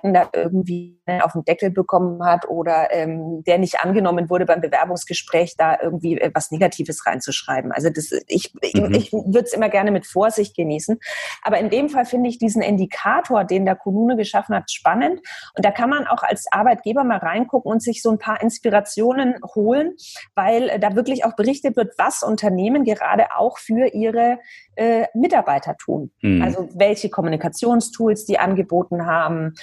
da 0.02 0.28
irgendwie 0.34 1.00
auf 1.22 1.32
den 1.32 1.44
Deckel 1.44 1.70
bekommen 1.70 2.22
hat 2.24 2.48
oder 2.48 2.88
ähm, 2.92 3.42
der 3.46 3.58
nicht 3.58 3.80
angenommen 3.80 4.28
wurde 4.28 4.44
beim 4.44 4.60
Bewerbungsgespräch, 4.60 5.54
da 5.56 5.78
irgendwie 5.80 6.18
äh, 6.18 6.30
was 6.34 6.50
Negatives 6.50 7.06
reinzuschreiben. 7.06 7.72
Also 7.72 7.88
das, 7.88 8.10
ich, 8.26 8.52
mhm. 8.54 8.94
ich, 8.94 9.06
ich 9.06 9.12
würde 9.12 9.44
es 9.44 9.54
immer 9.54 9.70
gerne 9.70 9.90
mit 9.90 10.06
Vorsicht 10.06 10.54
genießen. 10.54 10.98
Aber 11.42 11.58
in 11.58 11.70
dem 11.70 11.88
Fall 11.88 12.04
finde 12.04 12.28
ich 12.28 12.38
diesen 12.38 12.60
Indikator, 12.60 13.44
den 13.44 13.64
der 13.64 13.76
Kommune 13.76 14.16
geschaffen 14.16 14.54
hat, 14.54 14.70
spannend. 14.70 15.20
Und 15.56 15.64
da 15.64 15.70
kann 15.70 15.88
man 15.88 16.06
auch 16.06 16.22
als 16.22 16.46
Arbeitgeber 16.50 17.04
mal 17.04 17.18
reingucken 17.18 17.70
und 17.70 17.82
sich 17.82 18.02
so 18.02 18.10
ein 18.10 18.18
paar 18.18 18.42
Inspirationen 18.42 19.36
holen, 19.54 19.94
weil 20.34 20.68
äh, 20.68 20.78
da 20.78 20.94
wirklich 20.96 21.24
auch 21.24 21.34
berichtet 21.34 21.76
wird, 21.76 21.94
was 21.96 22.22
Unternehmen 22.22 22.84
gerade 22.84 23.28
auch 23.36 23.58
für 23.58 23.86
ihre 23.94 24.38
äh, 24.76 25.06
Mitarbeiter 25.14 25.76
tun. 25.76 26.10
Mhm. 26.20 26.42
Also 26.42 26.68
welche 26.74 27.08
Kommunikationstools 27.08 28.26
die 28.26 28.38
angeboten 28.38 29.06
haben, 29.06 29.54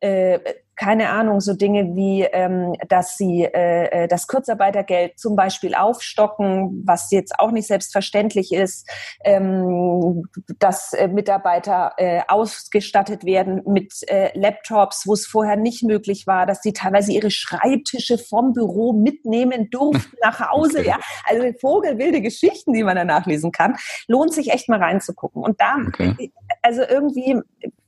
äh, 0.00 0.38
keine 0.82 1.10
Ahnung, 1.10 1.40
so 1.40 1.54
Dinge 1.54 1.94
wie, 1.94 2.22
ähm, 2.22 2.74
dass 2.88 3.16
sie 3.16 3.44
äh, 3.44 4.04
äh, 4.04 4.08
das 4.08 4.26
Kurzarbeitergeld 4.26 5.18
zum 5.18 5.36
Beispiel 5.36 5.74
aufstocken, 5.74 6.82
was 6.84 7.10
jetzt 7.10 7.38
auch 7.38 7.52
nicht 7.52 7.66
selbstverständlich 7.68 8.52
ist, 8.52 8.90
ähm, 9.22 10.24
dass 10.58 10.92
äh, 10.92 11.08
Mitarbeiter 11.08 11.92
äh, 11.98 12.22
ausgestattet 12.26 13.24
werden 13.24 13.62
mit 13.66 13.92
äh, 14.08 14.36
Laptops, 14.36 15.06
wo 15.06 15.12
es 15.12 15.26
vorher 15.26 15.56
nicht 15.56 15.84
möglich 15.84 16.26
war, 16.26 16.46
dass 16.46 16.62
sie 16.62 16.72
teilweise 16.72 17.12
ihre 17.12 17.30
Schreibtische 17.30 18.18
vom 18.18 18.52
Büro 18.52 18.92
mitnehmen 18.92 19.68
durften 19.70 20.16
nach 20.22 20.40
Hause. 20.50 20.80
Okay. 20.80 20.88
Ja, 20.88 20.98
also 21.28 21.46
vogelwilde 21.60 22.22
Geschichten, 22.22 22.72
die 22.72 22.82
man 22.82 22.96
da 22.96 23.04
nachlesen 23.04 23.52
kann, 23.52 23.76
lohnt 24.08 24.32
sich 24.32 24.50
echt 24.50 24.68
mal 24.68 24.82
reinzugucken. 24.82 25.42
Und 25.42 25.60
da, 25.60 25.76
okay. 25.86 26.32
also 26.62 26.82
irgendwie, 26.82 27.38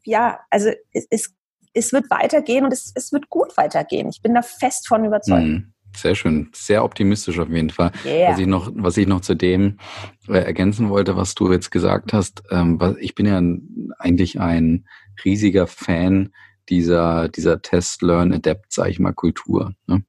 ja, 0.04 0.38
also 0.50 0.70
es, 0.92 1.06
es 1.10 1.34
es 1.74 1.92
wird 1.92 2.10
weitergehen 2.10 2.64
und 2.64 2.72
es, 2.72 2.92
es 2.94 3.12
wird 3.12 3.28
gut 3.28 3.56
weitergehen. 3.56 4.08
Ich 4.08 4.22
bin 4.22 4.34
da 4.34 4.42
fest 4.42 4.88
von 4.88 5.04
überzeugt. 5.04 5.44
Mhm. 5.44 5.74
Sehr 5.96 6.16
schön, 6.16 6.50
sehr 6.52 6.84
optimistisch 6.84 7.38
auf 7.38 7.48
jeden 7.48 7.70
Fall. 7.70 7.92
Yeah. 8.04 8.32
Was 8.32 8.38
ich 8.40 8.46
noch, 8.46 8.72
was 8.74 8.96
ich 8.96 9.06
noch 9.06 9.20
zu 9.20 9.36
dem 9.36 9.78
äh, 10.28 10.38
ergänzen 10.38 10.88
wollte, 10.88 11.16
was 11.16 11.36
du 11.36 11.52
jetzt 11.52 11.70
gesagt 11.70 12.12
hast, 12.12 12.42
ähm, 12.50 12.80
ich 12.98 13.14
bin 13.14 13.26
ja 13.26 13.40
eigentlich 13.98 14.40
ein 14.40 14.86
riesiger 15.24 15.68
Fan 15.68 16.32
dieser 16.68 17.28
dieser 17.28 17.62
Test, 17.62 18.02
Learn, 18.02 18.32
Adapt, 18.32 18.72
sage 18.72 18.90
ich 18.90 18.98
mal, 18.98 19.12
Kultur. 19.12 19.74
Ne? 19.86 20.02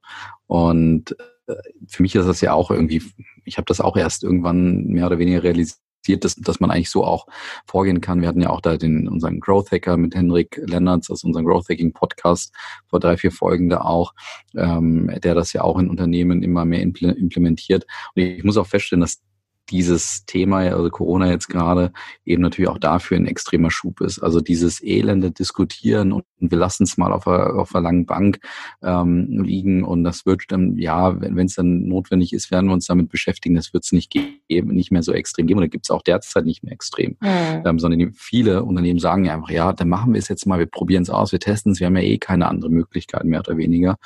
Und 0.47 1.15
äh, 1.47 1.55
für 1.87 2.01
mich 2.01 2.15
ist 2.15 2.27
das 2.27 2.41
ja 2.41 2.53
auch 2.53 2.71
irgendwie, 2.71 3.03
ich 3.43 3.57
habe 3.57 3.65
das 3.65 3.79
auch 3.79 3.95
erst 3.95 4.23
irgendwann 4.23 4.85
mehr 4.85 5.05
oder 5.05 5.19
weniger 5.19 5.43
realisiert 5.43 5.79
dass, 6.07 6.35
dass 6.35 6.59
man 6.59 6.71
eigentlich 6.71 6.89
so 6.89 7.03
auch 7.03 7.27
vorgehen 7.65 8.01
kann. 8.01 8.21
Wir 8.21 8.27
hatten 8.27 8.41
ja 8.41 8.49
auch 8.49 8.61
da 8.61 8.77
den, 8.77 9.07
unseren 9.07 9.39
Growth 9.39 9.71
Hacker 9.71 9.97
mit 9.97 10.15
Henrik 10.15 10.61
Lennertz 10.65 11.09
aus 11.09 11.23
unserem 11.23 11.45
Growth 11.45 11.69
Hacking 11.69 11.93
Podcast 11.93 12.53
vor 12.87 12.99
drei, 12.99 13.17
vier 13.17 13.31
Folgen 13.31 13.69
da 13.69 13.81
auch, 13.81 14.13
ähm, 14.55 15.11
der 15.23 15.35
das 15.35 15.53
ja 15.53 15.61
auch 15.61 15.79
in 15.79 15.89
Unternehmen 15.89 16.43
immer 16.43 16.65
mehr 16.65 16.81
implementiert. 16.81 17.85
Und 18.15 18.21
ich 18.21 18.43
muss 18.43 18.57
auch 18.57 18.67
feststellen, 18.67 19.01
dass 19.01 19.21
dieses 19.69 20.25
Thema, 20.25 20.59
also 20.59 20.89
Corona 20.89 21.29
jetzt 21.29 21.47
gerade, 21.47 21.91
eben 22.25 22.41
natürlich 22.41 22.69
auch 22.69 22.77
dafür 22.77 23.17
ein 23.17 23.25
extremer 23.25 23.71
Schub 23.71 24.01
ist. 24.01 24.19
Also 24.19 24.41
dieses 24.41 24.81
elende 24.83 25.31
Diskutieren 25.31 26.11
und 26.11 26.25
wir 26.39 26.57
lassen 26.57 26.83
es 26.83 26.97
mal 26.97 27.11
auf 27.11 27.27
einer, 27.27 27.55
auf 27.55 27.73
einer 27.73 27.83
langen 27.83 28.05
Bank 28.05 28.39
ähm, 28.83 29.43
liegen 29.43 29.83
und 29.83 30.03
das 30.03 30.25
wird 30.25 30.43
dann, 30.49 30.77
ja, 30.77 31.19
wenn 31.19 31.45
es 31.45 31.55
dann 31.55 31.87
notwendig 31.87 32.33
ist, 32.33 32.51
werden 32.51 32.67
wir 32.67 32.73
uns 32.73 32.85
damit 32.85 33.09
beschäftigen. 33.09 33.55
Das 33.55 33.73
wird 33.73 33.83
es 33.83 33.91
nicht 33.91 34.11
geben, 34.11 34.73
nicht 34.73 34.91
mehr 34.91 35.03
so 35.03 35.13
extrem 35.13 35.47
geben 35.47 35.59
oder 35.59 35.67
gibt 35.67 35.85
es 35.85 35.91
auch 35.91 36.03
derzeit 36.03 36.45
nicht 36.45 36.63
mehr 36.63 36.73
extrem, 36.73 37.17
mhm. 37.21 37.63
ähm, 37.65 37.79
sondern 37.79 38.13
viele 38.13 38.63
Unternehmen 38.63 38.99
sagen 38.99 39.25
ja 39.25 39.33
einfach, 39.33 39.49
ja, 39.49 39.73
dann 39.73 39.89
machen 39.89 40.13
wir 40.13 40.19
es 40.19 40.27
jetzt 40.27 40.45
mal, 40.45 40.59
wir 40.59 40.65
probieren 40.67 41.03
es 41.03 41.09
aus, 41.09 41.31
wir 41.31 41.39
testen 41.39 41.71
es, 41.71 41.79
wir 41.79 41.87
haben 41.87 41.95
ja 41.97 42.03
eh 42.03 42.17
keine 42.17 42.47
andere 42.47 42.69
Möglichkeit 42.69 43.25
mehr 43.25 43.39
oder 43.39 43.57
weniger 43.57 43.97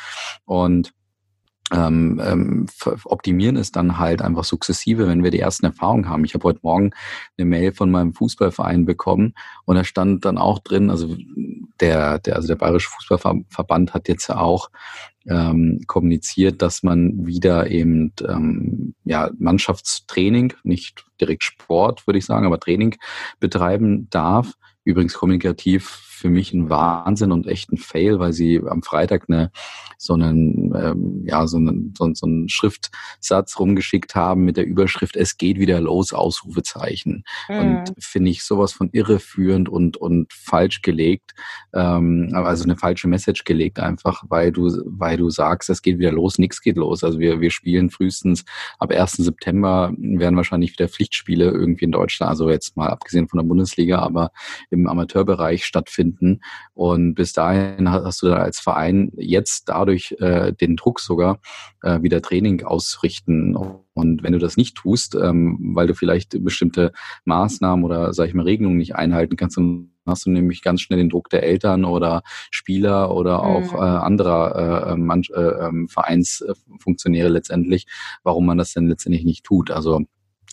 und 0.45 0.93
ähm, 1.71 2.21
ähm, 2.23 2.65
optimieren 3.05 3.55
es 3.55 3.71
dann 3.71 3.99
halt 3.99 4.21
einfach 4.21 4.43
sukzessive, 4.43 5.07
wenn 5.07 5.23
wir 5.23 5.31
die 5.31 5.39
ersten 5.39 5.65
Erfahrungen 5.65 6.09
haben. 6.09 6.25
Ich 6.25 6.33
habe 6.33 6.43
heute 6.43 6.59
Morgen 6.63 6.91
eine 7.37 7.45
Mail 7.45 7.73
von 7.73 7.91
meinem 7.91 8.13
Fußballverein 8.13 8.85
bekommen 8.85 9.33
und 9.65 9.75
da 9.75 9.83
stand 9.83 10.25
dann 10.25 10.37
auch 10.37 10.59
drin, 10.59 10.89
also 10.89 11.15
der, 11.79 12.19
der, 12.19 12.35
also 12.35 12.47
der 12.47 12.55
Bayerische 12.55 12.89
Fußballverband 12.89 13.93
hat 13.93 14.07
jetzt 14.07 14.29
auch 14.29 14.69
ähm, 15.27 15.81
kommuniziert, 15.87 16.61
dass 16.61 16.83
man 16.83 17.25
wieder 17.25 17.69
eben 17.69 18.13
ähm, 18.27 18.95
ja, 19.03 19.29
Mannschaftstraining, 19.37 20.53
nicht 20.63 21.05
direkt 21.21 21.43
Sport, 21.43 22.07
würde 22.07 22.17
ich 22.17 22.25
sagen, 22.25 22.45
aber 22.45 22.59
Training 22.59 22.95
betreiben 23.39 24.09
darf. 24.09 24.53
Übrigens 24.83 25.13
kommunikativ 25.13 26.08
für 26.19 26.29
mich 26.29 26.53
ein 26.53 26.69
Wahnsinn 26.69 27.31
und 27.31 27.47
echt 27.47 27.71
ein 27.71 27.77
Fail, 27.77 28.19
weil 28.19 28.33
sie 28.33 28.61
am 28.67 28.83
Freitag 28.83 29.25
eine 29.27 29.51
so 30.01 30.13
einen, 30.13 30.73
ähm, 30.75 31.23
ja, 31.25 31.45
so 31.45 31.57
einen, 31.57 31.93
so, 31.97 32.09
so 32.13 32.25
einen 32.25 32.47
Schriftsatz 32.47 33.59
rumgeschickt 33.59 34.15
haben 34.15 34.45
mit 34.45 34.55
der 34.55 34.65
Überschrift, 34.65 35.17
es 35.17 35.37
geht 35.37 35.59
wieder 35.59 35.81
los, 35.81 36.13
Ausrufezeichen. 36.13 37.25
Mhm. 37.49 37.59
Und 37.59 37.93
finde 37.99 38.31
ich 38.31 38.43
sowas 38.43 38.71
von 38.71 38.89
irreführend 38.93 39.67
und, 39.67 39.97
und 39.97 40.31
falsch 40.31 40.81
gelegt, 40.81 41.33
ähm, 41.73 42.31
also 42.33 42.63
eine 42.63 42.77
falsche 42.77 43.09
Message 43.09 43.43
gelegt 43.43 43.79
einfach, 43.79 44.23
weil 44.29 44.53
du, 44.53 44.69
weil 44.85 45.17
du 45.17 45.29
sagst, 45.29 45.69
es 45.69 45.81
geht 45.81 45.99
wieder 45.99 46.13
los, 46.13 46.37
nichts 46.37 46.61
geht 46.61 46.77
los. 46.77 47.03
Also 47.03 47.19
wir, 47.19 47.41
wir 47.41 47.51
spielen 47.51 47.89
frühestens 47.89 48.45
ab 48.79 48.91
1. 48.91 49.13
September 49.13 49.91
werden 49.97 50.37
wahrscheinlich 50.37 50.71
wieder 50.71 50.87
Pflichtspiele 50.87 51.51
irgendwie 51.51 51.85
in 51.85 51.91
Deutschland, 51.91 52.29
also 52.29 52.49
jetzt 52.49 52.77
mal 52.77 52.87
abgesehen 52.87 53.27
von 53.27 53.39
der 53.39 53.45
Bundesliga, 53.45 53.99
aber 53.99 54.31
im 54.69 54.87
Amateurbereich 54.87 55.65
stattfinden. 55.65 56.08
Und 56.73 57.15
bis 57.15 57.33
dahin 57.33 57.91
hast 57.91 58.21
du 58.21 58.27
da 58.27 58.37
als 58.37 58.59
Verein 58.59 59.11
jetzt 59.15 59.69
dadurch 59.69 60.15
äh, 60.19 60.53
den 60.53 60.75
Druck 60.75 60.99
sogar 60.99 61.39
äh, 61.83 62.01
wieder 62.01 62.21
Training 62.21 62.63
ausrichten. 62.63 63.55
Und 63.55 64.23
wenn 64.23 64.33
du 64.33 64.39
das 64.39 64.57
nicht 64.57 64.75
tust, 64.75 65.15
ähm, 65.15 65.73
weil 65.75 65.87
du 65.87 65.93
vielleicht 65.93 66.43
bestimmte 66.43 66.91
Maßnahmen 67.25 67.83
oder, 67.85 68.13
sag 68.13 68.27
ich 68.27 68.33
mal, 68.33 68.43
Regelungen 68.43 68.77
nicht 68.77 68.95
einhalten 68.95 69.35
kannst, 69.35 69.57
dann 69.57 69.91
hast 70.05 70.25
du 70.25 70.31
nämlich 70.31 70.61
ganz 70.61 70.81
schnell 70.81 70.99
den 70.99 71.09
Druck 71.09 71.29
der 71.29 71.43
Eltern 71.43 71.85
oder 71.85 72.23
Spieler 72.51 73.15
oder 73.15 73.43
auch 73.43 73.73
mhm. 73.73 73.79
äh, 73.79 73.81
anderer 73.81 74.91
äh, 74.91 74.95
Mann, 74.97 75.23
äh, 75.33 75.39
ähm, 75.39 75.87
Vereinsfunktionäre 75.87 77.29
letztendlich, 77.29 77.85
warum 78.23 78.45
man 78.45 78.57
das 78.57 78.73
denn 78.73 78.87
letztendlich 78.87 79.25
nicht 79.25 79.45
tut. 79.45 79.71
Also 79.71 80.01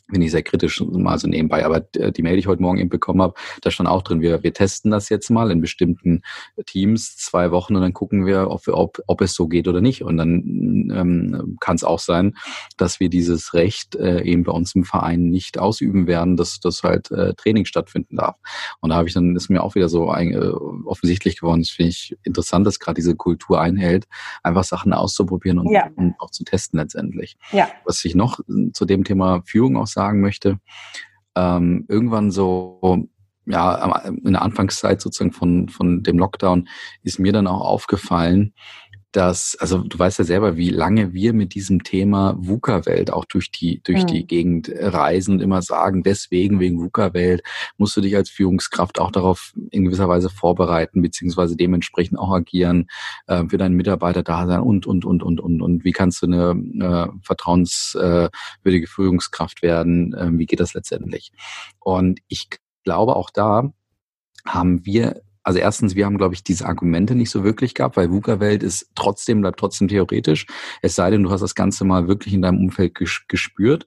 bin 0.09 0.23
ich 0.23 0.31
sehr 0.31 0.42
kritisch 0.42 0.81
mal 0.81 1.19
so 1.19 1.29
nebenbei. 1.29 1.64
Aber 1.64 1.87
äh, 1.97 2.12
die 2.12 2.23
Mail, 2.23 2.35
die 2.35 2.40
ich 2.40 2.47
heute 2.47 2.62
Morgen 2.62 2.79
eben 2.79 2.88
bekommen 2.88 3.23
habe, 3.23 3.35
da 3.62 3.71
stand 3.71 3.88
auch 3.88 4.03
drin, 4.03 4.21
wir, 4.21 4.42
wir 4.42 4.53
testen 4.53 4.90
das 4.90 5.09
jetzt 5.09 5.31
mal 5.31 5.51
in 5.51 5.61
bestimmten 5.61 6.23
Teams 6.66 7.16
zwei 7.16 7.51
Wochen 7.51 7.75
und 7.75 7.83
dann 7.83 7.92
gucken 7.92 8.25
wir, 8.27 8.51
ob, 8.51 8.69
ob, 8.69 9.03
ob 9.07 9.21
es 9.21 9.35
so 9.35 9.49
geht 9.49 9.66
oder 9.69 9.81
nicht. 9.81 10.03
Und 10.03 10.16
dann 10.16 10.90
ähm, 10.95 11.57
kann 11.61 11.77
es 11.77 11.85
auch 11.85 11.99
sein, 11.99 12.37
dass 12.77 13.01
wir 13.01 13.09
dieses 13.09 13.55
Recht 13.55 13.97
äh, 13.97 14.23
eben 14.23 14.45
bei 14.45 14.53
uns 14.53 14.75
im 14.75 14.85
Verein 14.85 15.25
nicht 15.31 15.59
ausüben 15.59 16.07
werden, 16.07 16.37
dass 16.37 16.61
das 16.61 16.83
halt 16.83 17.11
äh, 17.11 17.35
Training 17.35 17.64
stattfinden 17.64 18.16
darf. 18.16 18.37
Und 18.81 18.90
da 18.90 18.97
habe 18.97 19.09
ich 19.09 19.14
dann, 19.14 19.35
ist 19.35 19.51
mir 19.51 19.62
auch 19.62 19.75
wieder 19.75 19.88
so 19.88 20.11
ein, 20.11 20.33
äh, 20.33 20.53
offensichtlich 20.85 21.40
geworden, 21.40 21.62
das 21.62 21.71
finde 21.71 21.90
ich 21.90 22.16
interessant, 22.23 22.66
dass 22.66 22.79
gerade 22.79 22.97
diese 22.97 23.16
Kultur 23.16 23.61
einhält, 23.61 24.07
einfach 24.42 24.64
Sachen 24.64 24.92
auszuprobieren 24.92 25.59
und, 25.59 25.71
ja. 25.73 25.88
und 25.97 26.14
auch 26.19 26.31
zu 26.31 26.45
testen 26.45 26.79
letztendlich. 26.79 27.37
Ja. 27.51 27.69
Was 27.85 28.05
ich 28.05 28.14
noch 28.14 28.40
zu 28.73 28.85
dem 28.85 29.03
Thema 29.05 29.42
Führung 29.45 29.77
auch 29.77 29.87
sagen 29.96 30.20
möchte. 30.20 30.59
Ähm, 31.35 31.87
irgendwann 31.88 32.30
so, 32.30 33.09
ja, 33.46 34.04
in 34.06 34.32
der 34.32 34.42
Anfangszeit 34.42 35.00
sozusagen 35.00 35.32
von, 35.32 35.68
von 35.68 36.02
dem 36.02 36.18
Lockdown 36.18 36.68
ist 37.02 37.18
mir 37.18 37.32
dann 37.32 37.46
auch 37.46 37.62
aufgefallen, 37.62 38.52
dass, 39.12 39.57
also 39.59 39.79
du 39.79 39.99
weißt 39.99 40.19
ja 40.19 40.25
selber, 40.25 40.57
wie 40.57 40.69
lange 40.69 41.14
wir 41.14 41.33
mit 41.33 41.55
diesem 41.55 41.83
Thema 41.83 42.37
VUCA-Welt 42.38 43.11
auch 43.11 43.25
durch 43.25 43.51
die, 43.51 43.81
durch 43.83 44.03
mhm. 44.03 44.07
die 44.07 44.27
Gegend 44.27 44.71
reisen 44.75 45.35
und 45.35 45.40
immer 45.40 45.62
sagen, 45.62 46.03
deswegen, 46.03 46.61
wegen 46.61 46.79
VUCA-Welt, 46.81 47.42
musst 47.79 47.97
du 47.97 48.01
dich 48.01 48.14
als 48.16 48.29
Führungskraft 48.29 48.99
auch 48.99 49.11
darauf 49.11 49.55
in 49.71 49.85
gewisser 49.85 50.09
Weise 50.09 50.29
vorbereiten, 50.29 51.03
beziehungsweise 51.03 51.57
dementsprechend 51.57 52.19
auch 52.19 52.33
agieren, 52.33 52.88
äh, 53.27 53.45
für 53.49 53.59
deinen 53.59 53.77
Mitarbeiter 53.77 54.23
da 54.23 54.47
sein 54.47 54.61
und, 54.61 54.87
und, 54.87 55.05
und, 55.05 55.23
und, 55.23 55.40
und, 55.40 55.62
und 55.62 55.85
wie 55.85 55.92
kannst 55.92 56.23
du 56.23 56.27
eine 56.27 56.51
äh, 56.81 57.19
vertrauenswürdige 57.23 58.87
Führungskraft 58.87 59.62
werden, 59.62 60.12
äh, 60.14 60.29
wie 60.33 60.47
geht 60.47 60.61
das 60.61 60.75
letztendlich? 60.75 61.33
Und 61.81 62.21
ich 62.29 62.49
glaube 62.85 63.16
auch 63.16 63.31
da, 63.31 63.73
haben 64.47 64.85
wir 64.85 65.23
also 65.46 65.61
erstens, 65.61 65.94
wir 65.94 66.06
haben, 66.06 66.18
glaube 66.18 66.35
ich, 66.35 66.42
diese 66.42 66.66
Argumente 66.66 67.14
nicht 67.14 67.30
so 67.30 67.44
wirklich 67.44 67.72
gehabt, 67.74 67.96
weil 67.96 68.11
VUCA-Welt 68.11 68.64
ist 68.64 68.90
trotzdem, 68.96 69.42
bleibt 69.42 69.61
trotzdem 69.61 69.87
theoretisch. 69.87 70.44
Es 70.82 70.96
sei 70.96 71.09
denn, 71.09 71.22
du 71.22 71.30
hast 71.30 71.40
das 71.40 71.54
Ganze 71.54 71.85
mal 71.85 72.09
wirklich 72.09 72.35
in 72.35 72.42
deinem 72.42 72.59
Umfeld 72.59 72.96
gespürt. 73.28 73.87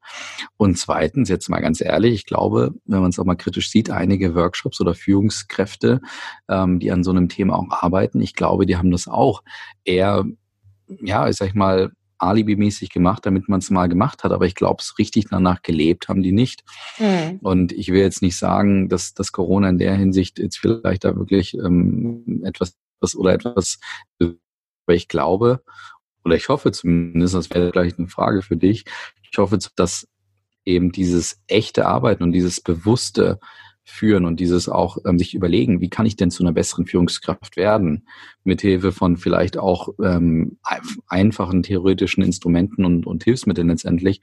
Und 0.55 0.77
zweitens, 0.77 1.27
jetzt 1.27 1.49
mal 1.49 1.59
ganz 1.59 1.81
ehrlich, 1.81 2.13
ich 2.13 2.25
glaube, 2.25 2.75
wenn 2.85 3.01
man 3.01 3.09
es 3.09 3.19
auch 3.19 3.25
mal 3.25 3.35
kritisch 3.35 3.69
sieht, 3.69 3.89
einige 3.89 4.35
Workshops 4.35 4.79
oder 4.79 4.95
Führungskräfte, 4.95 5.99
ähm, 6.47 6.79
die 6.79 6.93
an 6.93 7.03
so 7.03 7.11
einem 7.11 7.27
Thema 7.27 7.57
auch 7.57 7.67
arbeiten, 7.69 8.21
ich 8.21 8.35
glaube, 8.35 8.65
die 8.65 8.77
haben 8.77 8.91
das 8.91 9.09
auch 9.09 9.43
eher 9.83 10.23
ja, 11.01 11.29
ich 11.29 11.35
sag 11.35 11.53
mal, 11.53 11.91
alibimäßig 12.19 12.89
gemacht, 12.89 13.25
damit 13.25 13.49
man 13.49 13.59
es 13.59 13.69
mal 13.69 13.87
gemacht 13.87 14.23
hat. 14.23 14.31
Aber 14.31 14.45
ich 14.45 14.55
glaube, 14.55 14.81
es 14.81 14.99
richtig 14.99 15.27
danach 15.29 15.61
gelebt 15.61 16.07
haben 16.07 16.21
die 16.21 16.31
nicht. 16.31 16.63
Mhm. 16.99 17.39
Und 17.41 17.71
ich 17.71 17.89
will 17.89 18.01
jetzt 18.01 18.21
nicht 18.21 18.37
sagen, 18.37 18.89
dass, 18.89 19.13
dass 19.13 19.31
Corona 19.31 19.69
in 19.69 19.77
der 19.77 19.95
Hinsicht 19.95 20.37
jetzt 20.39 20.57
vielleicht 20.57 21.05
da 21.05 21.15
wirklich 21.15 21.55
ähm, 21.55 22.43
etwas 22.43 22.75
oder 23.15 23.33
etwas, 23.33 23.79
weil 24.19 24.35
ich 24.87 25.07
glaube, 25.07 25.63
oder 26.25 26.35
ich 26.35 26.49
hoffe 26.49 26.71
zumindest, 26.71 27.33
das 27.33 27.49
wäre 27.49 27.71
gleich 27.71 27.97
eine 27.97 28.07
Frage 28.07 28.41
für 28.41 28.57
dich, 28.57 28.85
ich 29.31 29.37
hoffe, 29.37 29.57
dass 29.75 30.07
eben 30.65 30.91
dieses 30.91 31.41
echte 31.47 31.85
Arbeiten 31.85 32.23
und 32.23 32.31
dieses 32.33 32.61
bewusste 32.61 33.39
führen 33.89 34.25
und 34.25 34.39
dieses 34.39 34.69
auch 34.69 34.97
ähm, 35.05 35.17
sich 35.17 35.33
überlegen, 35.33 35.81
wie 35.81 35.89
kann 35.89 36.05
ich 36.05 36.15
denn 36.15 36.31
zu 36.31 36.43
einer 36.43 36.53
besseren 36.53 36.85
Führungskraft 36.85 37.57
werden, 37.57 38.07
mithilfe 38.43 38.91
von 38.91 39.17
vielleicht 39.17 39.57
auch 39.57 39.89
ähm, 40.03 40.57
einfachen 41.07 41.63
theoretischen 41.63 42.23
Instrumenten 42.23 42.85
und, 42.85 43.05
und 43.05 43.23
Hilfsmitteln 43.23 43.67
letztendlich, 43.67 44.21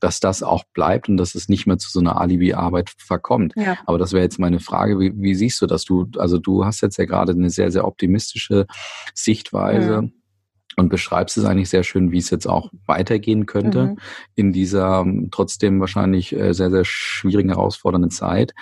dass 0.00 0.20
das 0.20 0.42
auch 0.42 0.64
bleibt 0.72 1.08
und 1.08 1.16
dass 1.16 1.34
es 1.34 1.48
nicht 1.48 1.66
mehr 1.66 1.78
zu 1.78 1.90
so 1.90 2.00
einer 2.00 2.20
Alibi-Arbeit 2.20 2.94
verkommt. 2.96 3.54
Ja. 3.56 3.76
Aber 3.86 3.98
das 3.98 4.12
wäre 4.12 4.22
jetzt 4.22 4.38
meine 4.38 4.60
Frage, 4.60 4.98
wie, 4.98 5.12
wie 5.16 5.34
siehst 5.34 5.60
du 5.60 5.66
das? 5.66 5.84
Du, 5.84 6.06
also 6.16 6.38
du 6.38 6.64
hast 6.64 6.80
jetzt 6.80 6.96
ja 6.96 7.04
gerade 7.04 7.32
eine 7.32 7.50
sehr, 7.50 7.70
sehr 7.70 7.86
optimistische 7.86 8.66
Sichtweise. 9.14 10.02
Mhm 10.02 10.17
und 10.78 10.88
beschreibst 10.88 11.36
es 11.36 11.44
eigentlich 11.44 11.70
sehr 11.70 11.82
schön, 11.82 12.12
wie 12.12 12.18
es 12.18 12.30
jetzt 12.30 12.46
auch 12.46 12.70
weitergehen 12.86 13.46
könnte 13.46 13.86
mhm. 13.86 13.98
in 14.34 14.52
dieser 14.52 15.00
ähm, 15.00 15.28
trotzdem 15.30 15.80
wahrscheinlich 15.80 16.34
äh, 16.34 16.52
sehr, 16.54 16.70
sehr 16.70 16.84
schwierigen, 16.84 17.50
herausfordernden 17.50 18.10
Zeit. 18.10 18.54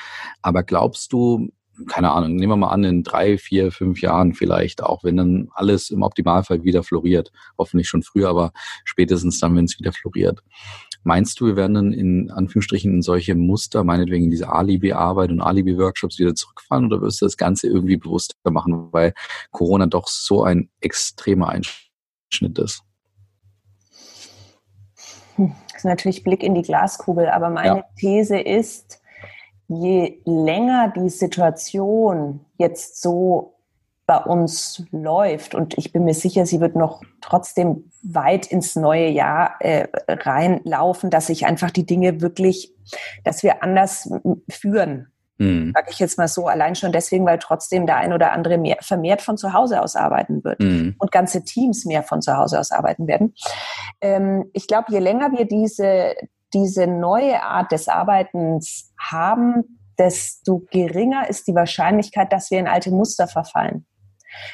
Aber 0.42 0.62
glaubst 0.62 1.12
du, 1.12 1.50
keine 1.88 2.12
Ahnung, 2.12 2.36
nehmen 2.36 2.52
wir 2.52 2.56
mal 2.56 2.70
an, 2.70 2.84
in 2.84 3.02
drei, 3.02 3.36
vier, 3.36 3.70
fünf 3.70 4.00
Jahren 4.00 4.34
vielleicht, 4.34 4.82
auch 4.82 5.04
wenn 5.04 5.16
dann 5.16 5.48
alles 5.52 5.90
im 5.90 6.02
Optimalfall 6.02 6.64
wieder 6.64 6.82
floriert, 6.82 7.32
hoffentlich 7.58 7.88
schon 7.88 8.02
früher, 8.02 8.30
aber 8.30 8.52
spätestens 8.84 9.38
dann, 9.38 9.54
wenn 9.56 9.66
es 9.66 9.78
wieder 9.78 9.92
floriert. 9.92 10.42
Meinst 11.04 11.38
du, 11.38 11.46
wir 11.46 11.56
werden 11.56 11.74
dann 11.74 11.92
in 11.92 12.30
Anführungsstrichen 12.30 12.92
in 12.94 13.02
solche 13.02 13.34
Muster, 13.36 13.84
meinetwegen 13.84 14.24
in 14.24 14.30
diese 14.30 14.48
Alibi-Arbeit 14.48 15.30
und 15.30 15.40
Alibi-Workshops 15.40 16.18
wieder 16.18 16.34
zurückfallen 16.34 16.86
oder 16.86 17.00
wirst 17.00 17.20
du 17.20 17.26
das 17.26 17.36
Ganze 17.36 17.68
irgendwie 17.68 17.96
bewusster 17.96 18.34
machen, 18.50 18.88
weil 18.90 19.14
Corona 19.52 19.86
doch 19.86 20.08
so 20.08 20.42
ein 20.42 20.68
extremer 20.80 21.48
Einschnitt 21.48 21.85
Schnitt 22.30 22.58
ist? 22.58 22.82
Hm, 25.36 25.54
das 25.68 25.78
ist 25.78 25.84
natürlich 25.84 26.24
Blick 26.24 26.42
in 26.42 26.54
die 26.54 26.62
Glaskugel, 26.62 27.28
aber 27.28 27.50
meine 27.50 27.78
ja. 27.78 27.84
These 27.96 28.38
ist, 28.38 29.00
je 29.68 30.20
länger 30.24 30.92
die 30.96 31.10
Situation 31.10 32.40
jetzt 32.56 33.02
so 33.02 33.54
bei 34.06 34.18
uns 34.18 34.84
läuft 34.92 35.56
und 35.56 35.76
ich 35.76 35.92
bin 35.92 36.04
mir 36.04 36.14
sicher, 36.14 36.46
sie 36.46 36.60
wird 36.60 36.76
noch 36.76 37.02
trotzdem 37.20 37.90
weit 38.02 38.46
ins 38.46 38.76
neue 38.76 39.08
Jahr 39.08 39.56
äh, 39.58 39.88
reinlaufen, 40.06 41.10
dass 41.10 41.26
sich 41.26 41.44
einfach 41.44 41.72
die 41.72 41.86
Dinge 41.86 42.20
wirklich, 42.20 42.72
dass 43.24 43.42
wir 43.42 43.64
anders 43.64 44.08
führen 44.48 45.08
Mhm. 45.38 45.72
Sage 45.74 45.88
ich 45.90 45.98
jetzt 45.98 46.18
mal 46.18 46.28
so, 46.28 46.46
allein 46.46 46.74
schon 46.74 46.92
deswegen, 46.92 47.26
weil 47.26 47.38
trotzdem 47.38 47.86
der 47.86 47.96
ein 47.96 48.12
oder 48.12 48.32
andere 48.32 48.58
mehr, 48.58 48.76
vermehrt 48.80 49.22
von 49.22 49.36
zu 49.36 49.52
Hause 49.52 49.82
aus 49.82 49.96
arbeiten 49.96 50.42
wird 50.44 50.60
mhm. 50.60 50.94
und 50.98 51.12
ganze 51.12 51.44
Teams 51.44 51.84
mehr 51.84 52.02
von 52.02 52.22
zu 52.22 52.36
Hause 52.36 52.58
aus 52.58 52.72
arbeiten 52.72 53.06
werden. 53.06 53.34
Ähm, 54.00 54.50
ich 54.52 54.66
glaube, 54.66 54.86
je 54.90 54.98
länger 54.98 55.32
wir 55.32 55.46
diese, 55.46 56.14
diese 56.54 56.86
neue 56.86 57.42
Art 57.42 57.72
des 57.72 57.88
Arbeitens 57.88 58.92
haben, 58.98 59.80
desto 59.98 60.62
geringer 60.70 61.28
ist 61.28 61.46
die 61.48 61.54
Wahrscheinlichkeit, 61.54 62.32
dass 62.32 62.50
wir 62.50 62.58
in 62.58 62.68
alte 62.68 62.90
Muster 62.90 63.26
verfallen 63.28 63.86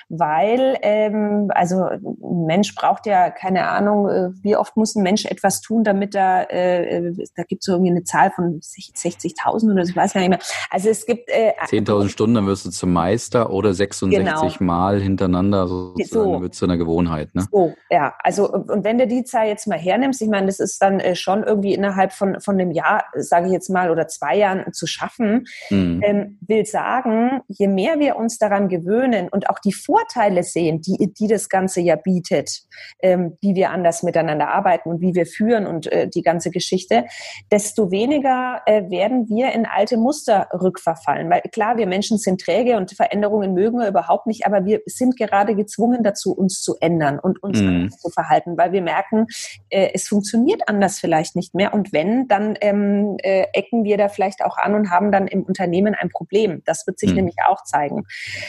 weil 0.09 0.76
ähm, 0.83 1.51
also 1.55 1.85
ein 1.85 2.47
Mensch 2.47 2.74
braucht 2.74 3.07
ja 3.07 3.30
keine 3.30 3.68
Ahnung, 3.68 4.09
äh, 4.09 4.30
wie 4.43 4.57
oft 4.57 4.76
muss 4.76 4.95
ein 4.95 5.03
Mensch 5.03 5.24
etwas 5.24 5.61
tun, 5.61 5.85
damit 5.85 6.14
er, 6.14 6.51
äh, 6.51 7.12
da 7.35 7.43
gibt 7.45 7.62
es 7.62 7.68
irgendwie 7.68 7.91
eine 7.91 8.05
Zahl 8.05 8.30
von 8.30 8.61
60.000 8.61 9.72
oder 9.72 9.83
ich 9.83 9.97
weiß 9.97 10.14
gar 10.14 10.20
nicht 10.20 10.30
mehr. 10.30 10.39
Also 10.70 10.89
es 10.89 11.07
gibt 11.07 11.28
äh, 11.28 11.53
10.000 11.66 12.09
Stunden, 12.09 12.35
dann 12.35 12.47
wirst 12.47 12.64
du 12.64 12.70
zum 12.70 12.93
Meister 12.93 13.51
oder 13.51 13.74
66 13.74 14.59
genau. 14.59 14.64
Mal 14.64 15.01
hintereinander 15.01 15.66
sozusagen, 15.68 16.35
so. 16.35 16.43
wird 16.43 16.55
zu 16.55 16.64
einer 16.64 16.76
Gewohnheit. 16.76 17.35
Ne? 17.35 17.47
So, 17.51 17.74
ja, 17.91 18.14
also 18.22 18.51
und 18.53 18.85
wenn 18.85 18.99
du 18.99 19.07
die 19.07 19.24
Zahl 19.24 19.47
jetzt 19.47 19.66
mal 19.66 19.78
hernimmst, 19.78 20.22
ich 20.22 20.28
meine, 20.28 20.47
das 20.47 20.61
ist 20.61 20.80
dann 20.83 21.01
äh, 21.01 21.14
schon 21.14 21.43
irgendwie 21.45 21.74
innerhalb 21.74 22.12
von, 22.12 22.41
von 22.41 22.61
einem 22.61 22.70
Jahr, 22.70 23.05
sage 23.14 23.47
ich 23.47 23.53
jetzt 23.53 23.70
mal, 23.70 23.91
oder 23.91 24.09
zwei 24.09 24.37
Jahren 24.37 24.72
zu 24.72 24.87
schaffen, 24.87 25.47
mhm. 25.70 26.01
ähm, 26.03 26.39
will 26.41 26.64
sagen, 26.66 27.43
je 27.49 27.68
mehr 27.68 27.99
wir 27.99 28.16
uns 28.16 28.39
daran 28.39 28.68
gewöhnen 28.68 29.28
und 29.28 29.51
auch 29.51 29.59
die 29.59 29.72
die 29.73 29.79
Vorteile 29.79 30.43
sehen, 30.43 30.81
die, 30.81 31.12
die 31.18 31.27
das 31.27 31.49
Ganze 31.49 31.81
ja 31.81 31.97
bietet, 31.97 32.62
ähm, 33.03 33.37
wie 33.41 33.55
wir 33.55 33.70
anders 33.70 34.03
miteinander 34.03 34.49
arbeiten 34.49 34.91
und 34.91 35.01
wie 35.01 35.14
wir 35.14 35.27
führen 35.27 35.66
und 35.66 35.91
äh, 35.91 36.09
die 36.09 36.23
ganze 36.23 36.51
Geschichte, 36.51 37.07
desto 37.51 37.91
weniger 37.91 38.62
äh, 38.66 38.91
werden 38.91 39.29
wir 39.29 39.53
in 39.53 39.66
alte 39.66 39.97
Muster 39.97 40.49
rückverfallen. 40.53 41.31
Weil 41.31 41.43
klar, 41.53 41.77
wir 41.77 41.87
Menschen 41.87 42.18
sind 42.18 42.41
träge 42.41 42.77
und 42.77 42.93
Veränderungen 42.93 43.55
mögen 43.55 43.79
wir 43.79 43.89
überhaupt 43.89 44.27
nicht, 44.27 44.47
aber 44.47 44.64
wir 44.64 44.81
sind 44.87 45.16
gerade 45.16 45.55
gezwungen 45.55 46.03
dazu, 46.03 46.33
uns 46.33 46.61
zu 46.61 46.77
ändern 46.81 47.18
und 47.18 47.43
uns 47.43 47.61
mhm. 47.61 47.91
zu 47.91 48.11
verhalten, 48.11 48.57
weil 48.57 48.73
wir 48.73 48.83
merken, 48.83 49.27
äh, 49.70 49.91
es 49.95 50.09
funktioniert 50.09 50.62
anders 50.68 50.99
vielleicht 50.99 51.37
nicht 51.37 51.55
mehr. 51.55 51.73
Und 51.73 51.93
wenn, 51.93 52.29
dann 52.29 52.57
ähm, 52.61 53.16
äh, 53.23 53.47
ecken 53.53 53.85
wir 53.85 53.97
da 53.97 54.09
vielleicht 54.09 54.45
auch 54.45 54.59
an 54.59 54.75
und 54.75 54.91
haben 54.91 55.12
dann 55.12 55.27
im 55.27 55.43
Unternehmen 55.43 55.95
ein 55.95 56.11
Problem. 56.11 56.62
Das 56.64 56.87
wird 56.87 56.99
sich 56.99 57.11
mhm. 57.11 57.16
nämlich 57.16 57.37
auch 57.47 57.62
zeigen. 57.64 58.05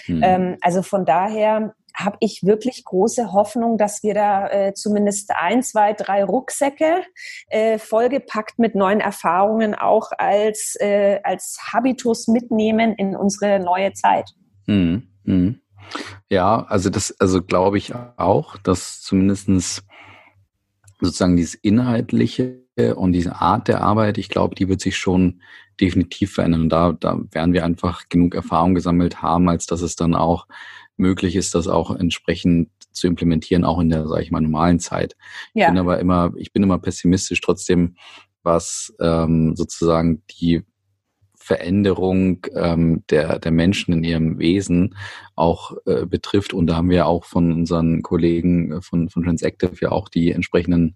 Mhm. 0.08 0.22
Ähm, 0.24 0.58
also 0.62 0.82
von 0.82 1.06
daher 1.06 1.12
habe 1.95 2.18
ich 2.20 2.43
wirklich 2.43 2.84
große 2.86 3.32
Hoffnung, 3.34 3.78
dass 3.78 4.03
wir 4.03 4.14
da 4.14 4.47
äh, 4.49 4.74
zumindest 4.74 5.32
ein, 5.32 5.61
zwei, 5.61 5.93
drei 5.93 6.24
Rucksäcke 6.24 7.03
äh, 7.47 7.78
vollgepackt 7.78 8.57
mit 8.57 8.76
neuen 8.76 8.99
Erfahrungen 8.99 9.76
auch 9.76 10.11
als, 10.18 10.76
äh, 10.80 11.20
als 11.24 11.59
Habitus 11.72 12.28
mitnehmen 12.28 12.95
in 12.95 13.16
unsere 13.16 13.59
neue 13.59 13.93
Zeit. 13.93 14.32
Mhm. 14.66 15.07
Mhm. 15.24 15.59
Ja, 16.30 16.66
also 16.68 16.89
das, 16.89 17.16
also 17.20 17.43
glaube 17.43 17.78
ich 17.78 17.93
auch, 18.18 18.57
dass 18.57 19.01
zumindestens 19.01 19.84
sozusagen 20.99 21.36
dieses 21.36 21.55
Inhaltliche 21.55 22.64
und 22.95 23.11
diese 23.11 23.36
Art 23.36 23.68
der 23.68 23.82
Arbeit, 23.82 24.18
ich 24.18 24.30
glaube, 24.30 24.55
die 24.55 24.68
wird 24.68 24.82
sich 24.82 24.97
schon 24.97 25.41
definitiv 25.80 26.34
verändern. 26.34 26.61
Und 26.61 26.70
da, 26.70 26.93
da 26.93 27.20
werden 27.32 27.53
wir 27.53 27.66
einfach 27.66 28.09
genug 28.09 28.34
Erfahrung 28.34 28.74
gesammelt 28.74 29.22
haben, 29.22 29.49
als 29.49 29.66
dass 29.66 29.82
es 29.82 29.95
dann 29.95 30.16
auch 30.16 30.47
möglich 30.98 31.36
ist, 31.36 31.56
das 31.56 31.68
auch 31.68 31.96
entsprechend 31.96 32.70
zu 32.91 33.08
implementieren, 33.08 33.64
auch 33.64 33.80
in 33.80 33.89
der, 33.89 34.08
sage 34.08 34.24
ich 34.24 34.32
mal, 34.32 34.41
normalen 34.41 34.80
Zeit. 34.80 35.16
Ja. 35.54 35.66
Ich 35.66 35.72
bin 35.72 35.80
aber 35.80 36.00
immer, 36.00 36.32
ich 36.38 36.54
bin 36.54 36.64
immer 36.64 36.80
pessimistisch 36.80 37.41
trotzdem, 37.41 37.96
was 38.44 38.94
ähm, 39.00 39.56
sozusagen 39.56 40.24
die 40.39 40.64
Veränderung 41.36 42.46
ähm, 42.56 43.04
der, 43.10 43.38
der 43.39 43.52
Menschen 43.52 43.94
in 43.94 44.04
ihrem 44.06 44.39
Wesen 44.39 44.96
auch 45.36 45.76
äh, 45.86 46.06
betrifft. 46.06 46.54
Und 46.54 46.68
da 46.68 46.78
haben 46.78 46.89
wir 46.89 47.06
auch 47.06 47.26
von 47.26 47.52
unseren 47.52 48.02
Kollegen 48.02 48.72
äh, 48.72 48.82
von, 48.82 49.10
von 49.10 49.24
Transactive 49.24 49.76
ja 49.82 49.91
auch 49.91 50.08
die 50.08 50.32
entsprechenden 50.32 50.96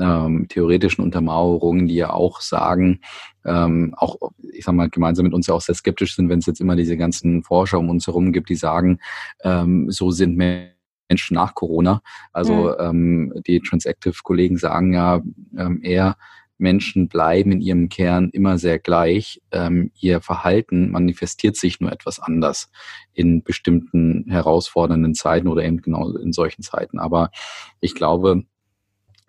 ähm, 0.00 0.46
theoretischen 0.48 1.04
Untermauerungen, 1.04 1.86
die 1.86 1.94
ja 1.94 2.12
auch 2.12 2.40
sagen, 2.40 3.00
ähm, 3.44 3.94
auch, 3.96 4.16
ich 4.52 4.64
sag 4.64 4.74
mal, 4.74 4.88
gemeinsam 4.88 5.24
mit 5.24 5.34
uns 5.34 5.46
ja 5.46 5.54
auch 5.54 5.60
sehr 5.60 5.74
skeptisch 5.74 6.16
sind, 6.16 6.28
wenn 6.28 6.40
es 6.40 6.46
jetzt 6.46 6.60
immer 6.60 6.76
diese 6.76 6.96
ganzen 6.96 7.42
Forscher 7.42 7.78
um 7.78 7.88
uns 7.88 8.06
herum 8.06 8.32
gibt, 8.32 8.48
die 8.48 8.56
sagen, 8.56 8.98
ähm, 9.42 9.90
so 9.90 10.10
sind 10.10 10.36
Menschen 10.36 11.34
nach 11.34 11.54
Corona. 11.54 12.02
Also 12.32 12.54
mhm. 12.54 12.74
ähm, 12.78 13.42
die 13.46 13.60
Transactive-Kollegen 13.60 14.56
sagen 14.56 14.92
ja 14.92 15.22
ähm, 15.56 15.80
eher, 15.82 16.16
Menschen 16.60 17.08
bleiben 17.08 17.52
in 17.52 17.60
ihrem 17.60 17.88
Kern 17.88 18.28
immer 18.32 18.58
sehr 18.58 18.78
gleich. 18.78 19.40
Ähm, 19.50 19.90
ihr 19.98 20.20
Verhalten 20.20 20.90
manifestiert 20.90 21.56
sich 21.56 21.80
nur 21.80 21.90
etwas 21.90 22.20
anders 22.20 22.70
in 23.14 23.42
bestimmten 23.42 24.26
herausfordernden 24.28 25.14
Zeiten 25.14 25.48
oder 25.48 25.64
eben 25.64 25.80
genau 25.80 26.10
in 26.16 26.32
solchen 26.32 26.62
Zeiten. 26.62 26.98
Aber 26.98 27.30
ich 27.80 27.94
glaube, 27.94 28.44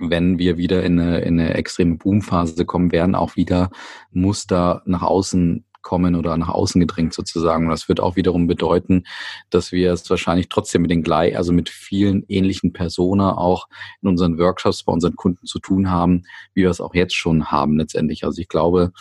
wenn 0.02 0.40
wir 0.40 0.58
wieder 0.58 0.84
in 0.84 1.00
eine, 1.00 1.20
in 1.20 1.40
eine 1.40 1.54
extreme 1.54 1.96
Boomphase 1.96 2.66
kommen, 2.66 2.92
werden 2.92 3.16
auch 3.16 3.36
wieder 3.36 3.70
Muster 4.12 4.82
nach 4.86 5.04
außen 5.04 5.66
kommen 5.82 6.16
oder 6.16 6.38
nach 6.38 6.50
außen 6.50 6.80
gedrängt 6.80 7.14
sozusagen. 7.14 7.66
Und 7.66 7.72
das 7.72 7.90
wird 7.90 8.00
auch 8.00 8.16
wiederum 8.16 8.48
bedeuten, 8.48 9.04
dass 9.50 9.72
wir 9.72 9.92
es 9.92 10.10
wahrscheinlich 10.10 10.50
trotzdem 10.50 10.84
mit 10.84 10.92
den 10.92 11.04
gleich, 11.04 11.36
also 11.36 11.54
mit 11.54 11.70
vielen 11.70 12.24
ähnlichen 12.28 12.74
Personen 12.74 13.22
auch 13.22 13.68
in 14.02 14.10
unseren 14.10 14.38
Workshops 14.38 14.84
bei 14.84 14.94
unseren 14.94 15.16
Kunden 15.16 15.46
zu 15.46 15.60
tun 15.60 15.90
haben, 15.90 16.24
wie 16.54 16.62
wir 16.62 16.70
es 16.70 16.82
auch 16.82 16.94
jetzt 16.94 17.16
schon 17.16 17.52
haben 17.52 17.78
letztendlich. 17.78 18.24
Also 18.24 18.42
ich 18.42 18.48
glaube, 18.48 18.92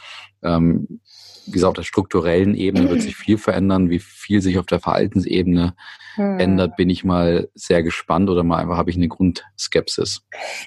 ähm, 0.43 1.01
wie 1.47 1.53
gesagt, 1.53 1.71
auf 1.71 1.75
der 1.75 1.83
strukturellen 1.83 2.55
Ebene 2.55 2.89
wird 2.91 3.03
sich 3.03 3.17
viel 3.17 3.39
verändern. 3.39 3.91
Wie 3.91 3.99
viel 3.99 4.41
sich 4.41 4.59
auf 4.59 4.67
der 4.67 4.81
Verhaltensebene 4.81 5.75
hm. 6.15 6.39
ändert, 6.39 6.77
bin 6.77 6.91
ich 6.91 7.05
mal 7.05 7.49
sehr 7.55 7.83
gespannt 7.83 8.31
oder 8.31 8.43
mal 8.43 8.59
einfach 8.59 8.77
habe 8.77 8.91
ich 8.91 8.97
eine 8.97 9.09
Grundskepsis. 9.09 10.23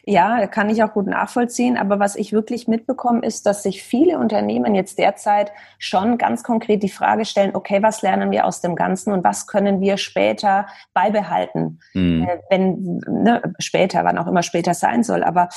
Ja, 0.06 0.48
kann 0.48 0.70
ich 0.70 0.84
auch 0.84 0.94
gut 0.94 1.08
nachvollziehen. 1.08 1.78
Aber 1.78 2.00
was 2.00 2.16
ich 2.16 2.34
wirklich 2.34 2.68
mitbekomme, 2.68 3.26
ist, 3.26 3.46
dass 3.46 3.64
sich 3.64 3.84
viele 3.84 4.20
Unternehmen 4.20 4.76
jetzt 4.76 4.98
derzeit 4.98 5.52
schon 5.80 6.18
ganz 6.18 6.44
konkret 6.44 6.84
die 6.84 6.90
Frage 6.90 7.26
stellen, 7.26 7.52
okay, 7.54 7.82
was 7.82 8.02
lernen 8.02 8.32
wir 8.32 8.46
aus 8.46 8.62
dem 8.62 8.76
Ganzen 8.76 9.14
und 9.14 9.24
was 9.24 9.48
können 9.48 9.82
wir 9.82 9.98
später 9.98 10.68
beibehalten? 10.94 11.80
Hm. 11.94 12.24
Äh, 12.24 12.38
wenn, 12.50 13.02
ne, 13.08 13.42
später, 13.60 14.04
wann 14.04 14.18
auch 14.18 14.28
immer 14.28 14.44
später 14.44 14.74
sein 14.74 15.04
soll. 15.04 15.24
Aber 15.24 15.50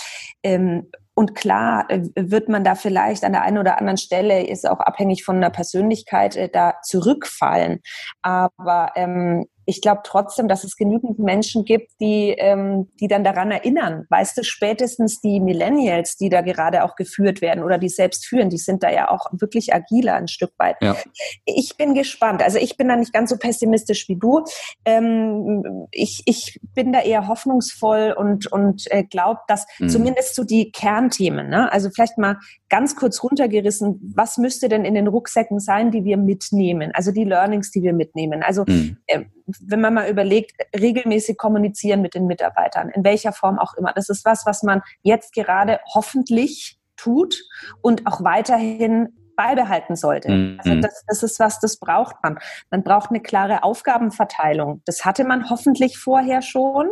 ähm, 0.42 0.86
und 1.16 1.34
klar 1.34 1.86
äh, 1.88 2.02
wird 2.14 2.48
man 2.48 2.62
da 2.62 2.74
vielleicht 2.74 3.24
an 3.24 3.32
der 3.32 3.42
einen 3.42 3.58
oder 3.58 3.78
anderen 3.78 3.96
Stelle, 3.96 4.46
ist 4.46 4.68
auch 4.68 4.80
abhängig 4.80 5.24
von 5.24 5.40
der 5.40 5.50
Persönlichkeit, 5.50 6.36
äh, 6.36 6.50
da 6.50 6.74
zurückfallen. 6.82 7.80
Aber 8.20 8.92
ähm, 8.96 9.46
ich 9.66 9.80
glaube 9.80 10.02
trotzdem, 10.04 10.48
dass 10.48 10.64
es 10.64 10.76
genügend 10.76 11.18
Menschen 11.18 11.64
gibt, 11.64 11.92
die, 12.00 12.34
ähm, 12.38 12.88
die 13.00 13.08
dann 13.08 13.24
daran 13.24 13.50
erinnern. 13.50 14.06
Weißt 14.08 14.38
du, 14.38 14.44
spätestens 14.44 15.20
die 15.20 15.40
Millennials, 15.40 16.16
die 16.16 16.28
da 16.28 16.40
gerade 16.40 16.84
auch 16.84 16.94
geführt 16.94 17.40
werden 17.40 17.64
oder 17.64 17.76
die 17.76 17.88
selbst 17.88 18.26
führen, 18.26 18.48
die 18.48 18.58
sind 18.58 18.82
da 18.82 18.90
ja 18.90 19.10
auch 19.10 19.26
wirklich 19.32 19.74
agiler 19.74 20.14
ein 20.14 20.28
Stück 20.28 20.52
weit. 20.58 20.76
Ja. 20.80 20.96
Ich 21.44 21.76
bin 21.76 21.94
gespannt. 21.94 22.42
Also 22.42 22.58
ich 22.58 22.76
bin 22.76 22.88
da 22.88 22.96
nicht 22.96 23.12
ganz 23.12 23.30
so 23.30 23.36
pessimistisch 23.36 24.08
wie 24.08 24.16
du. 24.16 24.44
Ähm, 24.84 25.86
ich, 25.90 26.22
ich 26.26 26.60
bin 26.74 26.92
da 26.92 27.00
eher 27.00 27.26
hoffnungsvoll 27.26 28.14
und, 28.16 28.50
und 28.52 28.84
äh, 28.90 29.02
glaube, 29.02 29.40
dass 29.48 29.66
mhm. 29.80 29.88
zumindest 29.88 30.36
so 30.36 30.44
die 30.44 30.70
Kernthemen, 30.70 31.48
ne? 31.48 31.72
also 31.72 31.90
vielleicht 31.90 32.18
mal 32.18 32.36
ganz 32.68 32.96
kurz 32.96 33.22
runtergerissen, 33.22 34.12
was 34.14 34.38
müsste 34.38 34.68
denn 34.68 34.84
in 34.84 34.94
den 34.94 35.06
Rucksäcken 35.06 35.60
sein, 35.60 35.90
die 35.90 36.04
wir 36.04 36.16
mitnehmen? 36.16 36.90
Also 36.94 37.12
die 37.12 37.24
Learnings, 37.24 37.70
die 37.70 37.82
wir 37.82 37.92
mitnehmen. 37.92 38.42
Also 38.42 38.64
mhm. 38.66 38.98
äh, 39.06 39.24
wenn 39.60 39.80
man 39.80 39.94
mal 39.94 40.10
überlegt, 40.10 40.52
regelmäßig 40.78 41.36
kommunizieren 41.36 42.02
mit 42.02 42.14
den 42.14 42.26
Mitarbeitern, 42.26 42.88
in 42.88 43.04
welcher 43.04 43.32
Form 43.32 43.58
auch 43.58 43.74
immer. 43.74 43.92
Das 43.92 44.08
ist 44.08 44.24
was, 44.24 44.46
was 44.46 44.62
man 44.62 44.82
jetzt 45.02 45.32
gerade 45.32 45.80
hoffentlich 45.94 46.78
tut 46.96 47.36
und 47.82 48.06
auch 48.06 48.24
weiterhin 48.24 49.08
beibehalten 49.36 49.96
sollte. 49.96 50.30
Mhm. 50.30 50.60
Also 50.62 50.80
das, 50.80 51.04
das 51.06 51.22
ist 51.22 51.40
was, 51.40 51.60
das 51.60 51.76
braucht 51.78 52.16
man. 52.22 52.38
Man 52.70 52.82
braucht 52.82 53.10
eine 53.10 53.20
klare 53.20 53.62
Aufgabenverteilung. 53.62 54.82
Das 54.86 55.04
hatte 55.04 55.24
man 55.24 55.50
hoffentlich 55.50 55.98
vorher 55.98 56.42
schon, 56.42 56.88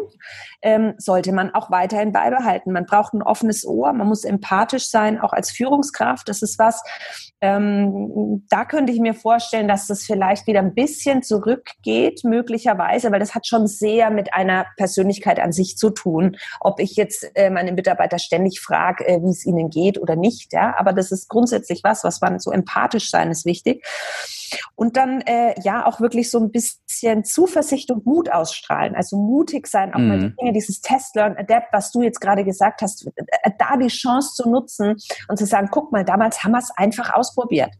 ähm, 0.62 0.94
sollte 0.98 1.32
man 1.32 1.54
auch 1.54 1.70
weiterhin 1.70 2.12
beibehalten. 2.12 2.72
Man 2.72 2.86
braucht 2.86 3.14
ein 3.14 3.22
offenes 3.22 3.66
Ohr, 3.66 3.92
man 3.92 4.06
muss 4.06 4.24
empathisch 4.24 4.88
sein, 4.88 5.20
auch 5.20 5.32
als 5.32 5.50
Führungskraft. 5.50 6.28
Das 6.28 6.42
ist 6.42 6.58
was, 6.58 6.82
ähm, 7.40 8.44
da 8.48 8.64
könnte 8.64 8.92
ich 8.92 9.00
mir 9.00 9.12
vorstellen, 9.12 9.68
dass 9.68 9.86
das 9.86 10.04
vielleicht 10.04 10.46
wieder 10.46 10.60
ein 10.60 10.74
bisschen 10.74 11.22
zurückgeht, 11.22 12.24
möglicherweise, 12.24 13.12
weil 13.12 13.20
das 13.20 13.34
hat 13.34 13.46
schon 13.46 13.66
sehr 13.66 14.10
mit 14.10 14.32
einer 14.32 14.66
Persönlichkeit 14.76 15.38
an 15.40 15.52
sich 15.52 15.76
zu 15.76 15.90
tun. 15.90 16.36
Ob 16.60 16.80
ich 16.80 16.96
jetzt 16.96 17.30
äh, 17.34 17.50
meine 17.50 17.72
Mitarbeiter 17.72 18.18
ständig 18.18 18.60
frage, 18.60 19.06
äh, 19.06 19.22
wie 19.22 19.30
es 19.30 19.44
ihnen 19.44 19.68
geht 19.68 20.00
oder 20.00 20.16
nicht, 20.16 20.52
ja, 20.52 20.74
aber 20.78 20.92
das 20.92 21.12
ist 21.12 21.28
grundsätzlich 21.28 21.82
was, 21.84 22.04
was 22.04 22.20
man 22.20 22.33
so 22.40 22.50
empathisch 22.50 23.10
sein 23.10 23.30
ist 23.30 23.44
wichtig. 23.44 23.84
Und 24.74 24.96
dann 24.96 25.20
äh, 25.22 25.54
ja 25.62 25.86
auch 25.86 26.00
wirklich 26.00 26.30
so 26.30 26.38
ein 26.38 26.50
bisschen 26.50 27.24
Zuversicht 27.24 27.90
und 27.90 28.06
Mut 28.06 28.30
ausstrahlen. 28.30 28.94
Also 28.94 29.16
mutig 29.16 29.66
sein, 29.66 29.94
auch 29.94 29.98
mhm. 29.98 30.08
mal 30.08 30.18
die 30.18 30.26
mhm. 30.26 30.36
Dinge, 30.36 30.52
dieses 30.52 30.80
Test, 30.80 31.16
Learn, 31.16 31.36
Adapt, 31.36 31.72
was 31.72 31.90
du 31.90 32.02
jetzt 32.02 32.20
gerade 32.20 32.44
gesagt 32.44 32.82
hast, 32.82 33.06
äh, 33.06 33.50
da 33.58 33.76
die 33.76 33.88
Chance 33.88 34.34
zu 34.34 34.48
nutzen 34.48 34.96
und 35.28 35.38
zu 35.38 35.46
sagen, 35.46 35.68
guck 35.70 35.92
mal, 35.92 36.04
damals 36.04 36.44
haben 36.44 36.52
wir 36.52 36.58
es 36.58 36.70
einfach 36.76 37.12
ausprobiert. 37.14 37.70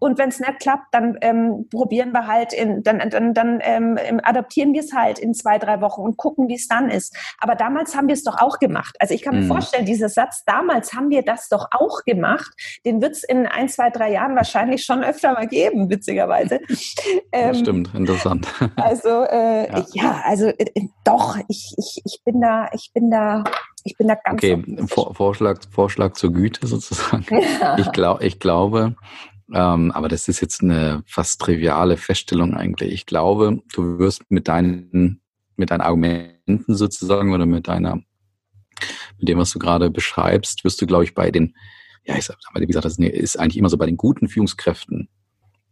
Und 0.00 0.18
wenn 0.18 0.30
es 0.30 0.40
nicht 0.40 0.58
klappt, 0.58 0.92
dann 0.92 1.16
ähm, 1.20 1.68
probieren 1.70 2.12
wir 2.12 2.26
halt, 2.26 2.52
in, 2.52 2.82
dann, 2.82 2.98
dann, 3.10 3.34
dann 3.34 3.60
ähm, 3.62 3.98
adaptieren 4.22 4.72
wir 4.72 4.80
es 4.80 4.92
halt 4.92 5.18
in 5.18 5.34
zwei, 5.34 5.58
drei 5.58 5.80
Wochen 5.80 6.00
und 6.00 6.16
gucken, 6.16 6.48
wie 6.48 6.54
es 6.54 6.66
dann 6.66 6.90
ist. 6.90 7.16
Aber 7.38 7.54
damals 7.54 7.94
haben 7.94 8.08
wir 8.08 8.14
es 8.14 8.24
doch 8.24 8.40
auch 8.40 8.58
gemacht. 8.58 8.96
Also 8.98 9.14
ich 9.14 9.22
kann 9.22 9.34
mhm. 9.36 9.42
mir 9.42 9.46
vorstellen, 9.46 9.86
dieser 9.86 10.08
Satz, 10.08 10.42
damals 10.44 10.94
haben 10.94 11.10
wir 11.10 11.22
das 11.22 11.48
doch 11.48 11.68
auch 11.70 12.02
gemacht, 12.04 12.50
den 12.84 13.00
wird 13.00 13.12
es 13.12 13.24
in 13.24 13.46
ein, 13.46 13.68
zwei, 13.68 13.90
drei 13.90 14.10
Jahren 14.10 14.34
wahrscheinlich 14.34 14.84
schon 14.84 15.04
öfter 15.04 15.32
mal 15.32 15.46
geben, 15.46 15.90
witzigerweise. 15.90 16.60
ähm, 17.32 17.54
stimmt, 17.54 17.94
interessant. 17.94 18.48
Also 18.76 19.24
äh, 19.24 19.70
ja. 19.70 19.84
ja. 19.92 20.22
also 20.24 20.46
äh, 20.46 20.88
doch, 21.04 21.36
ich, 21.48 21.74
ich, 21.76 22.00
ich 22.04 22.20
bin 22.24 22.40
da, 22.40 22.68
ich 22.72 22.90
bin 22.94 23.10
da, 23.10 23.44
ich 23.84 23.96
bin 23.96 24.08
da 24.08 24.14
ganz. 24.14 24.42
Okay, 24.42 24.62
Vor 24.88 25.14
Vorschlag, 25.14 25.60
Vorschlag 25.70 26.14
zur 26.14 26.32
Güte 26.32 26.66
sozusagen. 26.66 27.24
Ja. 27.60 27.78
Ich, 27.78 27.90
glaub, 27.92 28.22
ich 28.22 28.38
glaube, 28.38 28.96
ähm, 29.52 29.90
aber 29.92 30.08
das 30.08 30.28
ist 30.28 30.40
jetzt 30.40 30.62
eine 30.62 31.02
fast 31.06 31.40
triviale 31.40 31.96
Feststellung 31.96 32.54
eigentlich. 32.54 32.92
Ich 32.92 33.06
glaube, 33.06 33.62
du 33.72 33.98
wirst 33.98 34.22
mit 34.28 34.48
deinen, 34.48 35.20
mit 35.56 35.70
deinen 35.70 35.80
Argumenten 35.80 36.74
sozusagen 36.74 37.32
oder 37.32 37.46
mit 37.46 37.68
deiner, 37.68 38.00
mit 39.18 39.28
dem, 39.28 39.38
was 39.38 39.52
du 39.52 39.58
gerade 39.58 39.90
beschreibst, 39.90 40.64
wirst 40.64 40.80
du, 40.80 40.86
glaube 40.86 41.04
ich, 41.04 41.14
bei 41.14 41.30
den, 41.30 41.54
ja, 42.04 42.16
ich 42.16 42.24
sag 42.24 42.36
mal, 42.54 42.60
wie 42.60 42.66
gesagt, 42.66 42.84
das 42.84 42.98
ist 42.98 43.38
eigentlich 43.38 43.56
immer 43.56 43.68
so 43.68 43.78
bei 43.78 43.86
den 43.86 43.96
guten 43.96 44.28
Führungskräften 44.28 45.08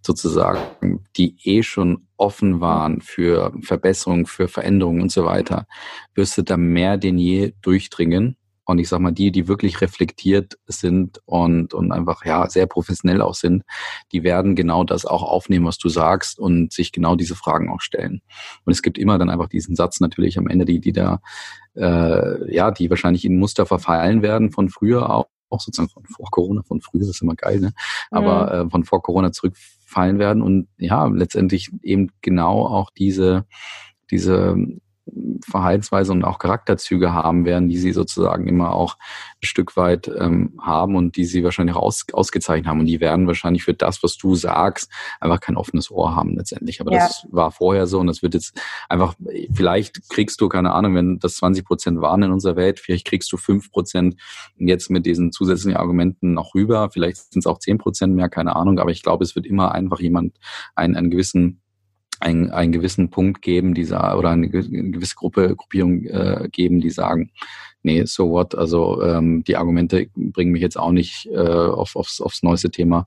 sozusagen, 0.01 1.05
die 1.17 1.37
eh 1.45 1.63
schon 1.63 2.07
offen 2.17 2.61
waren 2.61 3.01
für 3.01 3.53
Verbesserungen, 3.63 4.27
für 4.27 4.49
Veränderungen 4.49 5.03
und 5.03 5.13
so 5.13 5.25
weiter, 5.25 5.67
wirst 6.15 6.39
du 6.39 6.43
da 6.43 6.57
mehr 6.57 6.97
denn 6.97 7.19
je 7.19 7.53
durchdringen 7.63 8.38
und 8.69 8.79
ich 8.79 8.89
sag 8.91 9.01
mal, 9.01 9.13
die, 9.13 9.33
die 9.33 9.49
wirklich 9.49 9.81
reflektiert 9.81 10.59
sind 10.67 11.23
und, 11.25 11.73
und 11.73 11.91
einfach 11.91 12.27
ja 12.27 12.51
sehr 12.51 12.67
professionell 12.67 13.23
auch 13.23 13.35
sind, 13.35 13.65
die 14.13 14.23
werden 14.23 14.57
genau 14.57 14.85
das 14.85 15.07
auch 15.07 15.23
aufnehmen, 15.23 15.65
was 15.65 15.79
du 15.79 15.89
sagst 15.89 16.39
und 16.39 16.71
sich 16.71 16.93
genau 16.93 17.17
diese 17.17 17.35
Fragen 17.35 17.71
auch 17.71 17.81
stellen. 17.81 18.21
Und 18.67 18.73
es 18.73 18.83
gibt 18.83 18.99
immer 18.99 19.17
dann 19.17 19.31
einfach 19.31 19.49
diesen 19.49 19.75
Satz 19.75 20.01
natürlich 20.01 20.37
am 20.37 20.49
Ende, 20.49 20.67
die, 20.67 20.81
die 20.81 20.93
da 20.93 21.21
äh, 21.77 22.55
ja, 22.55 22.71
die 22.71 22.91
wahrscheinlich 22.91 23.25
in 23.25 23.39
Muster 23.39 23.65
verfallen 23.65 24.21
werden 24.21 24.53
von 24.53 24.69
früher 24.69 25.09
auch, 25.15 25.29
auch 25.49 25.61
sozusagen 25.61 25.89
von 25.89 26.05
vor 26.05 26.27
Corona, 26.31 26.63
von 26.63 26.83
früher 26.83 27.01
ist 27.01 27.09
das 27.09 27.23
immer 27.23 27.37
geil, 27.37 27.61
ne? 27.61 27.73
Aber 28.11 28.65
mhm. 28.65 28.69
äh, 28.69 28.71
von 28.71 28.85
vor 28.85 29.01
Corona 29.01 29.33
zurückfallen 29.33 30.19
werden 30.19 30.43
und 30.43 30.69
ja, 30.77 31.07
letztendlich 31.07 31.71
eben 31.83 32.11
genau 32.21 32.67
auch 32.67 32.91
diese 32.91 33.47
diese 34.11 34.57
Verhaltensweise 35.45 36.13
und 36.13 36.25
auch 36.25 36.39
Charakterzüge 36.39 37.13
haben 37.13 37.45
werden, 37.45 37.69
die 37.69 37.79
sie 37.79 37.93
sozusagen 37.93 38.47
immer 38.47 38.73
auch 38.73 38.97
ein 39.43 39.47
Stück 39.47 39.77
weit 39.77 40.09
ähm, 40.09 40.59
haben 40.61 40.97
und 40.97 41.17
die 41.17 41.25
sie 41.25 41.45
wahrscheinlich 41.45 41.77
auch 41.77 41.83
aus, 41.83 42.05
ausgezeichnet 42.13 42.67
haben. 42.67 42.81
Und 42.81 42.87
die 42.87 43.01
werden 43.01 43.27
wahrscheinlich 43.27 43.65
für 43.65 43.75
das, 43.75 44.03
was 44.03 44.17
du 44.17 44.35
sagst, 44.35 44.91
einfach 45.21 45.41
kein 45.41 45.57
offenes 45.57 45.91
Ohr 45.91 46.15
haben 46.15 46.37
letztendlich. 46.37 46.81
Aber 46.81 46.93
ja. 46.93 46.99
das 46.99 47.27
war 47.31 47.51
vorher 47.51 47.87
so 47.87 47.99
und 47.99 48.07
das 48.07 48.23
wird 48.23 48.35
jetzt 48.35 48.61
einfach, 48.89 49.15
vielleicht 49.53 50.09
kriegst 50.09 50.41
du, 50.41 50.49
keine 50.49 50.73
Ahnung, 50.73 50.95
wenn 50.95 51.19
das 51.19 51.37
20 51.37 51.65
Prozent 51.65 52.01
waren 52.01 52.23
in 52.23 52.33
unserer 52.33 52.57
Welt, 52.57 52.81
vielleicht 52.81 53.07
kriegst 53.07 53.31
du 53.33 53.37
fünf 53.37 53.71
Prozent 53.71 54.17
jetzt 54.57 54.91
mit 54.91 55.07
diesen 55.07 55.33
zusätzlichen 55.33 55.79
Argumenten 55.79 56.35
noch 56.35 56.55
rüber. 56.55 56.91
Vielleicht 56.91 57.33
sind 57.33 57.41
es 57.41 57.47
auch 57.47 57.59
zehn 57.59 57.79
Prozent 57.79 58.15
mehr, 58.15 58.29
keine 58.29 58.57
Ahnung. 58.57 58.79
Aber 58.79 58.91
ich 58.91 59.03
glaube, 59.03 59.25
es 59.25 59.35
wird 59.35 59.47
immer 59.47 59.73
einfach 59.73 60.01
jemand 60.01 60.37
einen, 60.75 60.97
einen 60.97 61.11
gewissen 61.11 61.63
einen, 62.21 62.51
einen 62.51 62.73
gewissen 62.73 63.11
Punkt 63.11 63.43
geben, 63.43 63.75
dieser 63.75 64.19
oder 64.19 64.31
eine 64.31 64.49
gewisse 64.49 65.15
Gruppe, 65.15 65.55
Gruppierung 65.57 66.05
äh, 66.05 66.49
geben, 66.51 66.81
die 66.81 66.91
sagen, 66.91 67.31
nee, 67.83 68.05
so 68.05 68.31
what, 68.31 68.55
also 68.55 69.03
ähm, 69.03 69.45
die 69.45 69.57
Argumente 69.57 70.09
bringen 70.15 70.53
mich 70.53 70.63
jetzt 70.63 70.79
auch 70.79 70.93
nicht 70.93 71.27
äh, 71.27 71.39
auf, 71.39 71.97
aufs, 71.97 72.21
aufs 72.21 72.43
neueste 72.43 72.71
Thema. 72.71 73.07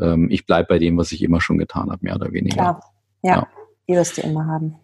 Ähm, 0.00 0.28
ich 0.30 0.46
bleib 0.46 0.68
bei 0.68 0.78
dem, 0.78 0.96
was 0.96 1.12
ich 1.12 1.22
immer 1.22 1.40
schon 1.40 1.58
getan 1.58 1.90
habe, 1.90 1.98
mehr 2.02 2.16
oder 2.16 2.32
weniger. 2.32 2.56
Klar, 2.56 2.80
ja, 3.22 3.34
ja. 3.34 3.48
die 3.88 3.94
wirst 3.94 4.18
du 4.18 4.22
immer 4.22 4.46
haben. 4.46 4.74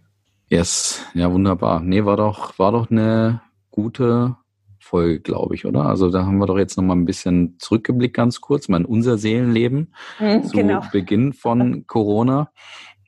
Yes, 0.49 1.05
ja, 1.14 1.33
wunderbar. 1.33 1.81
Nee, 1.81 2.05
war 2.05 2.16
doch, 2.16 2.59
war 2.59 2.73
doch 2.73 2.91
eine 2.91 3.41
gute 3.70 4.37
Folge, 4.79 5.20
glaube 5.20 5.55
ich, 5.55 5.64
oder? 5.64 5.87
Also 5.87 6.11
da 6.11 6.27
haben 6.27 6.39
wir 6.39 6.47
doch 6.47 6.59
jetzt 6.59 6.77
nochmal 6.77 6.97
ein 6.97 7.05
bisschen 7.05 7.57
zurückgeblickt, 7.59 8.14
ganz 8.14 8.41
kurz, 8.41 8.68
mal 8.68 8.79
in 8.79 8.85
unser 8.85 9.16
Seelenleben 9.16 9.95
mhm, 10.18 10.45
zu 10.45 10.57
genau. 10.57 10.83
Beginn 10.93 11.33
von 11.33 11.87
Corona 11.87 12.51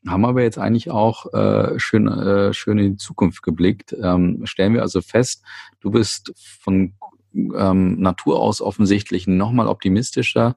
haben 0.06 0.24
aber 0.24 0.42
jetzt 0.42 0.58
eigentlich 0.58 0.90
auch 0.90 1.32
äh, 1.32 1.78
schön, 1.78 2.08
äh, 2.08 2.52
schön 2.52 2.78
in 2.78 2.92
die 2.92 2.96
Zukunft 2.98 3.42
geblickt. 3.42 3.94
Ähm, 4.00 4.42
stellen 4.44 4.74
wir 4.74 4.82
also 4.82 5.00
fest, 5.00 5.42
du 5.80 5.90
bist 5.90 6.32
von 6.60 6.94
ähm, 7.34 8.00
Natur 8.00 8.40
aus 8.40 8.60
offensichtlich 8.60 9.26
nochmal 9.26 9.66
optimistischer 9.66 10.54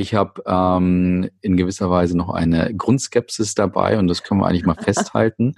ich 0.00 0.14
habe 0.14 0.42
ähm, 0.46 1.28
in 1.40 1.56
gewisser 1.56 1.90
Weise 1.90 2.16
noch 2.16 2.30
eine 2.30 2.74
Grundskepsis 2.74 3.54
dabei 3.54 3.98
und 3.98 4.08
das 4.08 4.22
können 4.22 4.40
wir 4.40 4.46
eigentlich 4.46 4.66
mal 4.66 4.74
festhalten. 4.80 5.54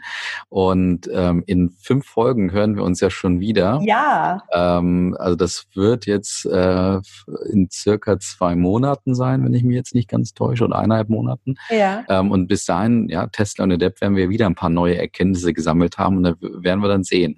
Und 0.48 1.08
ähm, 1.12 1.42
in 1.46 1.70
fünf 1.70 2.06
Folgen 2.06 2.52
hören 2.52 2.76
wir 2.76 2.84
uns 2.84 3.00
ja 3.00 3.10
schon 3.10 3.40
wieder. 3.40 3.80
Ja. 3.82 4.42
Ähm, 4.52 5.16
also 5.18 5.36
das 5.36 5.66
wird 5.74 6.06
jetzt 6.06 6.46
äh, 6.46 7.00
in 7.50 7.68
circa 7.70 8.18
zwei 8.18 8.54
Monaten 8.54 9.14
sein, 9.14 9.44
wenn 9.44 9.54
ich 9.54 9.64
mich 9.64 9.76
jetzt 9.76 9.94
nicht 9.94 10.08
ganz 10.08 10.34
täusche, 10.34 10.64
oder 10.64 10.78
eineinhalb 10.78 11.08
Monaten. 11.08 11.56
Ja. 11.70 12.04
Ähm, 12.08 12.30
und 12.30 12.48
bis 12.48 12.64
dahin, 12.64 13.08
ja, 13.08 13.26
Tesla 13.26 13.64
und 13.64 13.72
Adept 13.72 14.00
werden 14.00 14.16
wir 14.16 14.28
wieder 14.28 14.46
ein 14.46 14.54
paar 14.54 14.70
neue 14.70 14.98
Erkenntnisse 14.98 15.52
gesammelt 15.52 15.98
haben 15.98 16.18
und 16.18 16.22
da 16.24 16.34
werden 16.40 16.80
wir 16.80 16.88
dann 16.88 17.04
sehen. 17.04 17.36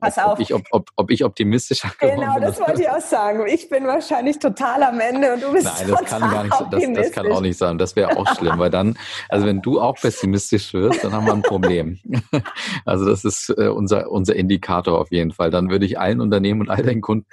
Pass 0.00 0.18
ob, 0.18 0.24
auf. 0.24 0.32
Ob 0.32 0.40
ich, 0.40 0.54
ob, 0.54 0.62
ob, 0.70 0.90
ob 0.96 1.10
ich 1.10 1.24
optimistischer 1.24 1.90
Genau, 1.98 2.38
das 2.40 2.60
wollte 2.60 2.82
ich 2.82 2.88
auch 2.88 3.00
sagen. 3.00 3.46
Ich 3.46 3.68
bin 3.68 3.86
wahrscheinlich 3.86 4.38
total 4.38 4.82
am 4.82 5.00
Ende 5.00 5.34
und 5.34 5.42
du 5.42 5.52
bist 5.52 5.66
Nein, 5.66 5.88
das 5.88 6.20
gar 6.30 6.44
nicht, 6.44 6.56
das, 6.70 6.84
das 6.94 7.12
kann 7.12 7.30
auch 7.30 7.40
nicht 7.40 7.58
sein. 7.58 7.78
Das 7.78 7.96
wäre 7.96 8.16
auch 8.16 8.26
schlimm, 8.36 8.58
weil 8.58 8.70
dann, 8.70 8.96
also 9.28 9.46
wenn 9.46 9.60
du 9.62 9.80
auch 9.80 9.96
pessimistisch 9.96 10.72
wirst, 10.72 11.04
dann 11.04 11.12
haben 11.12 11.26
wir 11.26 11.32
ein 11.32 11.42
Problem. 11.42 11.98
Also 12.84 13.04
das 13.04 13.24
ist 13.24 13.50
äh, 13.50 13.68
unser, 13.68 14.10
unser 14.10 14.34
Indikator 14.34 14.98
auf 14.98 15.10
jeden 15.10 15.32
Fall. 15.32 15.50
Dann 15.50 15.70
würde 15.70 15.84
ich 15.86 15.98
allen 15.98 16.20
Unternehmen 16.20 16.62
und 16.62 16.70
all 16.70 16.82
deinen 16.82 17.00
Kunden 17.00 17.28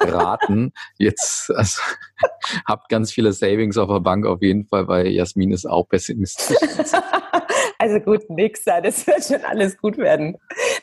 raten, 0.00 0.72
jetzt, 0.98 1.50
also 1.50 1.80
habt 2.66 2.88
ganz 2.88 3.12
viele 3.12 3.32
Savings 3.32 3.78
auf 3.78 3.88
der 3.88 4.00
Bank 4.00 4.26
auf 4.26 4.42
jeden 4.42 4.66
Fall, 4.66 4.88
weil 4.88 5.08
Jasmin 5.08 5.52
ist 5.52 5.66
auch 5.66 5.88
pessimistisch. 5.88 6.56
Also 7.78 8.00
gut, 8.00 8.28
da. 8.64 8.80
Das 8.80 9.06
wird 9.06 9.24
schon 9.24 9.44
alles 9.44 9.78
gut 9.78 9.98
werden. 9.98 10.36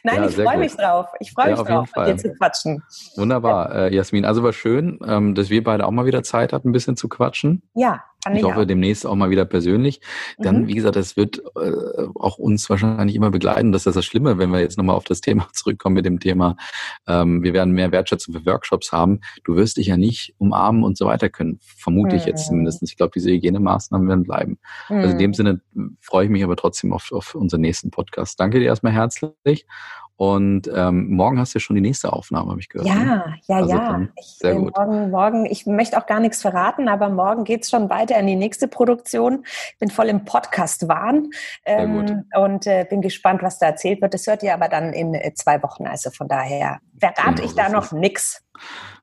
Nein, 0.03 0.23
ja, 0.23 0.29
ich 0.29 0.35
freue 0.35 0.57
mich 0.57 0.75
drauf. 0.75 1.07
Ich 1.19 1.31
freue 1.33 1.51
ja, 1.51 1.57
mich 1.57 1.67
drauf, 1.67 1.89
mit 1.95 2.07
dir 2.07 2.17
zu 2.17 2.33
quatschen. 2.33 2.83
Wunderbar, 3.15 3.75
äh, 3.75 3.95
Jasmin. 3.95 4.25
Also 4.25 4.43
war 4.43 4.53
schön, 4.53 4.99
ähm, 5.05 5.35
dass 5.35 5.49
wir 5.49 5.63
beide 5.63 5.85
auch 5.85 5.91
mal 5.91 6.05
wieder 6.05 6.23
Zeit 6.23 6.53
hatten, 6.53 6.69
ein 6.69 6.71
bisschen 6.71 6.95
zu 6.95 7.09
quatschen. 7.09 7.63
Ja. 7.73 8.03
Ich, 8.33 8.39
ich 8.39 8.43
hoffe 8.43 8.61
auch. 8.61 8.65
demnächst 8.65 9.05
auch 9.05 9.15
mal 9.15 9.29
wieder 9.29 9.45
persönlich. 9.45 10.01
Dann, 10.37 10.63
mhm. 10.63 10.67
wie 10.67 10.75
gesagt, 10.75 10.95
es 10.95 11.17
wird 11.17 11.41
äh, 11.55 12.07
auch 12.15 12.37
uns 12.37 12.69
wahrscheinlich 12.69 13.15
immer 13.15 13.31
begleiten. 13.31 13.71
Das 13.71 13.85
ist 13.85 13.95
das 13.95 14.05
Schlimme, 14.05 14.37
wenn 14.37 14.51
wir 14.51 14.59
jetzt 14.59 14.77
nochmal 14.77 14.95
auf 14.95 15.03
das 15.03 15.21
Thema 15.21 15.47
zurückkommen 15.53 15.95
mit 15.95 16.05
dem 16.05 16.19
Thema, 16.19 16.55
ähm, 17.07 17.43
wir 17.43 17.53
werden 17.53 17.73
mehr 17.73 17.91
Wertschätzung 17.91 18.33
für 18.33 18.45
Workshops 18.45 18.91
haben. 18.91 19.21
Du 19.43 19.55
wirst 19.55 19.77
dich 19.77 19.87
ja 19.87 19.97
nicht 19.97 20.33
umarmen 20.37 20.83
und 20.83 20.97
so 20.97 21.05
weiter 21.05 21.29
können. 21.29 21.59
Vermute 21.61 22.15
mhm. 22.15 22.21
ich 22.21 22.25
jetzt 22.25 22.45
mhm. 22.45 22.49
zumindest. 22.49 22.83
Ich 22.83 22.97
glaube, 22.97 23.11
diese 23.15 23.31
Hygienemaßnahmen 23.31 24.07
werden 24.07 24.23
bleiben. 24.23 24.59
Mhm. 24.89 24.97
Also 24.97 25.11
in 25.11 25.19
dem 25.19 25.29
mhm. 25.31 25.33
Sinne 25.33 25.61
freue 26.01 26.25
ich 26.25 26.31
mich 26.31 26.43
aber 26.43 26.55
trotzdem 26.55 26.93
auf, 26.93 27.11
auf 27.11 27.35
unseren 27.35 27.61
nächsten 27.61 27.91
Podcast. 27.91 28.39
Danke 28.39 28.59
dir 28.59 28.65
erstmal 28.65 28.93
herzlich. 28.93 29.65
Und 30.17 30.69
ähm, 30.73 31.09
morgen 31.09 31.39
hast 31.39 31.53
du 31.53 31.57
ja 31.57 31.59
schon 31.59 31.75
die 31.75 31.81
nächste 31.81 32.13
Aufnahme, 32.13 32.51
habe 32.51 32.61
ich 32.61 32.69
gehört. 32.69 32.87
Ja, 32.87 32.95
ne? 32.95 33.35
ja, 33.47 33.55
also 33.57 33.69
ja. 33.69 34.07
Ich, 34.17 34.37
sehr 34.39 34.53
äh, 34.53 34.55
gut. 34.55 34.77
Morgen, 34.77 35.11
morgen, 35.11 35.45
ich 35.45 35.65
möchte 35.65 35.97
auch 35.97 36.05
gar 36.05 36.21
nichts 36.21 36.41
verraten, 36.41 36.87
aber 36.87 37.09
morgen 37.09 37.43
geht's 37.43 37.69
schon 37.69 37.89
weiter 37.89 38.17
in 38.17 38.27
die 38.27 38.37
nächste 38.37 38.69
Produktion. 38.69 39.43
Ich 39.73 39.79
bin 39.79 39.89
voll 39.89 40.05
im 40.05 40.23
Podcast-Wahn 40.23 41.31
ähm, 41.65 42.23
und 42.33 42.65
äh, 42.65 42.85
bin 42.89 43.01
gespannt, 43.01 43.43
was 43.43 43.59
da 43.59 43.65
erzählt 43.65 44.01
wird. 44.01 44.13
Das 44.13 44.25
hört 44.25 44.41
ihr 44.41 44.53
aber 44.53 44.69
dann 44.69 44.93
in 44.93 45.13
äh, 45.13 45.33
zwei 45.33 45.61
Wochen. 45.61 45.85
Also 45.85 46.11
von 46.11 46.29
daher 46.29 46.79
verrate 46.97 47.41
genau, 47.41 47.43
ich 47.43 47.55
da 47.55 47.67
noch 47.67 47.91
nichts. 47.91 48.41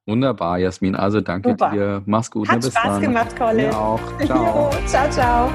Wunderbar, 0.06 0.58
Jasmin. 0.58 0.96
Also 0.96 1.20
danke 1.20 1.50
Super. 1.50 1.70
dir. 1.70 2.02
Mach's 2.06 2.30
gut. 2.30 2.48
Hat 2.48 2.62
ne? 2.62 2.70
Spaß 2.70 3.00
gemacht, 3.00 3.36
Colin. 3.36 3.68
Mir 3.68 3.78
auch. 3.78 4.00
Ciao. 4.24 4.70
jo, 4.72 4.86
ciao, 4.86 5.10
ciao. 5.10 5.50